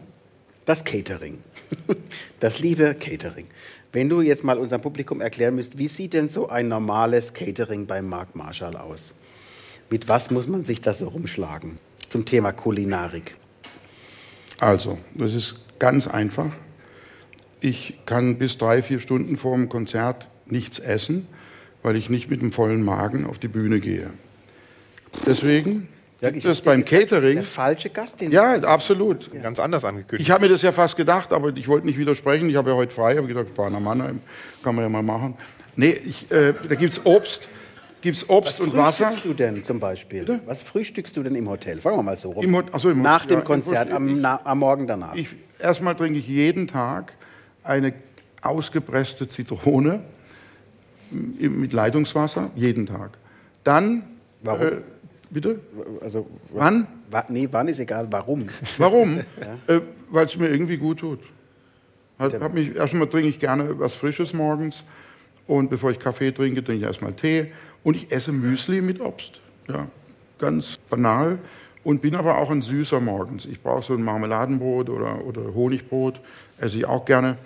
Das 0.66 0.84
Catering, 0.84 1.40
das 2.40 2.60
liebe 2.60 2.96
Catering. 2.96 3.48
Wenn 3.94 4.08
du 4.08 4.22
jetzt 4.22 4.44
mal 4.44 4.58
unserem 4.58 4.82
Publikum 4.82 5.20
erklären 5.20 5.56
müsst, 5.56 5.78
wie 5.78 5.88
sieht 5.88 6.14
denn 6.14 6.30
so 6.30 6.48
ein 6.48 6.68
normales 6.68 7.34
Catering 7.34 7.88
beim 7.88 8.08
Mark 8.08 8.36
Marshall 8.36 8.78
aus? 8.78 9.14
Mit 9.90 10.08
was 10.08 10.32
muss 10.32 10.48
man 10.48 10.64
sich 10.64 10.80
da 10.80 10.94
so 10.94 11.10
rumschlagen 11.10 11.78
zum 12.08 12.24
Thema 12.24 12.54
Kulinarik? 12.54 13.36
Also, 14.62 14.98
das 15.14 15.34
ist 15.34 15.56
ganz 15.80 16.08
einfach. 16.08 16.52
Ich 17.60 17.96
kann 18.06 18.38
bis 18.38 18.58
drei, 18.58 18.82
vier 18.82 19.00
Stunden 19.00 19.36
vor 19.36 19.56
dem 19.58 19.68
Konzert 19.68 20.28
nichts 20.46 20.80
essen, 20.80 21.28
weil 21.84 21.96
ich 21.96 22.10
nicht 22.10 22.30
mit 22.30 22.42
einem 22.42 22.52
vollen 22.52 22.84
Magen 22.84 23.26
auf 23.26 23.40
die 23.40 23.48
Bühne 23.48 23.80
gehe. 23.80 24.12
Deswegen 25.26 25.90
Es 26.22 26.46
hab 26.46 26.66
beim 26.66 26.86
Catering. 26.86 27.36
Der 27.36 27.44
falsche 27.44 27.90
Gast, 27.90 28.22
den 28.22 28.32
Ja, 28.32 28.54
absolut. 28.62 29.32
Ganz 29.42 29.60
anders 29.60 29.84
angekündigt. 29.84 30.22
Ich 30.22 30.32
habe 30.32 30.44
mir 30.44 30.50
das 30.50 30.62
ja 30.62 30.72
fast 30.72 30.96
gedacht, 30.96 31.34
aber 31.34 31.50
ich 31.56 31.68
wollte 31.68 31.88
nicht 31.88 31.98
widersprechen. 31.98 32.48
Ich 32.50 32.56
habe 32.56 32.70
ja 32.70 32.76
heute 32.76 32.94
frei, 32.94 33.16
habe 33.16 33.28
gedacht, 33.28 33.48
ich 33.50 33.56
fahre 33.56 33.72
nach 33.72 33.80
Mannheim, 33.80 34.22
kann 34.64 34.76
man 34.76 34.84
ja 34.86 34.90
mal 34.90 35.02
machen. 35.02 35.36
Nee, 35.76 35.92
ich, 35.92 36.32
äh, 36.32 36.54
da 36.70 36.76
gibt 36.76 36.94
es 36.94 37.06
Obst, 37.06 37.48
gibt's 38.02 38.30
Obst 38.30 38.62
und 38.62 38.76
Wasser. 38.78 39.06
frühstückst 39.06 39.26
du 39.26 39.34
denn 39.34 39.64
zum 39.64 39.80
Beispiel? 39.80 40.42
Was 40.46 40.62
frühstückst 40.62 41.18
du 41.18 41.24
denn 41.24 41.34
im 41.34 41.50
Hotel? 41.50 41.82
Fangen 41.82 41.98
wir 41.98 42.04
mal 42.04 42.18
so 42.18 42.30
rum. 42.30 42.44
Im 42.44 42.64
so, 42.78 42.92
im 42.92 43.02
Nach 43.02 43.26
dem 43.26 43.38
ja, 43.38 43.40
im 43.40 43.46
Konzert, 43.46 43.92
am, 43.92 44.22
na, 44.22 44.42
am 44.44 44.60
Morgen 44.60 44.86
danach. 44.86 45.16
Ich, 45.16 45.30
erstmal 45.60 45.96
trinke 45.96 46.20
ich 46.20 46.28
jeden 46.28 46.68
Tag 46.68 47.14
eine 47.64 47.94
ausgepresste 48.44 49.28
Zitrone 49.28 50.02
mit 51.10 51.74
Leitungswasser, 51.74 52.52
jeden 52.56 52.86
Tag. 52.86 53.18
Dann. 53.64 54.04
Warum? 54.44 54.68
Äh, 54.68 54.72
bitte? 55.32 55.60
also, 56.02 56.28
was- 56.32 56.54
Wann? 56.54 56.88
Wa 57.10 57.26
nee, 57.30 57.48
wann 57.52 57.68
ist 57.68 57.80
egal, 57.80 58.08
warum. 58.12 58.46
Warum? 58.78 59.20
äh, 59.68 59.80
Weil 60.10 60.26
es 60.28 60.38
mir 60.38 60.50
irgendwie 60.50 60.78
gut 60.78 61.00
tut. 61.00 61.20
Halt, 62.20 62.40
hab 62.40 62.54
mich, 62.54 62.76
erstmal 62.76 63.08
trinke 63.08 63.30
ich 63.30 63.40
gerne 63.40 63.80
was 63.80 63.96
Frisches 63.96 64.34
morgens 64.34 64.84
und 65.48 65.70
bevor 65.70 65.90
ich 65.92 66.00
Kaffee 66.00 66.32
trinke, 66.32 66.64
trinke 66.64 66.82
ich 66.82 66.88
erstmal 66.88 67.14
Tee 67.14 67.52
und 67.84 67.96
ich 67.96 68.12
esse 68.12 68.32
Müsli 68.32 68.82
mit 68.82 69.02
Obst. 69.02 69.40
Ja, 69.68 69.88
ganz 70.38 70.78
banal 70.90 71.40
und 71.84 72.02
bin 72.02 72.16
aber 72.16 72.38
auch 72.38 72.52
ein 72.52 72.62
Süßer 72.62 73.00
morgens. 73.00 73.46
Ich 73.46 73.62
brauche 73.62 73.84
so 73.84 73.94
ein 73.94 74.04
Marmeladenbrot 74.04 74.90
oder, 74.90 75.26
oder 75.26 75.54
Honigbrot, 75.56 76.20
esse 76.60 76.78
ich 76.78 76.86
auch 76.86 77.06
gerne. 77.06 77.38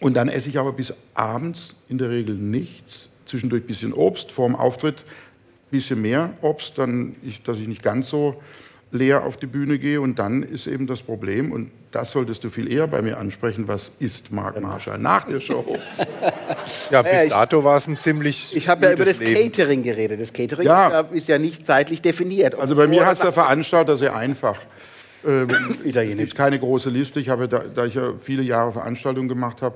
Und 0.00 0.14
dann 0.16 0.28
esse 0.28 0.48
ich 0.48 0.58
aber 0.58 0.72
bis 0.72 0.92
abends 1.14 1.74
in 1.88 1.98
der 1.98 2.10
Regel 2.10 2.34
nichts. 2.34 3.08
Zwischendurch 3.26 3.64
ein 3.64 3.66
bisschen 3.66 3.92
Obst, 3.92 4.30
vor 4.30 4.46
dem 4.46 4.56
Auftritt 4.56 5.04
bisschen 5.70 6.00
mehr 6.02 6.30
Obst, 6.42 6.78
dann 6.78 7.16
ich, 7.22 7.42
dass 7.42 7.58
ich 7.58 7.68
nicht 7.68 7.82
ganz 7.82 8.08
so 8.08 8.40
leer 8.92 9.24
auf 9.24 9.36
die 9.36 9.46
Bühne 9.46 9.78
gehe. 9.78 10.00
Und 10.00 10.18
dann 10.18 10.42
ist 10.42 10.66
eben 10.66 10.86
das 10.86 11.02
Problem, 11.02 11.50
und 11.52 11.70
das 11.90 12.12
solltest 12.12 12.44
du 12.44 12.50
viel 12.50 12.70
eher 12.72 12.86
bei 12.86 13.02
mir 13.02 13.18
ansprechen, 13.18 13.66
was 13.68 13.90
ist 13.98 14.30
Marc 14.32 14.60
Marschall 14.60 14.98
nach 14.98 15.24
der 15.24 15.40
Show? 15.40 15.76
Ja, 16.90 17.02
bis 17.02 17.12
Ja, 17.12 17.22
ich- 17.24 17.30
dato 17.30 17.62
war 17.64 17.76
es 17.76 17.86
ein 17.86 17.98
ziemlich. 17.98 18.54
Ich 18.56 18.68
habe 18.68 18.86
ja 18.86 18.92
über 18.92 19.04
das 19.04 19.18
Leben. 19.20 19.34
Catering 19.52 19.82
geredet. 19.82 20.20
Das 20.20 20.32
Catering 20.32 20.66
Ja. 20.66 21.00
ist, 21.00 21.28
ja, 21.28 21.38
nicht 21.38 21.66
zeitlich 21.66 22.02
definiert. 22.02 22.54
Also 22.56 22.74
bei 22.76 22.86
mir 22.88 23.06
hat 23.06 23.14
es 23.14 23.20
der 23.20 23.32
Veranstalter 23.32 23.96
sehr 23.96 24.14
einfach. 24.16 24.56
Ähm, 25.26 25.48
Italienisch. 25.82 26.24
Es 26.24 26.28
gibt 26.30 26.36
keine 26.36 26.58
große 26.60 26.88
Liste. 26.88 27.18
Ich 27.18 27.28
habe, 27.30 27.48
da, 27.48 27.58
da 27.74 27.84
ich 27.86 27.94
ja 27.94 28.12
viele 28.20 28.42
Jahre 28.44 28.72
Veranstaltungen 28.72 29.28
gemacht 29.28 29.60
habe, 29.60 29.74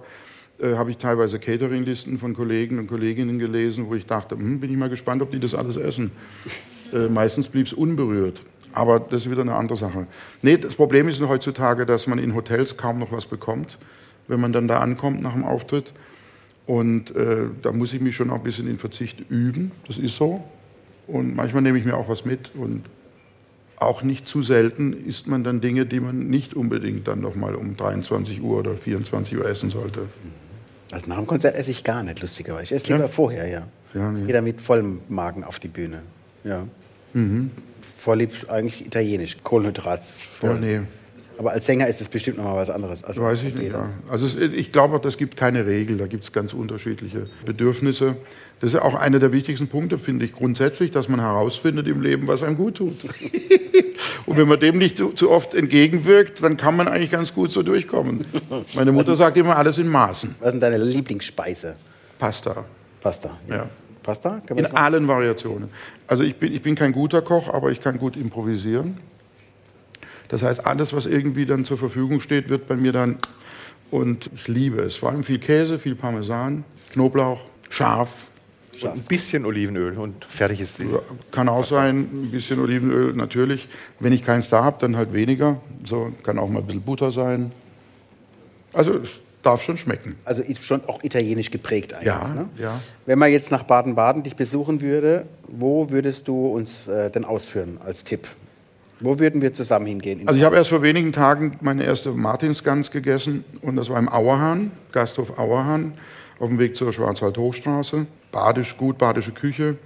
äh, 0.62 0.76
habe 0.76 0.90
ich 0.90 0.98
teilweise 0.98 1.38
Catering-Listen 1.38 2.18
von 2.18 2.34
Kollegen 2.34 2.78
und 2.78 2.86
Kolleginnen 2.86 3.38
gelesen, 3.38 3.86
wo 3.88 3.94
ich 3.94 4.06
dachte, 4.06 4.36
hm, 4.36 4.60
bin 4.60 4.70
ich 4.70 4.76
mal 4.76 4.88
gespannt, 4.88 5.22
ob 5.22 5.30
die 5.30 5.40
das 5.40 5.54
alles 5.54 5.76
essen. 5.76 6.12
Äh, 6.92 7.08
meistens 7.08 7.46
blieb 7.46 7.68
es 7.68 7.72
unberührt. 7.72 8.42
Aber 8.72 8.98
das 8.98 9.24
ist 9.24 9.30
wieder 9.30 9.42
eine 9.42 9.54
andere 9.54 9.78
Sache. 9.78 10.08
Nee, 10.42 10.56
das 10.56 10.74
Problem 10.74 11.08
ist 11.08 11.20
heutzutage, 11.20 11.86
dass 11.86 12.08
man 12.08 12.18
in 12.18 12.34
Hotels 12.34 12.76
kaum 12.76 12.98
noch 12.98 13.12
was 13.12 13.26
bekommt, 13.26 13.78
wenn 14.26 14.40
man 14.40 14.52
dann 14.52 14.66
da 14.66 14.80
ankommt 14.80 15.22
nach 15.22 15.34
dem 15.34 15.44
Auftritt. 15.44 15.92
Und 16.66 17.14
äh, 17.14 17.46
da 17.62 17.70
muss 17.70 17.92
ich 17.92 18.00
mich 18.00 18.16
schon 18.16 18.30
auch 18.30 18.38
ein 18.38 18.42
bisschen 18.42 18.68
in 18.68 18.78
Verzicht 18.78 19.20
üben. 19.28 19.70
Das 19.86 19.98
ist 19.98 20.16
so. 20.16 20.42
Und 21.06 21.36
manchmal 21.36 21.62
nehme 21.62 21.78
ich 21.78 21.84
mir 21.84 21.96
auch 21.96 22.08
was 22.08 22.24
mit. 22.24 22.50
Und 22.56 22.86
auch 23.76 24.02
nicht 24.02 24.28
zu 24.28 24.42
selten 24.42 24.92
isst 25.06 25.26
man 25.26 25.42
dann 25.42 25.60
Dinge, 25.60 25.86
die 25.86 26.00
man 26.00 26.28
nicht 26.28 26.54
unbedingt 26.54 27.08
dann 27.08 27.20
noch 27.20 27.34
mal 27.34 27.54
um 27.54 27.76
23 27.76 28.42
Uhr 28.42 28.58
oder 28.58 28.74
24 28.74 29.38
Uhr 29.38 29.46
essen 29.46 29.70
sollte. 29.70 30.02
Also 30.92 31.06
nach 31.06 31.16
dem 31.16 31.26
Konzert 31.26 31.56
esse 31.56 31.70
ich 31.70 31.84
gar 31.84 32.02
nicht, 32.02 32.20
lustigerweise. 32.20 32.64
Ich 32.64 32.72
esse 32.72 32.92
lieber 32.92 33.08
vorher, 33.08 33.46
ja. 33.48 33.66
Ja, 33.94 34.10
nee. 34.10 34.26
Jeder 34.26 34.42
mit 34.42 34.60
vollem 34.60 35.00
Magen 35.08 35.44
auf 35.44 35.58
die 35.58 35.68
Bühne. 35.68 36.02
Ja. 36.44 36.66
Mhm. 37.12 37.50
Vorlieb 37.96 38.32
eigentlich 38.48 38.86
italienisch, 38.86 39.36
Kohlenhydrat. 39.42 40.02
Ja, 40.42 40.54
nee, 40.54 40.80
Aber 41.38 41.52
als 41.52 41.66
Sänger 41.66 41.86
ist 41.88 42.00
es 42.00 42.08
bestimmt 42.08 42.38
noch 42.38 42.44
mal 42.44 42.56
was 42.56 42.70
anderes. 42.70 43.04
Als 43.04 43.20
weiß 43.20 43.42
ich 43.42 43.54
nicht. 43.54 43.72
Ja. 43.72 43.90
Also 44.08 44.26
es, 44.26 44.36
ich 44.36 44.72
glaube, 44.72 45.00
das 45.00 45.16
gibt 45.16 45.36
keine 45.36 45.66
Regel. 45.66 45.98
Da 45.98 46.06
gibt 46.06 46.24
es 46.24 46.32
ganz 46.32 46.52
unterschiedliche 46.52 47.24
Bedürfnisse. 47.44 48.16
Das 48.60 48.68
ist 48.68 48.74
ja 48.74 48.82
auch 48.82 48.94
einer 48.94 49.18
der 49.18 49.32
wichtigsten 49.32 49.68
Punkte, 49.68 49.98
finde 49.98 50.26
ich, 50.26 50.32
grundsätzlich, 50.32 50.90
dass 50.90 51.08
man 51.08 51.20
herausfindet 51.20 51.86
im 51.86 52.02
Leben, 52.02 52.28
was 52.28 52.42
einem 52.42 52.56
gut 52.56 52.76
tut. 52.76 52.96
Und 54.26 54.36
wenn 54.36 54.46
man 54.46 54.60
dem 54.60 54.76
nicht 54.76 54.98
zu, 54.98 55.12
zu 55.12 55.30
oft 55.30 55.54
entgegenwirkt, 55.54 56.42
dann 56.42 56.58
kann 56.58 56.76
man 56.76 56.86
eigentlich 56.86 57.10
ganz 57.10 57.32
gut 57.32 57.52
so 57.52 57.62
durchkommen. 57.62 58.26
Meine 58.74 58.92
Mutter 58.92 59.16
sagt 59.16 59.38
immer, 59.38 59.56
alles 59.56 59.78
in 59.78 59.88
Maßen. 59.88 60.34
Was 60.38 60.48
ist 60.48 60.52
denn 60.52 60.60
deine 60.60 60.76
Lieblingsspeise? 60.84 61.74
Pasta. 62.18 62.64
Pasta. 63.00 63.30
Ja. 63.48 63.66
Pasta? 64.02 64.42
Kann 64.46 64.56
man 64.58 64.66
In 64.66 64.76
allen 64.76 65.08
Variationen. 65.08 65.70
Also 66.06 66.22
ich 66.22 66.36
bin, 66.36 66.52
ich 66.52 66.60
bin 66.60 66.74
kein 66.74 66.92
guter 66.92 67.22
Koch, 67.22 67.48
aber 67.48 67.70
ich 67.70 67.80
kann 67.80 67.96
gut 67.98 68.14
improvisieren. 68.14 68.98
Das 70.28 70.42
heißt, 70.42 70.66
alles, 70.66 70.92
was 70.92 71.06
irgendwie 71.06 71.46
dann 71.46 71.64
zur 71.64 71.78
Verfügung 71.78 72.20
steht, 72.20 72.50
wird 72.50 72.68
bei 72.68 72.76
mir 72.76 72.92
dann, 72.92 73.18
und 73.90 74.30
ich 74.34 74.48
liebe 74.48 74.82
es, 74.82 74.96
vor 74.96 75.10
allem 75.10 75.24
viel 75.24 75.38
Käse, 75.38 75.78
viel 75.78 75.94
Parmesan, 75.94 76.64
Knoblauch, 76.92 77.40
scharf, 77.68 78.29
Und 78.82 78.90
ein 78.92 79.04
bisschen 79.04 79.44
Olivenöl 79.44 79.98
und 79.98 80.24
fertig 80.24 80.60
ist 80.60 80.78
die. 80.78 80.88
kann 81.30 81.48
auch 81.48 81.66
sein, 81.66 81.98
ein 81.98 82.30
bisschen 82.30 82.60
Olivenöl 82.60 83.14
natürlich. 83.14 83.68
Wenn 83.98 84.12
ich 84.12 84.24
keins 84.24 84.48
da 84.48 84.64
habe, 84.64 84.76
dann 84.80 84.96
halt 84.96 85.12
weniger. 85.12 85.60
So 85.84 86.12
kann 86.22 86.38
auch 86.38 86.48
mal 86.48 86.60
ein 86.60 86.66
bisschen 86.66 86.82
Butter 86.82 87.12
sein. 87.12 87.52
Also 88.72 89.00
darf 89.42 89.62
schon 89.62 89.76
schmecken. 89.76 90.16
Also 90.24 90.42
schon 90.60 90.84
auch 90.86 91.02
italienisch 91.02 91.50
geprägt 91.50 91.94
eigentlich. 91.94 92.06
Ja, 92.06 92.28
ne? 92.28 92.48
ja. 92.58 92.80
Wenn 93.06 93.18
man 93.18 93.32
jetzt 93.32 93.50
nach 93.50 93.62
Baden-Baden 93.62 94.22
dich 94.22 94.36
besuchen 94.36 94.80
würde, 94.80 95.26
wo 95.46 95.90
würdest 95.90 96.28
du 96.28 96.48
uns 96.48 96.88
äh, 96.88 97.10
denn 97.10 97.24
ausführen 97.24 97.78
als 97.84 98.04
Tipp? 98.04 98.28
Wo 99.00 99.18
würden 99.18 99.40
wir 99.40 99.52
zusammen 99.54 99.86
hingehen? 99.86 100.28
Also 100.28 100.38
ich 100.38 100.44
habe 100.44 100.56
erst 100.56 100.70
vor 100.70 100.82
wenigen 100.82 101.12
Tagen 101.12 101.56
meine 101.62 101.84
erste 101.84 102.10
Martinsgans 102.10 102.90
gegessen 102.90 103.44
und 103.62 103.76
das 103.76 103.88
war 103.88 103.98
im 103.98 104.10
Auerhahn, 104.10 104.72
Gasthof 104.92 105.38
Auerhahn, 105.38 105.94
auf 106.38 106.48
dem 106.48 106.58
Weg 106.58 106.76
zur 106.76 106.92
Schwarzwald-Hochstraße. 106.92 108.06
Badisch, 108.32 108.76
gut, 108.76 108.98
badische 108.98 109.32
Küche. 109.32 109.76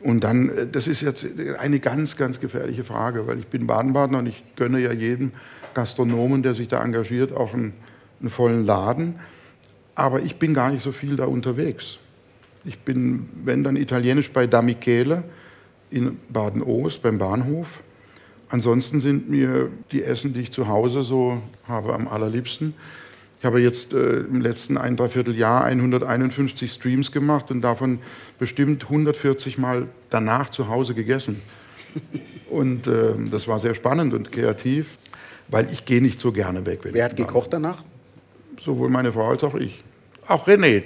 Und 0.00 0.22
dann, 0.24 0.48
äh, 0.50 0.66
das 0.66 0.86
ist 0.86 1.00
jetzt 1.00 1.26
eine 1.58 1.80
ganz, 1.80 2.16
ganz 2.16 2.40
gefährliche 2.40 2.84
Frage, 2.84 3.26
weil 3.26 3.38
ich 3.38 3.46
bin 3.46 3.66
Baden-Badener 3.66 4.18
und 4.18 4.26
ich 4.26 4.44
gönne 4.56 4.80
ja 4.80 4.92
jedem 4.92 5.32
Gastronomen, 5.74 6.42
der 6.42 6.54
sich 6.54 6.68
da 6.68 6.82
engagiert, 6.82 7.32
auch 7.32 7.54
einen, 7.54 7.72
einen 8.20 8.30
vollen 8.30 8.64
Laden. 8.64 9.16
Aber 9.94 10.20
ich 10.22 10.36
bin 10.36 10.54
gar 10.54 10.70
nicht 10.70 10.82
so 10.82 10.92
viel 10.92 11.16
da 11.16 11.24
unterwegs. 11.24 11.98
Ich 12.64 12.78
bin, 12.80 13.28
wenn 13.44 13.64
dann 13.64 13.76
italienisch 13.76 14.30
bei 14.32 14.46
Da 14.46 14.62
Michele 14.62 15.24
in 15.90 16.18
Baden-Oost 16.28 17.02
beim 17.02 17.18
Bahnhof. 17.18 17.80
Ansonsten 18.50 19.00
sind 19.00 19.28
mir 19.28 19.70
die 19.90 20.02
Essen, 20.02 20.34
die 20.34 20.40
ich 20.40 20.52
zu 20.52 20.68
Hause 20.68 21.02
so 21.02 21.42
habe, 21.66 21.94
am 21.94 22.08
allerliebsten. 22.08 22.74
Ich 23.40 23.44
habe 23.44 23.60
jetzt 23.60 23.92
äh, 23.92 24.20
im 24.20 24.40
letzten 24.40 24.76
ein, 24.76 24.96
dreiviertel 24.96 25.36
Jahr 25.36 25.64
151 25.64 26.72
Streams 26.72 27.12
gemacht 27.12 27.50
und 27.50 27.60
davon 27.62 28.00
bestimmt 28.38 28.84
140 28.84 29.58
Mal 29.58 29.86
danach 30.10 30.50
zu 30.50 30.68
Hause 30.68 30.94
gegessen. 30.94 31.40
Und 32.50 32.86
äh, 32.86 33.14
das 33.30 33.46
war 33.46 33.60
sehr 33.60 33.74
spannend 33.74 34.12
und 34.12 34.32
kreativ, 34.32 34.98
weil 35.48 35.68
ich 35.72 35.84
gehe 35.84 36.02
nicht 36.02 36.18
so 36.20 36.32
gerne 36.32 36.66
weg. 36.66 36.80
wenn 36.82 36.94
Wer 36.94 37.04
hat 37.04 37.16
gekocht 37.16 37.52
danach? 37.52 37.84
Sowohl 38.64 38.88
meine 38.90 39.12
Frau 39.12 39.28
als 39.30 39.44
auch 39.44 39.54
ich. 39.54 39.82
Auch 40.26 40.48
René, 40.48 40.82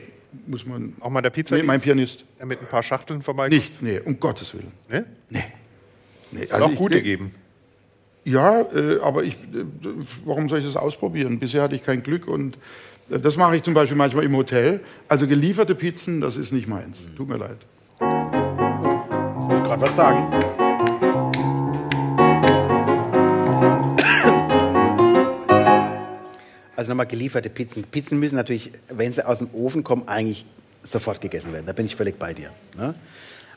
muss 0.46 0.66
man. 0.66 0.92
Auch 1.00 1.10
mal 1.10 1.22
der 1.22 1.30
Pizza 1.30 1.56
Nee, 1.56 1.62
mein 1.62 1.80
Pianist. 1.80 2.24
mit 2.44 2.60
ein 2.60 2.66
paar 2.66 2.82
Schachteln 2.82 3.22
vorbeikommt? 3.22 3.54
Nicht, 3.54 3.82
nee, 3.82 3.98
um 3.98 4.20
Gottes 4.20 4.52
Willen. 4.54 4.72
Ne? 4.90 5.06
Nee. 5.30 5.42
nee 6.32 6.46
Soll 6.46 6.62
auch 6.62 6.70
ich- 6.70 6.76
gute 6.76 7.00
geben. 7.02 7.34
Ja, 8.24 8.60
äh, 8.60 9.00
aber 9.00 9.24
ich, 9.24 9.34
äh, 9.34 9.64
warum 10.24 10.48
soll 10.48 10.60
ich 10.60 10.64
das 10.64 10.76
ausprobieren? 10.76 11.40
Bisher 11.40 11.62
hatte 11.62 11.74
ich 11.74 11.82
kein 11.82 12.02
Glück 12.02 12.28
und 12.28 12.56
äh, 13.10 13.18
das 13.18 13.36
mache 13.36 13.56
ich 13.56 13.62
zum 13.62 13.74
Beispiel 13.74 13.96
manchmal 13.96 14.24
im 14.24 14.36
Hotel. 14.36 14.80
Also 15.08 15.26
gelieferte 15.26 15.74
Pizzen, 15.74 16.20
das 16.20 16.36
ist 16.36 16.52
nicht 16.52 16.68
meins. 16.68 17.00
Tut 17.16 17.28
mir 17.28 17.38
leid. 17.38 17.58
Ich 18.00 19.48
muss 19.48 19.62
gerade 19.62 19.82
was 19.82 19.96
sagen. 19.96 20.28
Also 26.76 26.90
nochmal 26.90 27.06
gelieferte 27.06 27.50
Pizzen. 27.50 27.84
Pizzen 27.84 28.18
müssen 28.18 28.36
natürlich, 28.36 28.72
wenn 28.88 29.12
sie 29.12 29.26
aus 29.26 29.38
dem 29.38 29.50
Ofen 29.52 29.84
kommen, 29.84 30.08
eigentlich 30.08 30.46
sofort 30.84 31.20
gegessen 31.20 31.52
werden. 31.52 31.66
Da 31.66 31.72
bin 31.72 31.86
ich 31.86 31.96
völlig 31.96 32.18
bei 32.18 32.34
dir. 32.34 32.50
Ne? 32.76 32.94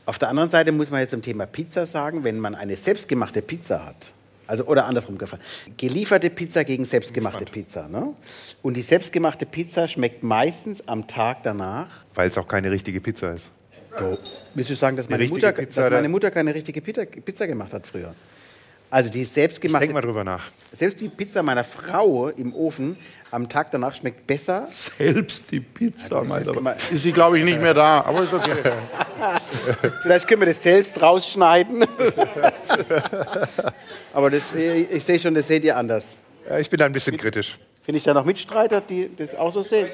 Auf 0.05 0.19
der 0.19 0.29
anderen 0.29 0.49
Seite 0.49 0.71
muss 0.71 0.91
man 0.91 0.99
jetzt 1.01 1.11
zum 1.11 1.21
Thema 1.21 1.45
Pizza 1.45 1.85
sagen, 1.85 2.23
wenn 2.23 2.39
man 2.39 2.53
eine 2.53 2.75
selbstgemachte 2.75 3.41
Pizza 3.41 3.85
hat, 3.85 4.13
also 4.47 4.65
oder 4.65 4.85
andersrum 4.85 5.17
gefallen, 5.17 5.41
gelieferte 5.77 6.29
Pizza 6.29 6.63
gegen 6.63 6.85
selbstgemachte 6.85 7.45
Pizza. 7.45 7.87
Ne? 7.87 8.13
Und 8.61 8.75
die 8.75 8.81
selbstgemachte 8.81 9.45
Pizza 9.45 9.87
schmeckt 9.87 10.23
meistens 10.23 10.87
am 10.87 11.07
Tag 11.07 11.43
danach 11.43 11.87
Weil 12.13 12.29
es 12.29 12.37
auch 12.37 12.47
keine 12.47 12.71
richtige 12.71 13.01
Pizza 13.01 13.33
ist. 13.33 13.49
so. 13.97 14.17
Willst 14.53 14.69
du 14.69 14.75
sagen, 14.75 14.95
dass 14.97 15.09
meine, 15.09 15.25
Mutter, 15.27 15.51
Pizza, 15.51 15.81
dass 15.81 15.89
da- 15.89 15.95
meine 15.95 16.09
Mutter 16.09 16.31
keine 16.31 16.53
richtige 16.53 16.81
Pizza 16.81 17.47
gemacht 17.47 17.73
hat 17.73 17.85
früher? 17.87 18.13
Also 18.95 19.09
die 19.09 19.23
Denk 19.23 19.33
selbstgemachte, 19.33 19.89
mal 19.91 19.99
drüber 19.99 20.23
nach. 20.23 20.47
selbst 20.71 21.01
die 21.01 21.09
Pizza 21.09 21.43
meiner 21.43 21.65
Frau 21.65 22.29
im 22.29 22.55
Ofen 22.55 22.95
am 23.29 23.49
Tag 23.49 23.69
danach 23.71 23.93
schmeckt 23.93 24.25
besser. 24.25 24.67
Selbst 24.69 25.51
die 25.51 25.59
Pizza, 25.59 26.23
mein 26.23 26.45
kann 26.45 26.63
man- 26.63 26.77
Ist 26.77 27.03
sie, 27.03 27.11
glaube 27.11 27.37
ich, 27.37 27.43
nicht 27.43 27.59
mehr 27.61 27.73
da, 27.73 28.05
aber 28.05 28.23
ist 28.23 28.31
okay. 28.33 28.55
Vielleicht 30.01 30.25
können 30.29 30.43
wir 30.43 30.47
das 30.47 30.63
selbst 30.63 31.01
rausschneiden. 31.01 31.83
Aber 34.13 34.29
das, 34.29 34.55
ich 34.55 35.03
sehe 35.03 35.19
schon, 35.19 35.33
das 35.33 35.47
seht 35.47 35.65
ihr 35.65 35.75
anders. 35.75 36.15
Ja, 36.49 36.57
ich 36.59 36.69
bin 36.69 36.77
da 36.77 36.85
ein 36.85 36.93
bisschen 36.93 37.17
kritisch. 37.17 37.59
Finde 37.81 37.97
ich 37.97 38.03
da 38.05 38.13
noch 38.13 38.23
Mitstreiter, 38.23 38.79
die 38.79 39.13
das 39.13 39.35
auch 39.35 39.51
so 39.51 39.61
sehen? 39.61 39.89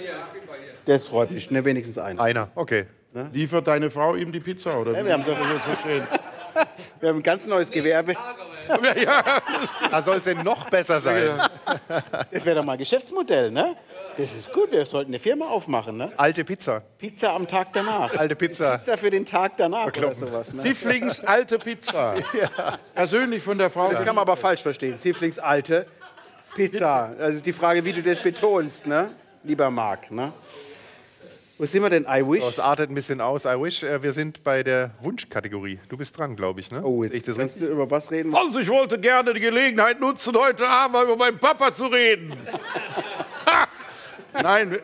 Das 0.86 1.06
freut 1.06 1.32
mich, 1.32 1.49
ne, 1.49 1.66
wenigstens 1.66 1.97
einer. 1.97 2.22
Einer, 2.22 2.49
okay. 2.54 2.86
Liefert 3.34 3.68
deine 3.68 3.89
Frau 3.89 4.16
ihm 4.16 4.32
die 4.32 4.41
Pizza, 4.41 4.80
oder? 4.80 4.95
Ja, 4.95 5.04
wir 5.04 5.14
haben 5.14 5.24
so- 5.26 5.34
verstehen. 5.34 6.04
Wir 6.99 7.10
haben 7.10 7.18
ein 7.20 7.24
ganz 7.24 7.47
neues 7.47 7.72
Gewerbe. 7.72 8.14
Da 9.89 10.01
soll 10.01 10.17
es 10.17 10.24
denn 10.24 10.43
noch 10.43 10.69
besser 10.69 10.99
sein. 10.99 11.41
Das 12.32 12.45
wäre 12.45 12.57
doch 12.57 12.63
mal 12.63 12.74
ein 12.74 12.80
Geschäftsmodell, 12.80 13.51
ne? 13.51 13.76
Das 14.17 14.34
ist 14.34 14.51
gut, 14.51 14.72
wir 14.72 14.86
sollten 14.86 15.11
eine 15.11 15.19
Firma 15.19 15.47
aufmachen, 15.47 15.97
ne? 15.97 16.11
Alte 16.17 16.43
Pizza. 16.43 16.82
Pizza 16.97 17.34
am 17.34 17.47
Tag 17.47 17.69
danach. 17.74 18.15
Alte 18.17 18.36
Pizza. 18.36 18.78
Pizza 18.78 18.97
für 18.97 19.09
den 19.09 19.26
Tag 19.26 19.53
danach 19.57 19.88
oder 19.88 20.13
sowas. 20.13 20.53
Ne? 20.53 20.61
Sifflings 20.61 21.22
alte 21.22 21.57
Pizza. 21.57 22.15
Persönlich 22.93 23.41
von 23.41 23.57
der 23.57 23.69
Frau. 23.69 23.89
Das 23.89 24.03
kann 24.03 24.15
man 24.15 24.24
aber 24.24 24.36
falsch 24.36 24.61
verstehen. 24.61 24.97
Sifflings 24.97 25.39
alte 25.39 25.86
Pizza. 26.55 27.13
Also 27.17 27.38
ist 27.38 27.45
die 27.45 27.53
Frage, 27.53 27.86
wie 27.86 27.93
du 27.93 28.03
das 28.03 28.22
betonst, 28.22 28.86
ne? 28.86 29.11
lieber 29.43 29.69
Marc. 29.72 30.11
Ne? 30.11 30.32
Wo 31.62 31.68
sind 31.68 31.84
wir 31.84 31.91
denn? 31.91 32.07
I 32.09 32.24
wish. 32.28 32.43
Das 32.43 32.57
artet 32.57 32.89
ein 32.89 32.95
bisschen 32.95 33.22
aus. 33.22 33.45
I 33.45 33.49
wish. 33.49 33.84
Äh, 33.84 34.01
Wir 34.01 34.14
sind 34.14 34.43
bei 34.43 34.64
der 34.64 34.95
Wunschkategorie. 35.01 35.78
Du 35.89 35.95
bist 35.95 36.18
dran, 36.18 36.36
glaube 36.36 36.59
ich. 36.59 36.72
Ne? 36.72 36.82
Oh, 36.84 37.03
Sehe 37.03 37.12
ich 37.12 37.18
jetzt 37.18 37.28
das 37.28 37.38
kannst 37.38 37.53
richtig? 37.57 37.70
du 37.70 37.74
über 37.76 37.91
was 37.91 38.09
reden? 38.09 38.34
Also 38.34 38.57
ich 38.57 38.68
wollte 38.68 38.99
gerne 38.99 39.32
die 39.36 39.41
Gelegenheit 39.41 39.99
nutzen, 39.99 40.36
heute 40.36 40.68
Abend 40.68 40.93
mal 40.93 41.03
über 41.05 41.18
meinen 41.18 41.38
Papa 41.38 41.72
zu 41.72 41.86
reden. 41.86 42.36
Ha! 43.45 43.68
Nein, 44.41 44.80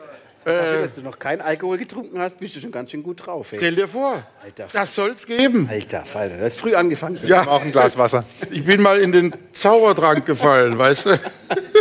Dafür, 0.53 0.81
dass 0.81 0.93
du 0.93 1.01
noch 1.01 1.19
keinen 1.19 1.41
Alkohol 1.41 1.77
getrunken 1.77 2.19
hast, 2.19 2.37
bist 2.37 2.55
du 2.55 2.59
schon 2.59 2.71
ganz 2.71 2.91
schön 2.91 3.03
gut 3.03 3.25
drauf. 3.25 3.51
Ey. 3.51 3.59
stell 3.59 3.75
dir 3.75 3.87
vor, 3.87 4.23
Alter, 4.43 4.67
das 4.71 4.95
soll's 4.95 5.25
geben. 5.25 5.67
Alter 5.69 6.05
Falter, 6.05 6.37
du 6.37 6.43
hast 6.43 6.57
früh 6.57 6.73
angefangen. 6.75 7.19
Ja, 7.25 7.47
Auch 7.47 7.61
ein 7.61 7.71
Glas 7.71 7.97
Wasser. 7.97 8.23
ich 8.51 8.63
bin 8.63 8.81
mal 8.81 8.99
in 8.99 9.11
den 9.11 9.33
Zaubertrank 9.51 10.25
gefallen, 10.25 10.77
weißt 10.77 11.07
du? 11.07 11.19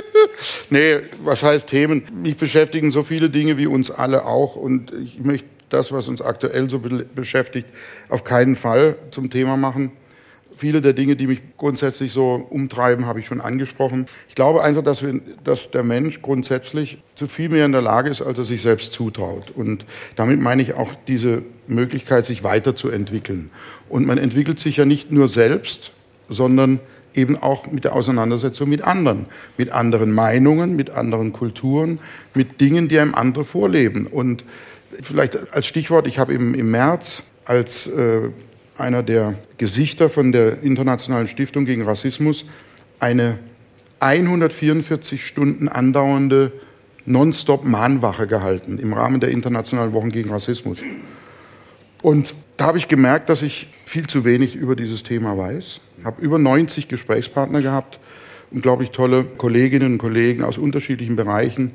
nee, 0.70 0.98
was 1.22 1.42
heißt 1.42 1.68
Themen? 1.68 2.06
Mich 2.12 2.36
beschäftigen 2.36 2.90
so 2.90 3.02
viele 3.02 3.30
Dinge 3.30 3.56
wie 3.58 3.66
uns 3.66 3.90
alle 3.90 4.24
auch 4.24 4.56
und 4.56 4.92
ich 4.92 5.20
möchte 5.20 5.48
das, 5.68 5.92
was 5.92 6.08
uns 6.08 6.20
aktuell 6.20 6.68
so 6.70 6.78
be 6.78 7.04
beschäftigt, 7.04 7.68
auf 8.08 8.24
keinen 8.24 8.56
Fall 8.56 8.96
zum 9.10 9.30
Thema 9.30 9.56
machen. 9.56 9.92
Viele 10.56 10.80
der 10.80 10.94
Dinge, 10.94 11.16
die 11.16 11.26
mich 11.26 11.42
grundsätzlich 11.58 12.12
so 12.12 12.46
umtreiben, 12.48 13.04
habe 13.04 13.20
ich 13.20 13.26
schon 13.26 13.42
angesprochen. 13.42 14.06
Ich 14.28 14.34
glaube 14.34 14.62
einfach, 14.62 14.82
dass, 14.82 15.02
wir, 15.02 15.20
dass 15.44 15.70
der 15.70 15.82
Mensch 15.82 16.22
grundsätzlich 16.22 17.02
zu 17.14 17.28
viel 17.28 17.50
mehr 17.50 17.66
in 17.66 17.72
der 17.72 17.82
Lage 17.82 18.08
ist, 18.08 18.22
als 18.22 18.38
er 18.38 18.44
sich 18.46 18.62
selbst 18.62 18.94
zutraut. 18.94 19.50
Und 19.54 19.84
damit 20.14 20.40
meine 20.40 20.62
ich 20.62 20.72
auch 20.72 20.92
diese 21.06 21.42
Möglichkeit, 21.66 22.24
sich 22.24 22.42
weiterzuentwickeln. 22.42 23.50
Und 23.90 24.06
man 24.06 24.16
entwickelt 24.16 24.58
sich 24.58 24.78
ja 24.78 24.86
nicht 24.86 25.12
nur 25.12 25.28
selbst, 25.28 25.92
sondern 26.30 26.80
eben 27.12 27.36
auch 27.36 27.66
mit 27.66 27.84
der 27.84 27.94
Auseinandersetzung 27.94 28.68
mit 28.68 28.82
anderen, 28.82 29.26
mit 29.56 29.72
anderen 29.72 30.12
Meinungen, 30.12 30.74
mit 30.74 30.90
anderen 30.90 31.32
Kulturen, 31.32 31.98
mit 32.34 32.60
Dingen, 32.62 32.88
die 32.88 32.98
einem 32.98 33.14
andere 33.14 33.44
vorleben. 33.44 34.06
Und 34.06 34.44
vielleicht 35.02 35.52
als 35.52 35.66
Stichwort, 35.66 36.06
ich 36.06 36.18
habe 36.18 36.32
im, 36.34 36.54
im 36.54 36.70
März 36.70 37.24
als 37.44 37.86
äh, 37.86 38.30
einer 38.78 39.02
der 39.02 39.34
Gesichter 39.58 40.10
von 40.10 40.32
der 40.32 40.62
Internationalen 40.62 41.28
Stiftung 41.28 41.64
gegen 41.64 41.82
Rassismus 41.82 42.44
eine 43.00 43.38
144 44.00 45.24
Stunden 45.24 45.68
andauernde 45.68 46.52
Nonstop-Mahnwache 47.06 48.26
gehalten 48.26 48.78
im 48.78 48.92
Rahmen 48.92 49.20
der 49.20 49.30
Internationalen 49.30 49.92
Wochen 49.92 50.10
gegen 50.10 50.30
Rassismus. 50.30 50.82
Und 52.02 52.34
da 52.56 52.66
habe 52.66 52.78
ich 52.78 52.88
gemerkt, 52.88 53.28
dass 53.28 53.42
ich 53.42 53.68
viel 53.84 54.06
zu 54.06 54.24
wenig 54.24 54.54
über 54.54 54.76
dieses 54.76 55.02
Thema 55.02 55.36
weiß. 55.38 55.80
Ich 55.98 56.04
habe 56.04 56.22
über 56.22 56.38
90 56.38 56.88
Gesprächspartner 56.88 57.62
gehabt, 57.62 58.00
unglaublich 58.50 58.90
tolle 58.90 59.24
Kolleginnen 59.24 59.92
und 59.92 59.98
Kollegen 59.98 60.42
aus 60.42 60.58
unterschiedlichen 60.58 61.16
Bereichen, 61.16 61.72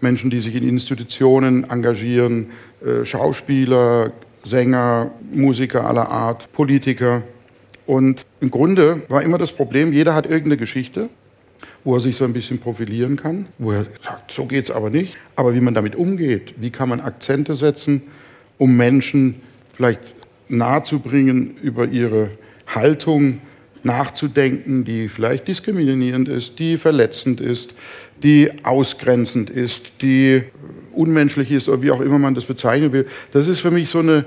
Menschen, 0.00 0.30
die 0.30 0.40
sich 0.40 0.54
in 0.54 0.68
Institutionen 0.68 1.68
engagieren, 1.68 2.50
äh, 2.84 3.04
Schauspieler, 3.04 4.12
Sänger, 4.44 5.10
Musiker 5.32 5.86
aller 5.86 6.08
Art, 6.08 6.52
Politiker. 6.52 7.22
Und 7.86 8.26
im 8.40 8.50
Grunde 8.50 9.02
war 9.08 9.22
immer 9.22 9.38
das 9.38 9.52
Problem, 9.52 9.92
jeder 9.92 10.14
hat 10.14 10.26
irgendeine 10.26 10.56
Geschichte, 10.56 11.08
wo 11.84 11.94
er 11.94 12.00
sich 12.00 12.16
so 12.16 12.24
ein 12.24 12.32
bisschen 12.32 12.58
profilieren 12.58 13.16
kann, 13.16 13.46
wo 13.58 13.72
er 13.72 13.86
sagt, 14.02 14.32
so 14.32 14.46
geht's 14.46 14.70
aber 14.70 14.90
nicht. 14.90 15.16
Aber 15.36 15.54
wie 15.54 15.60
man 15.60 15.74
damit 15.74 15.96
umgeht, 15.96 16.54
wie 16.58 16.70
kann 16.70 16.88
man 16.88 17.00
Akzente 17.00 17.54
setzen, 17.54 18.02
um 18.58 18.76
Menschen 18.76 19.36
vielleicht 19.74 20.00
nahezubringen, 20.48 21.56
über 21.62 21.86
ihre 21.86 22.30
Haltung 22.66 23.40
nachzudenken, 23.84 24.84
die 24.84 25.08
vielleicht 25.08 25.48
diskriminierend 25.48 26.28
ist, 26.28 26.58
die 26.58 26.76
verletzend 26.76 27.40
ist, 27.40 27.74
die 28.22 28.50
ausgrenzend 28.64 29.50
ist, 29.50 30.02
die 30.02 30.42
unmenschlich 30.92 31.50
ist 31.50 31.68
oder 31.68 31.82
wie 31.82 31.90
auch 31.90 32.00
immer 32.00 32.18
man 32.18 32.34
das 32.34 32.44
bezeichnen 32.44 32.92
will. 32.92 33.06
Das 33.32 33.48
ist 33.48 33.60
für 33.60 33.70
mich 33.70 33.88
so, 33.88 34.00
eine, 34.00 34.24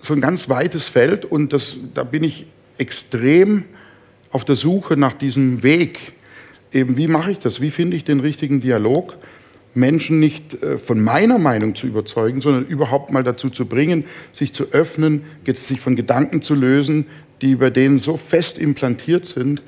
so 0.00 0.14
ein 0.14 0.20
ganz 0.20 0.48
weites 0.48 0.88
Feld 0.88 1.24
und 1.24 1.52
das, 1.52 1.76
da 1.94 2.04
bin 2.04 2.22
ich 2.22 2.46
extrem 2.78 3.64
auf 4.30 4.44
der 4.44 4.56
Suche 4.56 4.96
nach 4.96 5.12
diesem 5.12 5.62
Weg. 5.62 6.12
Eben, 6.72 6.96
wie 6.96 7.08
mache 7.08 7.32
ich 7.32 7.38
das? 7.38 7.60
Wie 7.60 7.70
finde 7.70 7.96
ich 7.96 8.04
den 8.04 8.20
richtigen 8.20 8.60
Dialog? 8.60 9.16
Menschen 9.74 10.20
nicht 10.20 10.62
äh, 10.62 10.78
von 10.78 11.00
meiner 11.02 11.38
Meinung 11.38 11.74
zu 11.74 11.86
überzeugen, 11.86 12.40
sondern 12.40 12.66
überhaupt 12.66 13.10
mal 13.10 13.22
dazu 13.22 13.50
zu 13.50 13.66
bringen, 13.66 14.04
sich 14.32 14.52
zu 14.52 14.70
öffnen, 14.72 15.22
sich 15.56 15.80
von 15.80 15.96
Gedanken 15.96 16.42
zu 16.42 16.54
lösen, 16.54 17.06
die 17.42 17.56
bei 17.56 17.70
denen 17.70 17.98
so 17.98 18.16
fest 18.16 18.58
implantiert 18.58 19.26
sind, 19.26 19.62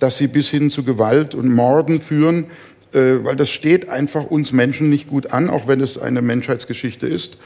dass 0.00 0.16
sie 0.16 0.26
bis 0.26 0.48
hin 0.48 0.70
zu 0.70 0.82
Gewalt 0.82 1.34
und 1.34 1.54
Morden 1.54 2.00
führen, 2.00 2.46
äh, 2.92 3.16
weil 3.22 3.36
das 3.36 3.50
steht 3.50 3.88
einfach 3.88 4.24
uns 4.24 4.52
Menschen 4.52 4.90
nicht 4.90 5.08
gut 5.08 5.32
an, 5.32 5.50
auch 5.50 5.68
wenn 5.68 5.80
es 5.80 5.98
eine 5.98 6.22
Menschheitsgeschichte 6.22 7.06
ist. 7.06 7.36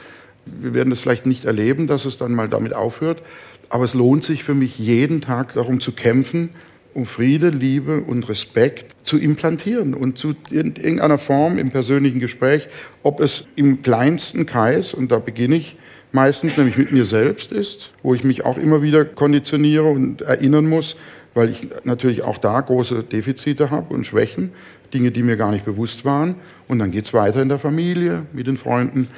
Wir 0.45 0.73
werden 0.73 0.91
es 0.91 0.99
vielleicht 0.99 1.25
nicht 1.25 1.45
erleben, 1.45 1.87
dass 1.87 2.05
es 2.05 2.17
dann 2.17 2.33
mal 2.33 2.49
damit 2.49 2.73
aufhört, 2.73 3.21
aber 3.69 3.85
es 3.85 3.93
lohnt 3.93 4.23
sich 4.23 4.43
für 4.43 4.53
mich 4.53 4.77
jeden 4.77 5.21
Tag 5.21 5.53
darum 5.53 5.79
zu 5.79 5.91
kämpfen, 5.91 6.49
um 6.93 7.05
Friede, 7.05 7.49
Liebe 7.49 8.01
und 8.01 8.29
Respekt 8.29 8.95
zu 9.03 9.17
implantieren 9.17 9.93
und 9.93 10.17
zu 10.17 10.35
in 10.51 10.75
irgendeiner 10.75 11.17
Form 11.17 11.57
im 11.57 11.71
persönlichen 11.71 12.19
Gespräch, 12.19 12.67
ob 13.01 13.19
es 13.19 13.47
im 13.55 13.81
kleinsten 13.81 14.45
Kreis, 14.45 14.93
und 14.93 15.11
da 15.11 15.19
beginne 15.19 15.55
ich 15.55 15.75
meistens, 16.13 16.55
nämlich 16.55 16.77
mit 16.77 16.91
mir 16.93 17.05
selbst 17.05 17.51
ist, 17.51 17.91
wo 18.03 18.13
ich 18.13 18.23
mich 18.23 18.45
auch 18.45 18.57
immer 18.57 18.81
wieder 18.81 19.03
konditioniere 19.03 19.83
und 19.83 20.21
erinnern 20.21 20.69
muss, 20.69 20.95
weil 21.33 21.49
ich 21.49 21.67
natürlich 21.83 22.21
auch 22.21 22.37
da 22.37 22.61
große 22.61 23.03
Defizite 23.03 23.71
habe 23.71 23.93
und 23.93 24.05
Schwächen, 24.05 24.51
Dinge, 24.93 25.11
die 25.11 25.23
mir 25.23 25.35
gar 25.35 25.51
nicht 25.51 25.65
bewusst 25.65 26.05
waren. 26.05 26.35
Und 26.67 26.79
dann 26.79 26.91
geht 26.91 27.05
es 27.05 27.13
weiter 27.13 27.41
in 27.41 27.49
der 27.49 27.57
Familie, 27.57 28.27
mit 28.31 28.45
den 28.45 28.57
Freunden. 28.57 29.09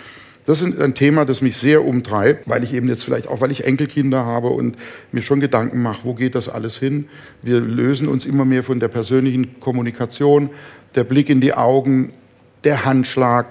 Das 0.46 0.62
ist 0.62 0.80
ein 0.80 0.94
Thema, 0.94 1.26
das 1.26 1.42
mich 1.42 1.58
sehr 1.58 1.84
umtreibt, 1.84 2.48
weil 2.48 2.64
ich 2.64 2.74
eben 2.74 2.88
jetzt 2.88 3.04
vielleicht 3.04 3.28
auch, 3.28 3.42
weil 3.42 3.52
ich 3.52 3.66
Enkelkinder 3.66 4.26
habe 4.26 4.50
und 4.50 4.78
mir 5.12 5.24
schon 5.24 5.40
Gedanken 5.40 5.82
mache, 5.82 6.02
wo 6.04 6.14
geht 6.14 6.36
das 6.36 6.48
alles 6.48 6.78
hin? 6.78 7.10
Wir 7.42 7.60
lösen 7.60 8.08
uns 8.08 8.26
immer 8.26 8.46
mehr 8.46 8.64
von 8.64 8.80
der 8.80 8.88
persönlichen 8.88 9.60
Kommunikation, 9.60 10.52
der 10.94 11.04
Blick 11.04 11.30
in 11.30 11.42
die 11.42 11.54
Augen, 11.54 12.14
der 12.64 12.86
Handschlag, 12.86 13.48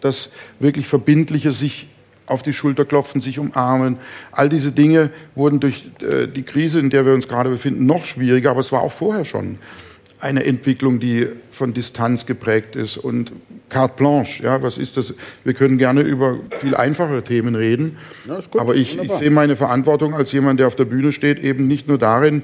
das 0.00 0.30
wirklich 0.58 0.86
Verbindliche 0.88 1.52
sich 1.52 1.89
auf 2.30 2.42
die 2.42 2.52
Schulter 2.52 2.84
klopfen, 2.84 3.20
sich 3.20 3.38
umarmen. 3.38 3.98
All 4.32 4.48
diese 4.48 4.72
Dinge 4.72 5.10
wurden 5.34 5.60
durch 5.60 5.90
äh, 6.00 6.26
die 6.26 6.42
Krise, 6.42 6.80
in 6.80 6.90
der 6.90 7.04
wir 7.06 7.14
uns 7.14 7.28
gerade 7.28 7.50
befinden, 7.50 7.86
noch 7.86 8.04
schwieriger, 8.04 8.50
aber 8.52 8.60
es 8.60 8.72
war 8.72 8.82
auch 8.82 8.92
vorher 8.92 9.24
schon 9.24 9.58
eine 10.20 10.44
Entwicklung, 10.44 11.00
die 11.00 11.28
von 11.50 11.72
Distanz 11.72 12.26
geprägt 12.26 12.76
ist 12.76 12.98
und 12.98 13.32
carte 13.68 13.94
blanche. 13.96 14.42
Ja, 14.42 14.62
was 14.62 14.76
ist 14.76 14.96
das? 14.96 15.14
Wir 15.44 15.54
können 15.54 15.78
gerne 15.78 16.02
über 16.02 16.38
viel 16.58 16.74
einfachere 16.74 17.22
Themen 17.22 17.54
reden, 17.54 17.96
gut, 18.26 18.60
aber 18.60 18.74
ich, 18.74 18.98
ich, 18.98 19.12
sehe 19.12 19.30
meine 19.30 19.56
Verantwortung 19.56 20.14
als 20.14 20.32
jemand, 20.32 20.60
der 20.60 20.66
auf 20.66 20.76
der 20.76 20.84
Bühne 20.84 21.12
steht, 21.12 21.38
eben 21.38 21.66
nicht 21.66 21.88
nur 21.88 21.98
darin, 21.98 22.42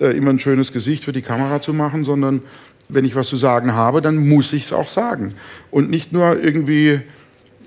äh, 0.00 0.16
immer 0.16 0.30
ein 0.30 0.38
schönes 0.38 0.72
Gesicht 0.72 1.04
für 1.04 1.12
die 1.12 1.22
Kamera 1.22 1.60
zu 1.60 1.74
machen, 1.74 2.04
sondern 2.04 2.42
wenn 2.88 3.04
ich 3.04 3.14
was 3.14 3.28
zu 3.28 3.36
sagen 3.36 3.74
habe, 3.74 4.00
dann 4.00 4.28
muss 4.28 4.52
ich 4.52 4.64
es 4.64 4.72
auch 4.72 4.88
sagen 4.88 5.34
und 5.70 5.90
nicht 5.90 6.12
nur 6.12 6.42
irgendwie 6.42 7.00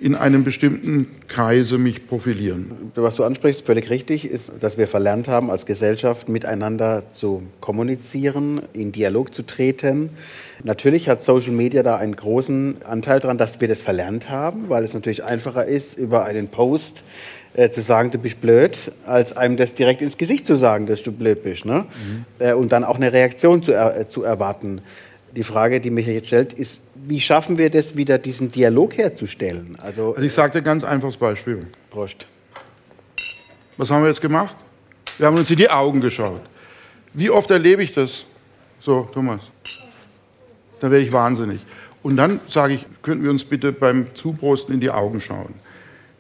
in 0.02 0.16
einem 0.16 0.44
bestimmten 0.44 1.08
Kreise 1.28 1.78
mich 1.78 2.08
profilieren. 2.08 2.92
Was 2.96 3.18
du 3.18 3.24
ansprichst, 3.24 3.64
völlig 3.64 3.92
richtig, 3.92 4.26
ist, 4.26 4.52
dass 4.60 4.76
wir 4.80 4.88
verlernt 4.88 5.28
haben, 5.28 5.52
als 5.52 5.68
Gesellschaft 5.68 6.28
miteinander 6.28 7.04
zu 7.14 7.44
kommunizieren, 7.60 8.64
in 8.74 8.92
Dialog 8.92 9.32
zu 9.32 9.44
treten. 9.44 10.10
Natürlich 10.64 11.08
hat 11.08 11.24
Social 11.24 11.52
Media 11.52 11.84
da 11.84 11.98
einen 11.98 12.16
großen 12.16 12.78
Anteil 12.84 13.20
daran, 13.20 13.38
dass 13.38 13.62
wir 13.62 13.68
das 13.68 13.80
verlernt 13.80 14.28
haben, 14.28 14.70
weil 14.70 14.84
es 14.84 14.96
natürlich 14.96 15.24
einfacher 15.24 15.66
ist, 15.66 16.00
über 16.00 16.26
einen 16.26 16.48
Post 16.48 17.04
äh, 17.54 17.70
zu 17.70 17.82
sagen, 17.82 18.10
du 18.10 18.18
bist 18.18 18.42
blöd, 18.42 18.92
als 19.06 19.38
einem 19.38 19.56
das 19.56 19.76
direkt 19.76 20.02
ins 20.02 20.18
Gesicht 20.18 20.48
zu 20.48 20.56
sagen, 20.56 20.88
dass 20.88 21.04
du 21.04 21.12
blöd 21.12 21.44
bist. 21.44 21.66
Ne? 21.66 21.86
Mhm. 21.86 22.26
Äh, 22.40 22.54
und 22.54 22.72
dann 22.72 22.84
auch 22.84 22.96
eine 22.96 23.14
Reaktion 23.14 23.62
zu, 23.62 23.72
er, 23.72 24.10
zu 24.10 24.24
erwarten. 24.24 24.82
Die 25.36 25.44
Frage, 25.44 25.80
die 25.80 25.92
mich 25.92 26.08
jetzt 26.08 26.28
stellt, 26.28 26.54
ist, 26.54 26.82
wie 26.96 27.22
schaffen 27.22 27.58
wir 27.58 27.70
das, 27.70 27.96
wieder 27.96 28.18
diesen 28.18 28.52
Dialog 28.52 28.98
herzustellen? 28.98 29.78
Also, 29.82 30.10
also 30.10 30.22
ich 30.22 30.34
sage 30.34 30.54
dir 30.54 30.58
ein 30.60 30.64
ganz 30.66 30.84
einfaches 30.84 31.16
Beispiel. 31.16 31.68
Prost. 31.90 32.28
Was 33.78 33.90
haben 33.90 34.04
wir 34.04 34.10
jetzt 34.10 34.22
gemacht? 34.22 34.56
Wir 35.18 35.28
haben 35.28 35.38
uns 35.38 35.50
in 35.50 35.56
die 35.56 35.70
Augen 35.70 36.02
geschaut. 36.02 36.42
Wie 37.14 37.30
oft 37.30 37.50
erlebe 37.50 37.84
ich 37.84 37.94
das? 37.94 38.26
So, 38.80 39.08
Thomas. 39.14 39.50
Da 40.82 40.92
werde 40.92 41.06
ich 41.06 41.14
wahnsinnig. 41.14 41.62
Und 42.04 42.18
dann 42.18 42.40
sage 42.48 42.74
ich, 42.74 42.86
könnten 43.02 43.24
wir 43.24 43.32
uns 43.32 43.46
bitte 43.46 43.72
beim 43.72 44.08
Zuprosten 44.16 44.74
in 44.74 44.80
die 44.82 44.90
Augen 44.90 45.22
schauen? 45.22 45.54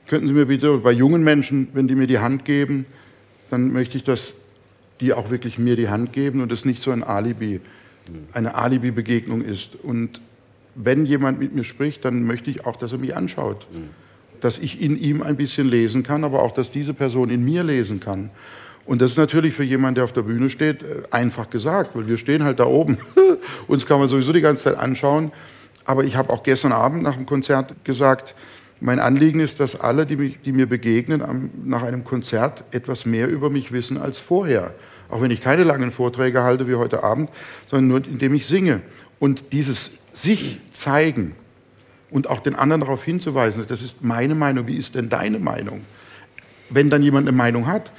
Könnten 0.07 0.27
Sie 0.27 0.33
mir 0.33 0.45
bitte, 0.45 0.77
bei 0.77 0.91
jungen 0.91 1.23
Menschen, 1.23 1.69
wenn 1.73 1.87
die 1.87 1.95
mir 1.95 2.07
die 2.07 2.19
Hand 2.19 2.45
geben, 2.45 2.85
dann 3.49 3.71
möchte 3.71 3.97
ich, 3.97 4.03
dass 4.03 4.35
die 4.99 5.13
auch 5.13 5.31
wirklich 5.31 5.57
mir 5.57 5.75
die 5.75 5.89
Hand 5.89 6.13
geben 6.13 6.41
und 6.41 6.51
es 6.51 6.63
nicht 6.63 6.81
so 6.81 6.91
ein 6.91 7.03
Alibi 7.03 7.59
eine 8.33 8.55
Alibi-Begegnung 8.55 9.41
ist. 9.41 9.75
Und 9.75 10.21
wenn 10.75 11.05
jemand 11.05 11.39
mit 11.39 11.53
mir 11.53 11.63
spricht, 11.63 12.05
dann 12.05 12.23
möchte 12.23 12.49
ich 12.49 12.65
auch, 12.65 12.77
dass 12.77 12.91
er 12.91 12.97
mich 12.97 13.15
anschaut. 13.15 13.67
Dass 14.39 14.57
ich 14.57 14.81
in 14.81 14.97
ihm 14.97 15.21
ein 15.21 15.35
bisschen 15.35 15.67
lesen 15.67 16.03
kann, 16.03 16.23
aber 16.23 16.41
auch, 16.41 16.53
dass 16.53 16.71
diese 16.71 16.93
Person 16.93 17.29
in 17.29 17.43
mir 17.43 17.63
lesen 17.63 17.99
kann. 17.99 18.31
Und 18.85 19.01
das 19.01 19.11
ist 19.11 19.17
natürlich 19.17 19.53
für 19.53 19.63
jemanden, 19.63 19.95
der 19.95 20.03
auf 20.05 20.13
der 20.13 20.23
Bühne 20.23 20.49
steht, 20.49 20.81
äh, 20.81 21.03
einfach 21.11 21.49
gesagt, 21.49 21.95
weil 21.95 22.07
wir 22.07 22.17
stehen 22.17 22.43
halt 22.43 22.59
da 22.59 22.65
oben. 22.65 22.97
Uns 23.67 23.85
kann 23.85 23.99
man 23.99 24.07
sowieso 24.07 24.33
die 24.33 24.41
ganze 24.41 24.63
Zeit 24.63 24.77
anschauen. 24.77 25.31
Aber 25.85 26.03
ich 26.03 26.15
habe 26.15 26.31
auch 26.31 26.43
gestern 26.43 26.71
Abend 26.71 27.03
nach 27.03 27.15
dem 27.15 27.25
Konzert 27.25 27.73
gesagt, 27.85 28.35
mein 28.79 28.99
Anliegen 28.99 29.39
ist, 29.39 29.59
dass 29.59 29.79
alle, 29.79 30.07
die, 30.07 30.15
mich, 30.15 30.39
die 30.43 30.51
mir 30.51 30.67
begegnen, 30.67 31.51
nach 31.63 31.83
einem 31.83 32.03
Konzert 32.03 32.63
etwas 32.71 33.05
mehr 33.05 33.27
über 33.27 33.51
mich 33.51 33.71
wissen 33.71 33.97
als 33.97 34.17
vorher 34.17 34.73
auch 35.11 35.21
wenn 35.21 35.31
ich 35.31 35.41
keine 35.41 35.63
langen 35.63 35.91
Vorträge 35.91 36.43
halte 36.43 36.67
wie 36.67 36.75
heute 36.75 37.03
Abend, 37.03 37.29
sondern 37.69 37.87
nur 37.87 38.07
indem 38.07 38.33
ich 38.33 38.47
singe. 38.47 38.81
Und 39.19 39.51
dieses 39.51 39.97
sich 40.13 40.59
zeigen 40.71 41.35
und 42.09 42.29
auch 42.29 42.39
den 42.39 42.55
anderen 42.55 42.81
darauf 42.81 43.03
hinzuweisen, 43.03 43.65
das 43.67 43.83
ist 43.83 44.03
meine 44.03 44.35
Meinung, 44.35 44.67
wie 44.67 44.77
ist 44.77 44.95
denn 44.95 45.09
deine 45.09 45.39
Meinung? 45.39 45.81
Wenn 46.69 46.89
dann 46.89 47.03
jemand 47.03 47.27
eine 47.27 47.35
Meinung 47.35 47.67
hat 47.67 47.91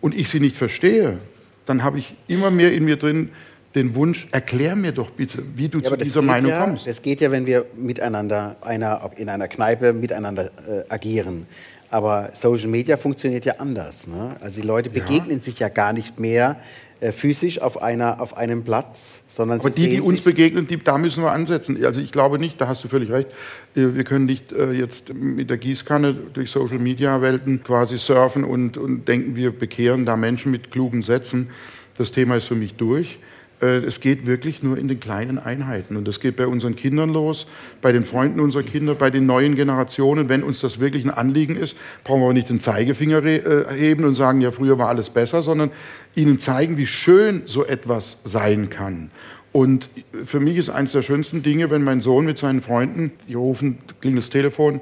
und 0.00 0.14
ich 0.14 0.28
sie 0.28 0.40
nicht 0.40 0.56
verstehe, 0.56 1.18
dann 1.66 1.82
habe 1.82 1.98
ich 1.98 2.14
immer 2.26 2.50
mehr 2.50 2.72
in 2.72 2.84
mir 2.84 2.96
drin 2.96 3.30
den 3.74 3.94
Wunsch, 3.94 4.28
erklär 4.30 4.76
mir 4.76 4.92
doch 4.92 5.10
bitte, 5.10 5.42
wie 5.56 5.68
du 5.68 5.80
ja, 5.80 5.90
zu 5.90 5.96
dieser 5.96 6.22
Meinung 6.22 6.50
ja, 6.50 6.64
kommst. 6.64 6.86
Es 6.86 7.02
geht 7.02 7.20
ja, 7.20 7.30
wenn 7.30 7.44
wir 7.46 7.66
miteinander 7.76 8.56
einer, 8.60 9.10
in 9.16 9.28
einer 9.28 9.48
Kneipe 9.48 9.92
miteinander 9.92 10.50
äh, 10.66 10.84
agieren. 10.88 11.46
Aber 11.90 12.30
Social 12.34 12.68
Media 12.68 12.96
funktioniert 12.96 13.44
ja 13.44 13.54
anders. 13.58 14.06
Ne? 14.06 14.36
Also 14.40 14.60
die 14.60 14.66
Leute 14.66 14.90
begegnen 14.90 15.38
ja. 15.38 15.42
sich 15.42 15.58
ja 15.58 15.68
gar 15.68 15.92
nicht 15.92 16.18
mehr 16.18 16.56
äh, 17.00 17.12
physisch 17.12 17.60
auf, 17.60 17.82
einer, 17.82 18.20
auf 18.20 18.36
einem 18.36 18.64
Platz, 18.64 19.20
sondern 19.28 19.60
Aber 19.60 19.70
die, 19.70 19.88
die 19.88 20.00
uns 20.00 20.20
begegnen, 20.20 20.66
die, 20.66 20.82
da 20.82 20.96
müssen 20.96 21.22
wir 21.22 21.32
ansetzen. 21.32 21.84
Also 21.84 22.00
ich 22.00 22.12
glaube 22.12 22.38
nicht, 22.38 22.60
da 22.60 22.68
hast 22.68 22.82
du 22.84 22.88
völlig 22.88 23.10
recht, 23.10 23.28
äh, 23.74 23.94
wir 23.94 24.04
können 24.04 24.26
nicht 24.26 24.52
äh, 24.52 24.72
jetzt 24.72 25.12
mit 25.12 25.50
der 25.50 25.58
Gießkanne 25.58 26.14
durch 26.14 26.50
Social 26.50 26.78
Media 26.78 27.20
Welten 27.20 27.62
quasi 27.62 27.98
surfen 27.98 28.44
und, 28.44 28.76
und 28.76 29.06
denken, 29.06 29.36
wir 29.36 29.50
bekehren 29.50 30.06
da 30.06 30.16
Menschen 30.16 30.50
mit 30.50 30.70
klugen 30.70 31.02
Sätzen. 31.02 31.50
Das 31.98 32.10
Thema 32.10 32.36
ist 32.36 32.46
für 32.46 32.54
mich 32.54 32.74
durch. 32.74 33.18
Äh, 33.60 33.78
es 33.78 34.00
geht 34.00 34.26
wirklich 34.26 34.62
nur 34.62 34.78
in 34.78 34.88
den 34.88 35.00
kleinen 35.00 35.38
Einheiten. 35.38 35.96
Und 35.96 36.06
das 36.06 36.20
geht 36.20 36.36
bei 36.36 36.46
unseren 36.46 36.76
Kindern 36.76 37.10
los, 37.10 37.46
bei 37.80 37.92
den 37.92 38.04
Freunden 38.04 38.40
unserer 38.40 38.62
Kinder, 38.62 38.94
bei 38.94 39.10
den 39.10 39.26
neuen 39.26 39.54
Generationen. 39.54 40.28
Wenn 40.28 40.42
uns 40.42 40.60
das 40.60 40.80
wirklich 40.80 41.04
ein 41.04 41.10
Anliegen 41.10 41.56
ist, 41.56 41.76
brauchen 42.02 42.22
wir 42.22 42.32
nicht 42.32 42.48
den 42.48 42.60
Zeigefinger 42.60 43.24
äh, 43.24 43.64
heben 43.74 44.04
und 44.04 44.14
sagen, 44.14 44.40
ja, 44.40 44.52
früher 44.52 44.78
war 44.78 44.88
alles 44.88 45.10
besser, 45.10 45.42
sondern 45.42 45.70
ihnen 46.14 46.38
zeigen, 46.38 46.76
wie 46.76 46.86
schön 46.86 47.42
so 47.46 47.64
etwas 47.64 48.20
sein 48.24 48.70
kann. 48.70 49.10
Und 49.52 49.88
für 50.24 50.40
mich 50.40 50.56
ist 50.56 50.68
eines 50.68 50.92
der 50.92 51.02
schönsten 51.02 51.44
Dinge, 51.44 51.70
wenn 51.70 51.84
mein 51.84 52.00
Sohn 52.00 52.26
mit 52.26 52.38
seinen 52.38 52.60
Freunden, 52.60 53.12
die 53.28 53.34
rufen, 53.34 53.78
klingelt 54.00 54.24
das 54.24 54.30
Telefon, 54.30 54.80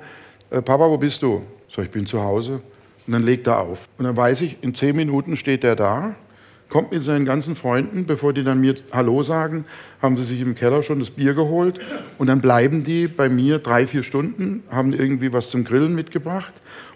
äh, 0.51 0.63
Papa, 0.63 0.89
wo 0.89 0.97
bist 0.97 1.23
du? 1.23 1.43
So, 1.69 1.83
ich 1.83 1.91
bin 1.91 2.07
zu 2.07 2.23
Hause. 2.23 2.61
Und 3.07 3.13
dann 3.13 3.25
legt 3.25 3.47
er 3.47 3.59
auf. 3.59 3.89
Und 3.99 4.05
dann 4.05 4.17
weiß 4.17 4.41
ich, 4.43 4.59
in 4.63 4.75
zehn 4.75 4.97
Minuten 4.97 5.37
steht 5.37 5.65
er 5.65 5.77
da 5.77 6.15
kommt 6.73 6.91
mit 6.91 7.03
seinen 7.03 7.27
ganzen 7.27 7.55
Freunden, 7.55 8.07
bevor 8.07 8.33
die 8.33 8.45
dann 8.45 8.63
mir 8.63 8.75
Hallo 8.93 9.23
sagen, 9.23 9.67
haben 10.01 10.17
sie 10.17 10.25
sich 10.25 10.41
im 10.41 10.55
Keller 10.55 10.83
schon 10.83 11.01
das 11.01 11.11
Bier 11.11 11.35
geholt. 11.35 11.79
Und 12.17 12.29
dann 12.29 12.41
bleiben 12.41 12.83
die 12.83 13.09
bei 13.09 13.29
mir 13.29 13.59
drei, 13.59 13.87
vier 13.87 14.03
Stunden, 14.03 14.63
haben 14.71 14.95
irgendwie 14.95 15.35
was 15.35 15.51
zum 15.51 15.65
Grillen 15.65 15.95
mitgebracht. 15.95 16.55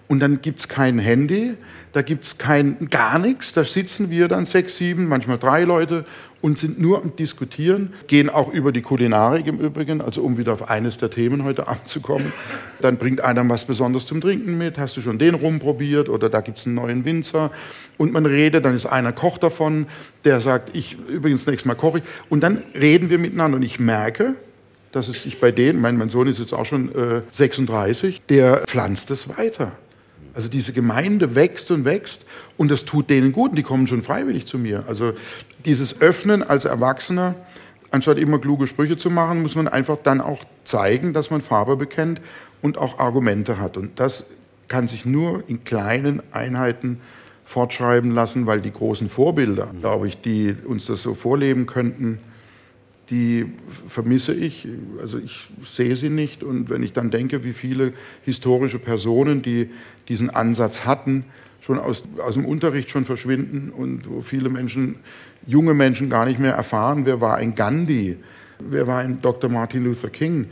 Und 0.08 0.20
dann 0.20 0.40
gibt 0.40 0.60
es 0.60 0.68
kein 0.68 0.98
Handy, 0.98 1.56
da 1.92 2.00
gibt 2.00 2.24
es 2.24 2.38
kein, 2.38 2.88
gar 2.88 3.18
nichts, 3.18 3.52
da 3.52 3.64
sitzen 3.64 4.08
wir 4.08 4.28
dann 4.28 4.46
sechs, 4.46 4.78
sieben, 4.78 5.08
manchmal 5.08 5.36
drei 5.36 5.64
Leute 5.64 6.06
und 6.42 6.58
sind 6.58 6.80
nur 6.80 7.02
am 7.02 7.16
Diskutieren, 7.16 7.94
gehen 8.06 8.28
auch 8.28 8.52
über 8.52 8.72
die 8.72 8.82
Kulinarik 8.82 9.46
im 9.46 9.58
Übrigen, 9.58 10.00
also 10.00 10.22
um 10.22 10.38
wieder 10.38 10.52
auf 10.52 10.70
eines 10.70 10.98
der 10.98 11.10
Themen 11.10 11.44
heute 11.44 11.68
abzukommen. 11.68 12.32
Dann 12.80 12.96
bringt 12.96 13.20
einer 13.20 13.48
was 13.48 13.64
Besonderes 13.64 14.06
zum 14.06 14.20
Trinken 14.20 14.58
mit, 14.58 14.78
hast 14.78 14.96
du 14.96 15.00
schon 15.00 15.18
den 15.18 15.34
rumprobiert 15.34 16.08
oder 16.08 16.28
da 16.28 16.40
gibt 16.40 16.58
es 16.58 16.66
einen 16.66 16.76
neuen 16.76 17.04
Winzer 17.04 17.50
und 17.98 18.12
man 18.12 18.26
redet, 18.26 18.64
dann 18.64 18.76
ist 18.76 18.86
einer 18.86 19.12
Koch 19.12 19.38
davon, 19.38 19.86
der 20.24 20.40
sagt, 20.40 20.74
ich 20.74 20.96
übrigens 21.08 21.46
nächstes 21.46 21.66
Mal 21.66 21.74
koche 21.74 21.98
ich 21.98 22.04
und 22.28 22.42
dann 22.42 22.62
reden 22.74 23.10
wir 23.10 23.18
miteinander 23.18 23.56
und 23.56 23.62
ich 23.62 23.80
merke, 23.80 24.34
dass 24.92 25.08
es 25.08 25.22
sich 25.22 25.40
bei 25.40 25.52
denen, 25.52 25.80
mein, 25.80 25.96
mein 25.96 26.08
Sohn 26.08 26.26
ist 26.26 26.38
jetzt 26.38 26.54
auch 26.54 26.64
schon 26.64 26.94
äh, 26.94 27.22
36, 27.30 28.22
der 28.28 28.62
pflanzt 28.66 29.10
es 29.10 29.28
weiter. 29.28 29.72
Also 30.36 30.50
diese 30.50 30.74
Gemeinde 30.74 31.34
wächst 31.34 31.70
und 31.70 31.86
wächst 31.86 32.26
und 32.58 32.70
das 32.70 32.84
tut 32.84 33.08
denen 33.08 33.32
gut 33.32 33.50
und 33.50 33.56
die 33.56 33.62
kommen 33.62 33.86
schon 33.86 34.02
freiwillig 34.02 34.46
zu 34.46 34.58
mir. 34.58 34.84
Also 34.86 35.14
dieses 35.64 36.02
Öffnen 36.02 36.42
als 36.42 36.66
Erwachsener 36.66 37.34
anstatt 37.90 38.18
immer 38.18 38.38
kluge 38.38 38.66
Sprüche 38.66 38.98
zu 38.98 39.10
machen, 39.10 39.40
muss 39.40 39.54
man 39.54 39.66
einfach 39.66 39.96
dann 40.02 40.20
auch 40.20 40.44
zeigen, 40.64 41.14
dass 41.14 41.30
man 41.30 41.40
Farbe 41.40 41.76
bekennt 41.76 42.20
und 42.60 42.76
auch 42.76 42.98
Argumente 42.98 43.58
hat. 43.58 43.78
Und 43.78 43.98
das 43.98 44.26
kann 44.68 44.88
sich 44.88 45.06
nur 45.06 45.42
in 45.48 45.64
kleinen 45.64 46.22
Einheiten 46.32 47.00
fortschreiben 47.46 48.10
lassen, 48.10 48.46
weil 48.46 48.60
die 48.60 48.72
großen 48.72 49.08
Vorbilder, 49.08 49.70
glaube 49.80 50.06
ich, 50.08 50.20
die 50.20 50.54
uns 50.66 50.84
das 50.84 51.00
so 51.00 51.14
vorleben 51.14 51.64
könnten, 51.64 52.18
die 53.08 53.46
vermisse 53.88 54.34
ich. 54.34 54.66
Also 55.00 55.18
ich 55.18 55.48
sehe 55.62 55.96
sie 55.96 56.10
nicht. 56.10 56.42
Und 56.42 56.70
wenn 56.70 56.82
ich 56.82 56.92
dann 56.92 57.10
denke, 57.10 57.44
wie 57.44 57.52
viele 57.52 57.92
historische 58.24 58.80
Personen, 58.80 59.42
die 59.42 59.70
diesen 60.08 60.30
Ansatz 60.30 60.84
hatten, 60.84 61.24
schon 61.60 61.78
aus, 61.78 62.04
aus 62.18 62.34
dem 62.34 62.44
Unterricht 62.44 62.90
schon 62.90 63.04
verschwinden 63.04 63.70
und 63.70 64.08
wo 64.08 64.22
viele 64.22 64.48
Menschen, 64.48 64.96
junge 65.46 65.74
Menschen 65.74 66.08
gar 66.08 66.24
nicht 66.24 66.38
mehr 66.38 66.54
erfahren, 66.54 67.06
wer 67.06 67.20
war 67.20 67.36
ein 67.36 67.54
Gandhi, 67.54 68.16
wer 68.60 68.86
war 68.86 69.00
ein 69.00 69.20
Dr. 69.20 69.50
Martin 69.50 69.84
Luther 69.84 70.10
King. 70.10 70.46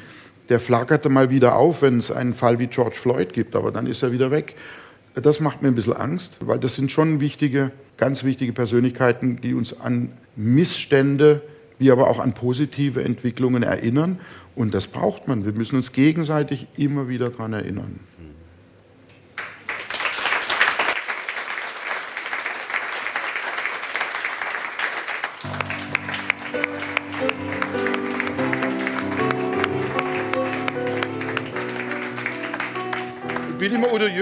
Der 0.49 0.61
flackerte 0.61 1.09
mal 1.09 1.31
wieder 1.31 1.57
auf, 1.57 1.83
wenn 1.83 1.99
es 1.99 2.11
einen 2.11 2.35
Fall 2.35 2.59
wie 2.59 2.67
George 2.67 2.97
Floyd 2.97 3.33
gibt, 3.33 3.57
aber 3.57 3.71
dann 3.71 3.87
ist 3.87 4.03
er 4.03 4.13
wieder 4.13 4.31
weg. 4.31 4.57
Das 5.15 5.39
macht 5.39 5.63
mir 5.63 5.69
ein 5.69 5.75
bisschen 5.75 5.95
Angst, 5.95 6.39
weil 6.41 6.59
das 6.59 6.75
sind 6.75 6.91
schon 6.91 7.21
wichtige, 7.21 7.71
ganz 7.97 8.25
wichtige 8.25 8.53
Persönlichkeiten, 8.53 9.41
die 9.41 9.55
uns 9.55 9.81
an 9.81 10.11
Missstände, 10.35 11.43
wie 11.79 11.93
aber 11.93 12.09
auch 12.09 12.19
an 12.19 12.35
positive 12.35 13.03
Entwicklungen 13.03 13.63
erinnern. 13.63 14.19
Und 14.57 14.75
das 14.75 14.89
braucht 14.89 15.29
man. 15.29 15.45
Wir 15.45 15.53
müssen 15.53 15.77
uns 15.77 15.93
gegenseitig 15.93 16.67
immer 16.77 17.09
wieder 17.09 17.31
daran 17.31 17.53
erinnern. 17.53 18.01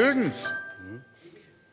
Jürgens? 0.02 0.48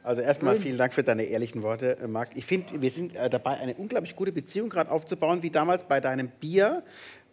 Also 0.04 0.22
erstmal 0.22 0.56
vielen 0.56 0.78
Dank 0.78 0.94
für 0.94 1.04
deine 1.04 1.24
ehrlichen 1.24 1.62
Worte, 1.62 1.98
äh, 2.00 2.08
Marc. 2.08 2.30
Ich 2.36 2.46
finde, 2.46 2.82
wir 2.82 2.90
sind 2.90 3.16
äh, 3.16 3.30
dabei, 3.30 3.58
eine 3.58 3.74
unglaublich 3.74 4.16
gute 4.16 4.32
Beziehung 4.32 4.70
gerade 4.70 4.90
aufzubauen, 4.90 5.44
wie 5.44 5.50
damals 5.50 5.84
bei 5.84 6.00
deinem 6.00 6.30
Bier, 6.30 6.84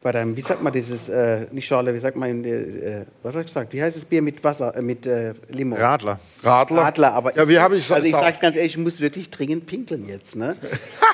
bei 0.03 0.13
deinem, 0.13 0.37
wie 0.37 0.43
sagt 0.43 0.63
man 0.63 0.73
dieses, 0.73 1.09
äh, 1.09 1.47
nicht 1.51 1.67
Schorle, 1.67 1.93
wie 1.95 1.99
sagt 1.99 2.17
man, 2.17 2.45
äh, 2.45 3.05
was 3.23 3.33
habe 3.35 3.41
ich 3.43 3.47
gesagt? 3.49 3.73
Wie 3.73 3.83
heißt 3.83 3.97
das 3.97 4.05
Bier 4.05 4.23
mit 4.23 4.45
Wasser, 4.45 4.77
äh, 4.77 4.83
mit 4.83 5.07
äh, 5.07 5.33
Limo? 5.49 5.75
Radler. 5.75 6.21
Radler? 6.45 6.83
Radler, 6.83 7.13
aber 7.15 7.35
Ja, 7.37 7.49
wie 7.49 7.59
habe 7.59 7.77
ich 7.77 7.91
also 7.91 8.07
ich 8.07 8.15
auch- 8.15 8.21
sag's 8.21 8.39
ganz 8.39 8.55
ehrlich, 8.57 8.73
ich 8.73 8.79
muss 8.79 9.01
wirklich 9.01 9.31
dringend 9.31 9.67
pinkeln 9.67 10.07
jetzt. 10.09 10.37
Ne? 10.37 10.57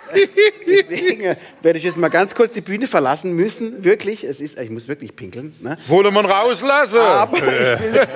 Deswegen 0.67 1.23
äh, 1.23 1.37
werde 1.63 1.79
ich 1.79 1.85
jetzt 1.85 1.97
mal 1.97 2.09
ganz 2.09 2.35
kurz 2.35 2.53
die 2.55 2.61
Bühne 2.61 2.87
verlassen 2.87 3.35
müssen. 3.35 3.83
Wirklich, 3.85 4.25
es 4.25 4.41
ist, 4.41 4.59
ich 4.59 4.69
muss 4.71 4.89
wirklich 4.89 5.17
pinkeln. 5.17 5.55
Ne? 5.61 5.79
Wolle 5.87 6.11
man 6.11 6.27
rauslassen? 6.27 6.99
Aber 6.99 7.37
ich 7.39 7.43
will, 7.45 8.07